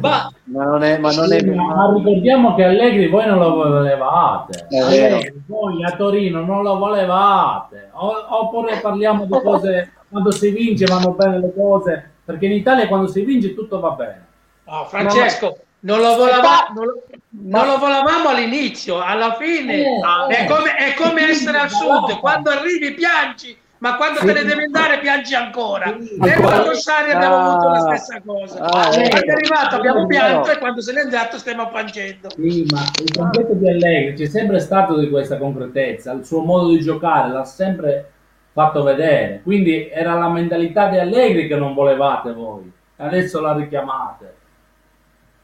[0.00, 4.66] Ma, ma, non è, ma, non è, ma ricordiamo che Allegri voi non lo volevate.
[4.70, 7.90] Allegri, voi a Torino non lo volevate.
[7.92, 12.88] O, oppure parliamo di cose quando si vince vanno bene le cose, perché in Italia
[12.88, 14.26] quando si vince tutto va bene.
[14.64, 20.46] Oh, Francesco, non lo, volava, non, lo, non lo, volevamo all'inizio, alla fine eh, è,
[20.46, 24.98] come, è, come, essere al sud, quando arrivi piangi, ma quando te ne devi andare
[25.00, 25.94] piangi ancora.
[25.94, 28.60] E con Sari abbiamo ah, avuto la stessa cosa.
[28.60, 32.30] Ah, quando è arrivato abbiamo pianto e quando se n'è andato stiamo piangendo.
[32.30, 36.70] Sì, ma il concetto di Allegri c'è sempre stato di questa concretezza, il suo modo
[36.70, 38.10] di giocare l'ha sempre
[38.52, 39.40] fatto vedere.
[39.42, 44.34] Quindi era la mentalità di Allegri che non volevate voi, adesso la richiamate.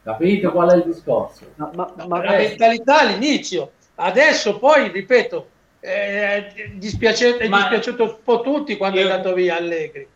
[0.02, 1.44] Capite qual è il discorso?
[1.56, 5.46] Ma, ma, ma la mentalità all'inizio, adesso poi, ripeto,
[5.84, 10.06] eh, è dispiaciuto, è dispiaciuto un po' tutti quando io, è andato via Allegri.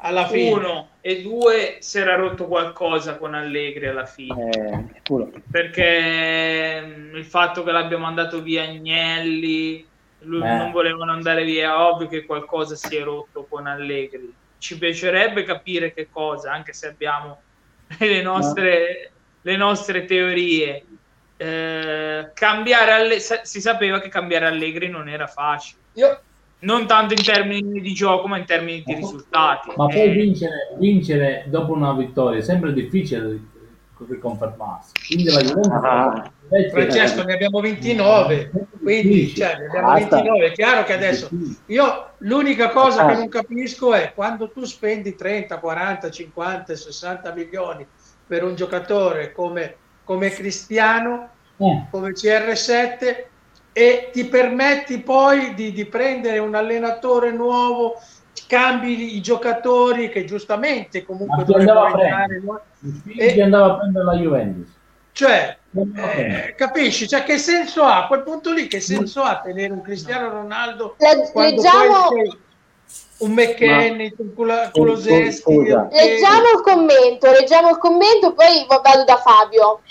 [0.00, 0.52] Alla fine.
[0.52, 4.50] Uno e due si era rotto qualcosa con Allegri alla fine.
[4.50, 9.86] Eh, perché mm, il fatto che l'abbiamo mandato via Agnelli,
[10.20, 10.56] lui eh.
[10.56, 14.30] non volevano andare via, ovvio che qualcosa si è rotto con Allegri.
[14.58, 17.40] Ci piacerebbe capire che cosa, anche se abbiamo
[17.98, 19.50] le nostre, no.
[19.50, 20.84] le nostre teorie.
[21.38, 25.80] Eh, cambiare Alle- si sapeva che cambiare Allegri non era facile.
[25.94, 26.22] Io...
[26.60, 29.70] Non tanto in termini di gioco, ma in termini di risultati.
[29.76, 30.08] Ma poi eh.
[30.08, 33.40] vincere, vincere dopo una vittoria è sempre difficile
[34.06, 34.92] riconfermarsi.
[35.06, 36.32] Quindi la Juventus ah,
[36.70, 38.50] Francesco ne abbiamo 29
[38.80, 41.28] quindi cioè, ne abbiamo 29 è chiaro che adesso
[41.66, 47.86] io l'unica cosa che non capisco è quando tu spendi 30 40 50 60 milioni
[48.26, 49.76] per un giocatore come,
[50.08, 51.28] come Cristiano
[51.58, 51.84] eh.
[51.90, 53.24] come CR7
[53.72, 58.00] e ti permetti poi di, di prendere un allenatore nuovo,
[58.46, 62.42] cambi i giocatori che giustamente comunque dovrebbero entrare.
[63.18, 64.76] E andava a prendere la Juventus.
[65.12, 65.58] Cioè,
[65.94, 67.06] eh, capisci?
[67.06, 68.04] Cioè, che senso ha?
[68.04, 72.08] A quel punto lì, che senso ha tenere un Cristiano Ronaldo Le- leggiamo
[73.18, 74.70] un McKenny, un Cula-?
[75.90, 79.82] Leggiamo il commento, leggiamo il commento, poi vado da Fabio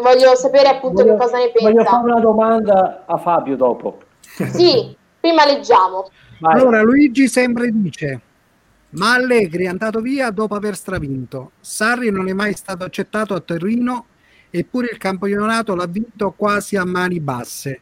[0.00, 1.90] voglio sapere appunto Voglio- che cosa ne Voglio pensa.
[1.90, 4.00] fare una domanda a Fabio dopo.
[4.20, 6.10] Sì, prima leggiamo.
[6.38, 6.54] Vai.
[6.60, 8.20] Allora, Luigi sempre dice:
[8.90, 11.52] Ma Allegri è andato via dopo aver stravinto.
[11.60, 14.06] Sarri non è mai stato accettato a Torino,
[14.50, 17.80] eppure il campionato l'ha vinto quasi a mani basse.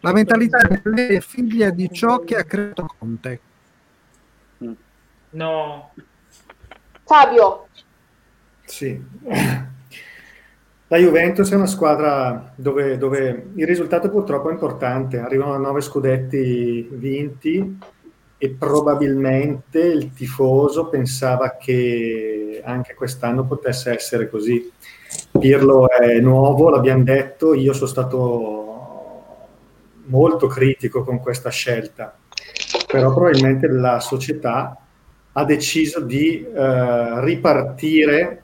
[0.00, 3.40] La mentalità di Allegri è figlia di ciò che ha creato Conte.
[5.30, 5.90] No.
[7.04, 7.66] Fabio,
[8.64, 9.00] Sì.
[10.92, 15.20] La Juventus è una squadra dove, dove il risultato purtroppo è importante.
[15.20, 17.78] Arrivano a nove scudetti vinti
[18.36, 24.70] e probabilmente il tifoso pensava che anche quest'anno potesse essere così.
[25.30, 29.06] Pirlo è nuovo, l'abbiamo detto, io sono stato
[30.08, 32.14] molto critico con questa scelta,
[32.86, 34.76] però probabilmente la società
[35.32, 38.42] ha deciso di eh, ripartire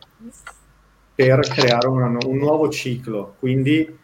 [1.18, 3.98] per creare una- un nuovo ciclo, quindi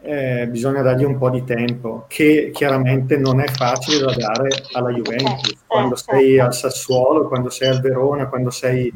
[0.00, 4.90] eh, bisogna dargli un po' di tempo, che chiaramente non è facile da dare alla
[4.90, 5.64] Juventus.
[5.66, 8.90] Quando sei al Sassuolo, quando sei al Verona, quando sei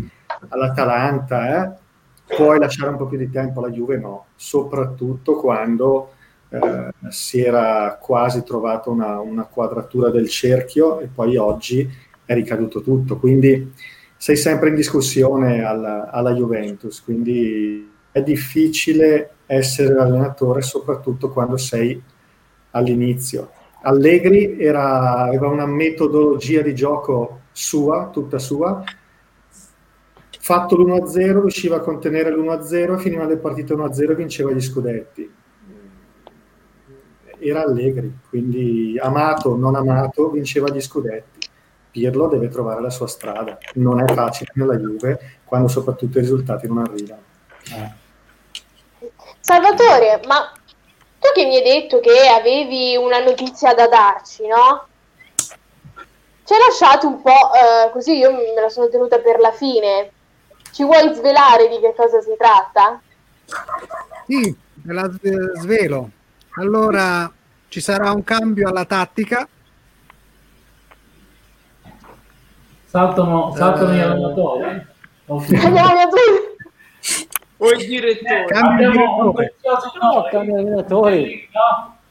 [0.49, 6.12] all'Atalanta, eh, puoi lasciare un po' più di tempo alla Juve, no, soprattutto quando
[6.49, 11.87] eh, si era quasi trovato una, una quadratura del cerchio e poi oggi
[12.25, 13.19] è ricaduto tutto.
[13.19, 13.71] Quindi
[14.25, 22.03] sei sempre in discussione alla, alla Juventus, quindi è difficile essere l'allenatore soprattutto quando sei
[22.71, 23.51] all'inizio.
[23.83, 28.83] Allegri era- aveva una metodologia di gioco sua, tutta sua,
[30.39, 35.31] fatto l'1-0, riusciva a contenere l'1-0, finiva le partite 1-0 e vinceva gli scudetti.
[37.41, 41.34] Era Allegri, quindi amato non amato, vinceva gli scudetti.
[41.95, 43.57] Pirlo deve trovare la sua strada.
[43.75, 47.23] Non è facile nella Juve quando soprattutto i risultati non arrivano.
[49.39, 50.51] Salvatore, ma
[51.21, 54.87] tu che mi hai detto che avevi una notizia da darci, no?
[56.43, 60.11] Ci hai lasciato un po' eh, così, io me la sono tenuta per la fine.
[60.73, 63.01] Ci vuoi svelare di che cosa si tratta?
[64.27, 66.11] Sì, me la sve- svelo.
[66.57, 67.33] Allora
[67.69, 69.47] ci sarà un cambio alla tattica.
[72.95, 74.03] Saltano, saltano gli Eh.
[74.03, 74.87] allenatori?
[75.27, 75.53] Ok.
[75.65, 76.09] Andiamo a
[77.57, 78.45] O il direttore.
[78.45, 79.55] Cambio Abbiamo direttore.
[80.01, 81.49] No, allenatori.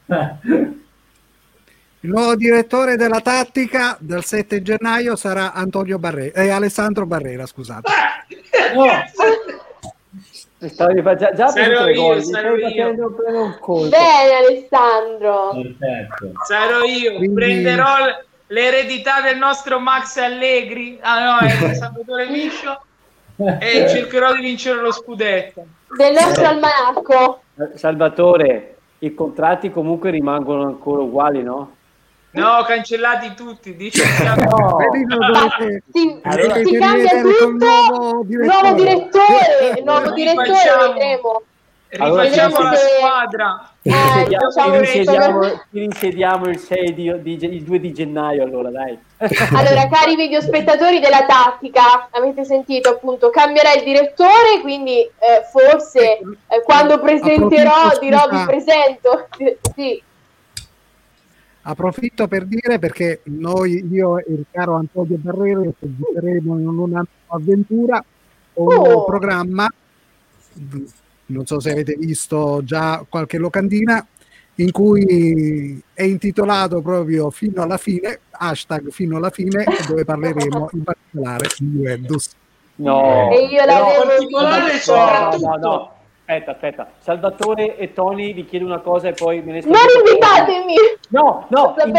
[0.07, 0.15] no?
[0.17, 0.35] Eh.
[2.01, 7.89] Il nuovo direttore della tattica del 7 gennaio sarà Antonio Barrera, eh, Alessandro Barrera, scusate.
[8.75, 10.67] No.
[10.67, 13.15] Stavi fa- già, già Sarò io, sarò io.
[13.87, 15.51] Bene Alessandro.
[15.53, 16.31] Perfetto.
[16.45, 17.95] Sarò io, Quindi- prenderò
[18.53, 22.81] l'eredità del nostro Max Allegri, ah no, è Salvatore Miscio,
[23.35, 25.65] e cercherò di vincere lo scudetto.
[25.97, 27.41] Del nostro almanacco.
[27.57, 31.75] Eh, Salvatore, i contratti comunque rimangono ancora uguali, no?
[32.31, 34.77] No, cancellati tutti, dice No.
[35.91, 37.51] Si, Allora, si cambia tutto.
[37.51, 38.61] nuovo direttore.
[38.61, 41.41] Nuovo direttore, nuovo direttore, vedremo.
[41.99, 43.67] Allora, rifacciamo sì, la squadra.
[43.85, 44.25] Eh,
[44.77, 45.59] questo.
[45.71, 48.97] insediamo il 6 di, di- il 2 di gennaio allora dai
[49.53, 55.11] Allora, cari videospettatori della tattica, avete sentito appunto, cambierà il direttore, quindi eh,
[55.51, 59.27] forse eh, quando presenterò dirò vi presento.
[59.75, 60.01] Sì,
[61.65, 68.03] Approfitto per dire perché noi, io e il caro Antonio Barrero, giocheremo in una avventura
[68.55, 69.03] o un Oh.
[69.05, 69.67] programma.
[71.27, 74.05] Non so se avete visto già qualche locandina
[74.55, 80.83] in cui è intitolato proprio fino alla fine, hashtag fino alla fine, dove parleremo in
[80.83, 82.29] particolare di Juventus.
[82.75, 84.93] no E io l'avevo particolare visto.
[84.95, 85.47] no, soprattutto.
[85.47, 85.91] no, no.
[86.25, 89.79] aspetta aspetta Salvatore e Tony vi chiedo una cosa e poi me ne sto Non
[90.05, 90.75] invitatemi!
[91.09, 91.97] no no Lo sapevo.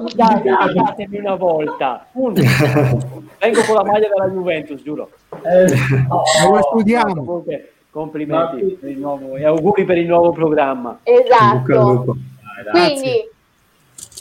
[0.00, 2.32] invitate- dai, invitatemi una volta Un.
[2.34, 5.10] vengo con la maglia della Juventus giuro
[5.42, 5.74] Eh,
[6.08, 6.22] no.
[6.50, 7.44] Lo studiamo.
[7.92, 12.16] Complimenti Ma- per il nuovo, e auguri per il nuovo programma Esatto.
[12.70, 13.28] Quindi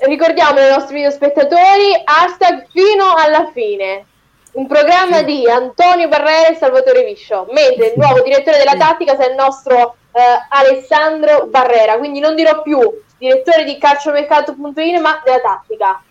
[0.05, 4.05] ricordiamo ai nostri videospettatori hashtag fino alla fine.
[4.53, 9.29] Un programma di Antonio Barrera e Salvatore Viscio, mentre il nuovo direttore della tattica sarà
[9.29, 11.97] il nostro eh, Alessandro Barrera.
[11.97, 12.79] Quindi non dirò più
[13.17, 16.03] direttore di calciomercato.in, ma della tattica.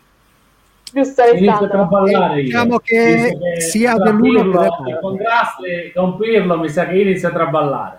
[0.93, 1.87] Giusto Alessandro?
[1.87, 4.99] ballare Diciamo che che sia dell'uno che dell'altro.
[5.01, 7.99] con Grassi, con Pirlo mi sa che inizia a traballare.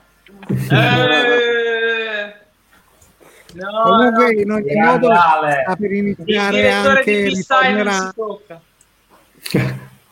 [0.49, 2.33] Eh,
[3.53, 4.39] no, Comunque, no.
[4.41, 8.13] in ogni modo, sta per Il iniziare direttore anche, ritornerà,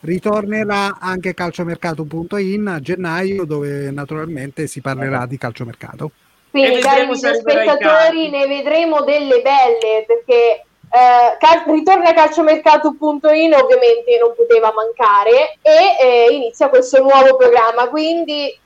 [0.00, 6.10] ritornerà anche calciomercato.in a gennaio, dove naturalmente si parlerà di calciomercato.
[6.50, 14.34] Quindi, E cari spettatori, ne vedremo delle belle perché eh, cal- ritorna calciomercato.in ovviamente non
[14.34, 17.88] poteva mancare e eh, inizia questo nuovo programma.
[17.88, 18.58] Quindi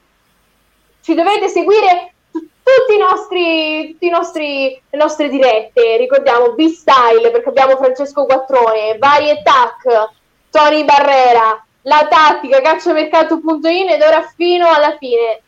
[1.02, 5.98] ci dovete seguire tu- tutti i nostri, tutti i nostri, le nostre dirette.
[5.98, 10.10] Ricordiamo B-Style perché abbiamo Francesco Quattrone, vari attack,
[10.50, 15.42] Tony Barrera, la tattica, calciomercato.in ed ora fino alla fine.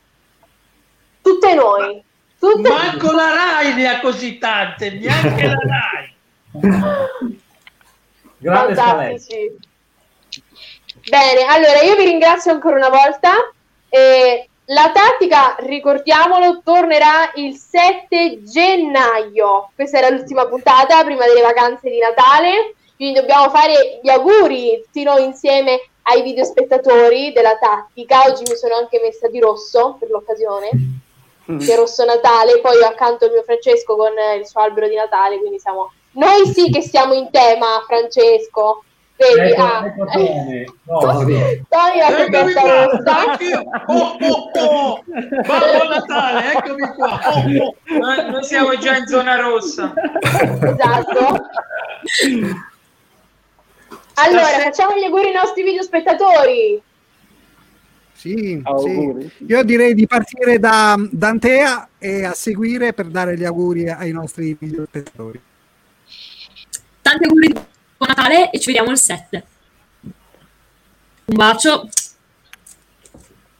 [1.23, 2.05] Tutte noi.
[2.39, 6.06] Tutte Manco la Rai ne ha così tante, neanche la Rai.
[8.39, 9.57] Grande fantastici.
[11.09, 13.33] Bene, allora io vi ringrazio ancora una volta.
[13.89, 19.71] Eh, la tattica, ricordiamolo, tornerà il 7 gennaio.
[19.75, 22.75] Questa era l'ultima puntata prima delle vacanze di Natale.
[22.97, 28.25] Quindi dobbiamo fare gli auguri tutti noi insieme ai videospettatori della tattica.
[28.25, 30.71] Oggi mi sono anche messa di rosso per l'occasione.
[31.47, 35.39] Che è rosso Natale, poi accanto il mio Francesco con il suo albero di Natale,
[35.39, 38.83] quindi siamo noi sì che siamo in tema, Francesco.
[39.17, 39.87] Vedi, Ecco, ah.
[39.87, 40.65] ecco Tony.
[40.85, 40.99] No,
[41.69, 41.99] Tony.
[41.99, 42.87] La Eccomi qua.
[43.87, 45.05] Oh, oh, oh.
[45.07, 47.21] Babbo Natale, eccomi qua.
[47.25, 47.77] Oh, oh.
[47.99, 49.95] Noi, noi siamo già in zona rossa.
[50.21, 51.47] Esatto.
[54.15, 56.83] Allora, facciamo gli auguri ai nostri videospettatori.
[58.13, 59.31] Sì, Auguri.
[59.37, 59.45] sì.
[59.45, 64.57] Io direi di partire da Dantea e a seguire per dare gli auguri ai nostri
[64.59, 65.41] videospettatori.
[67.07, 69.47] Tanti auguri di buon Natale e ci vediamo il 7.
[71.27, 71.89] Un bacio.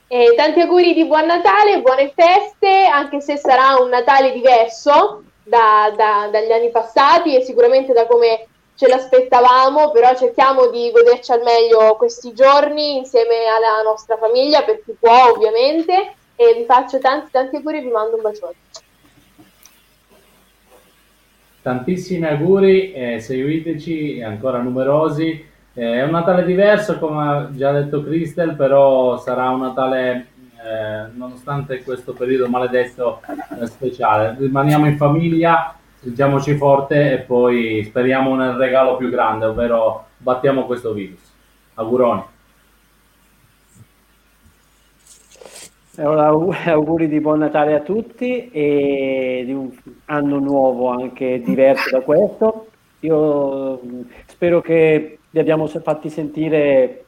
[0.09, 5.93] E tanti auguri di buon Natale, buone feste, anche se sarà un Natale diverso da-
[5.95, 11.43] da- dagli anni passati e sicuramente da come ce l'aspettavamo, però cerchiamo di goderci al
[11.43, 17.31] meglio questi giorni insieme alla nostra famiglia, per chi può ovviamente, e vi faccio tanti
[17.31, 18.55] tanti auguri e vi mando un bacione.
[21.67, 25.45] Tantissimi auguri, eh, seguiteci ancora numerosi.
[25.73, 30.27] Eh, è un Natale diverso, come ha già detto Cristel, però sarà un Natale,
[30.63, 33.19] eh, nonostante questo periodo maledetto,
[33.59, 34.37] eh, speciale.
[34.39, 40.93] Rimaniamo in famiglia, stringiamoci forte e poi speriamo nel regalo più grande, ovvero battiamo questo
[40.93, 41.19] virus.
[41.73, 42.23] Auguroni.
[45.97, 49.71] Au- auguri di buon Natale a tutti e di un
[50.05, 52.67] anno nuovo anche diverso da questo.
[53.01, 57.05] Io mh, spero che li abbiamo fatti sentire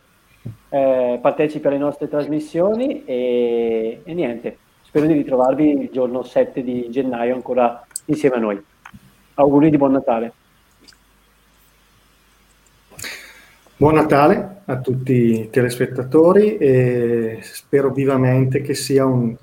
[0.70, 6.88] eh, partecipi alle nostre trasmissioni e, e niente, spero di ritrovarvi il giorno 7 di
[6.90, 8.64] gennaio ancora insieme a noi.
[9.36, 10.34] Auguri di buon Natale.
[13.80, 19.34] Buon Natale a tutti i telespettatori e spero vivamente che sia un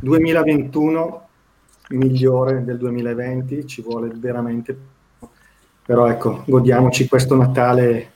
[0.00, 1.28] 2021
[1.90, 4.74] migliore del 2020, ci vuole veramente,
[5.84, 8.12] però ecco, godiamoci questo Natale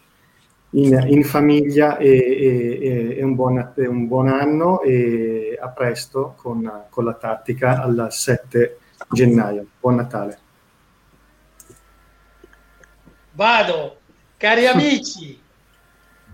[0.71, 6.85] in, in famiglia e, e- e- un, buon, un buon anno e a presto con,
[6.89, 8.79] con la tattica al 7
[9.11, 9.67] gennaio.
[9.79, 10.39] Buon Natale.
[13.33, 13.97] Vado,
[14.39, 15.45] cari amici,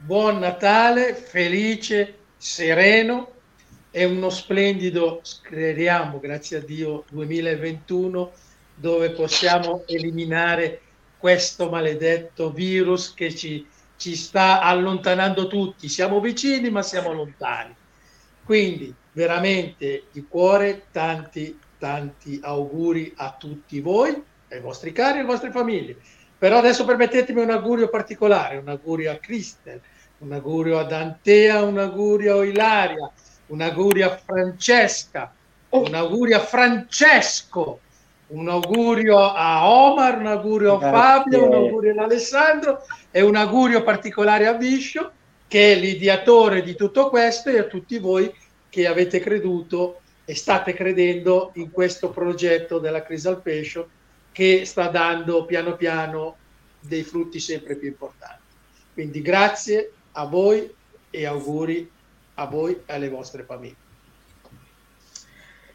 [0.05, 3.31] buon Natale, felice, sereno
[3.91, 8.33] e uno splendido, speriamo, grazie a Dio, 2021
[8.75, 10.81] dove possiamo eliminare
[11.19, 13.65] questo maledetto virus che ci,
[13.97, 15.89] ci sta allontanando tutti.
[15.89, 17.75] Siamo vicini ma siamo lontani.
[18.45, 25.29] Quindi veramente di cuore tanti tanti auguri a tutti voi, ai vostri cari e alle
[25.29, 25.97] vostre famiglie.
[26.39, 29.81] Però adesso permettetemi un augurio particolare, un augurio a Cristel,
[30.23, 33.11] un augurio a Dantea, un augurio a Ilaria,
[33.47, 35.35] un augurio a Francesca,
[35.71, 37.81] un augurio a Francesco,
[38.29, 40.97] un augurio a Omar, un augurio a Grazie.
[40.97, 45.11] Fabio, un augurio ad Alessandro e un augurio particolare a Viscio,
[45.49, 48.33] che è l'ideatore di tutto questo, e a tutti voi
[48.69, 53.89] che avete creduto e state credendo in questo progetto della Crisal Pescio
[54.31, 56.37] che sta dando piano piano
[56.79, 58.41] dei frutti sempre più importanti.
[58.95, 60.73] Quindi grazie a voi
[61.11, 61.91] e auguri
[62.35, 63.77] a voi e alle vostre famiglie.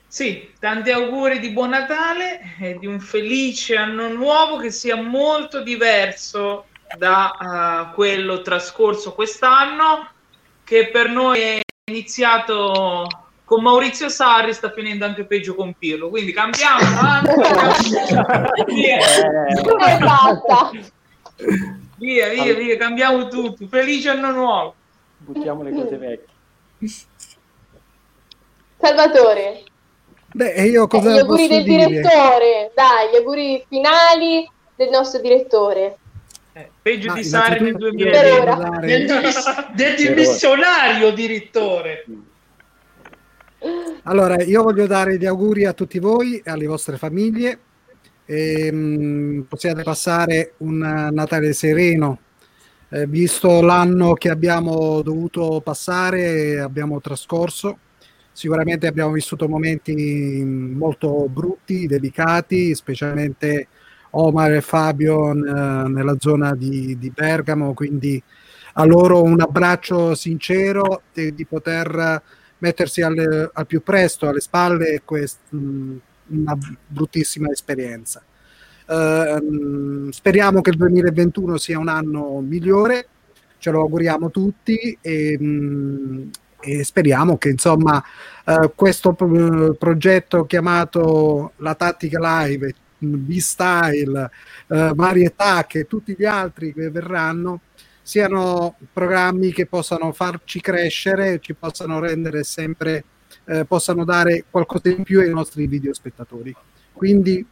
[0.08, 5.62] Sì, tanti auguri di buon Natale e di un felice anno nuovo che sia molto
[5.62, 6.66] diverso
[6.98, 10.10] da uh, quello trascorso quest'anno,
[10.64, 11.60] che per noi è
[11.90, 13.08] iniziato
[13.44, 16.10] con Maurizio Sarri, sta finendo anche peggio con Pirlo.
[16.10, 16.80] Quindi cambiamo,
[21.98, 22.30] via.
[22.30, 23.68] via, via, via, cambiamo tutto.
[23.68, 24.76] Felice anno nuovo.
[25.18, 26.36] Buttiamo le cose vecchie.
[28.80, 29.64] Salvatore.
[30.34, 31.86] Beh, io cosa eh, gli auguri del dire?
[31.88, 35.98] direttore, dai, gli auguri finali del nostro direttore.
[36.54, 39.34] Eh, peggio Ma di Sari nel 2020 del,
[39.74, 42.06] del dimissionario direttore.
[44.04, 47.60] Allora, io voglio dare gli auguri a tutti voi e alle vostre famiglie.
[48.30, 50.78] E, mh, possiate passare un
[51.14, 52.20] Natale sereno,
[52.90, 57.78] eh, visto l'anno che abbiamo dovuto passare abbiamo trascorso.
[58.32, 63.68] Sicuramente abbiamo vissuto momenti molto brutti, delicati, specialmente
[64.12, 68.22] Omar e Fabio n- nella zona di, di, Bergamo, quindi
[68.74, 72.22] a loro un abbraccio sincero e di poter
[72.60, 75.40] mettersi al, al più presto alle spalle quest,
[76.30, 78.24] una bruttissima esperienza.
[78.88, 83.08] Uh, speriamo che il 2021 sia un anno migliore,
[83.58, 86.30] ce lo auguriamo tutti e, mh,
[86.62, 88.04] e speriamo che insomma
[88.46, 94.30] eh, questo pro- progetto chiamato la tattica live B-Style,
[94.68, 97.62] eh, varietà che tutti gli altri che verranno
[98.02, 103.04] siano programmi che possano farci crescere, ci possano rendere sempre,
[103.48, 106.56] eh, possano dare qualcosa in più ai nostri video spettatori.
[106.94, 107.46] Quindi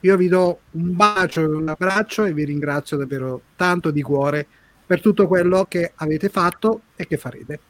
[0.00, 4.46] io vi do un bacio e un abbraccio e vi ringrazio davvero tanto di cuore
[4.86, 7.60] per tutto quello che avete fatto e che farete.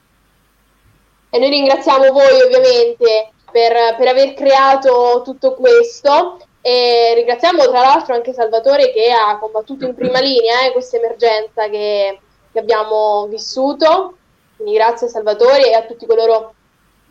[1.31, 8.15] E noi ringraziamo voi ovviamente per, per aver creato tutto questo e ringraziamo tra l'altro
[8.15, 12.19] anche Salvatore che ha combattuto in prima linea eh, questa emergenza che,
[12.53, 14.17] che, abbiamo vissuto.
[14.57, 16.55] Quindi grazie a Salvatore e a tutti coloro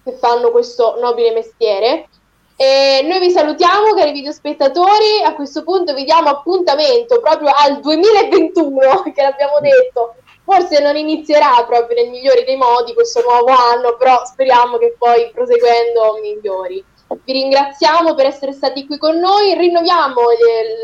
[0.08, 2.08] che fanno questo nobile mestiere.
[2.56, 9.12] E noi vi salutiamo cari videospettatori, a questo punto vi diamo appuntamento proprio al 2021
[9.14, 14.24] che l'abbiamo detto forse non inizierà proprio nel migliore dei modi questo nuovo anno, però
[14.24, 16.84] speriamo che poi proseguendo migliori.
[17.10, 20.22] Vi ringraziamo per essere stati qui con noi, rinnoviamo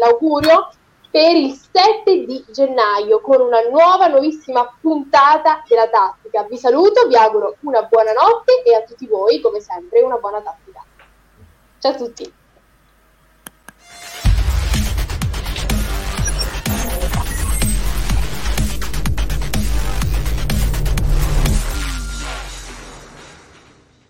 [0.01, 0.69] l'augurio
[1.13, 6.41] per il 7 di gennaio con una nuova, nuovissima puntata della tattica.
[6.41, 10.41] Vi saluto, vi auguro una buona notte e a tutti voi, come sempre, una buona
[10.41, 10.83] tattica.
[11.77, 12.33] Ciao a tutti.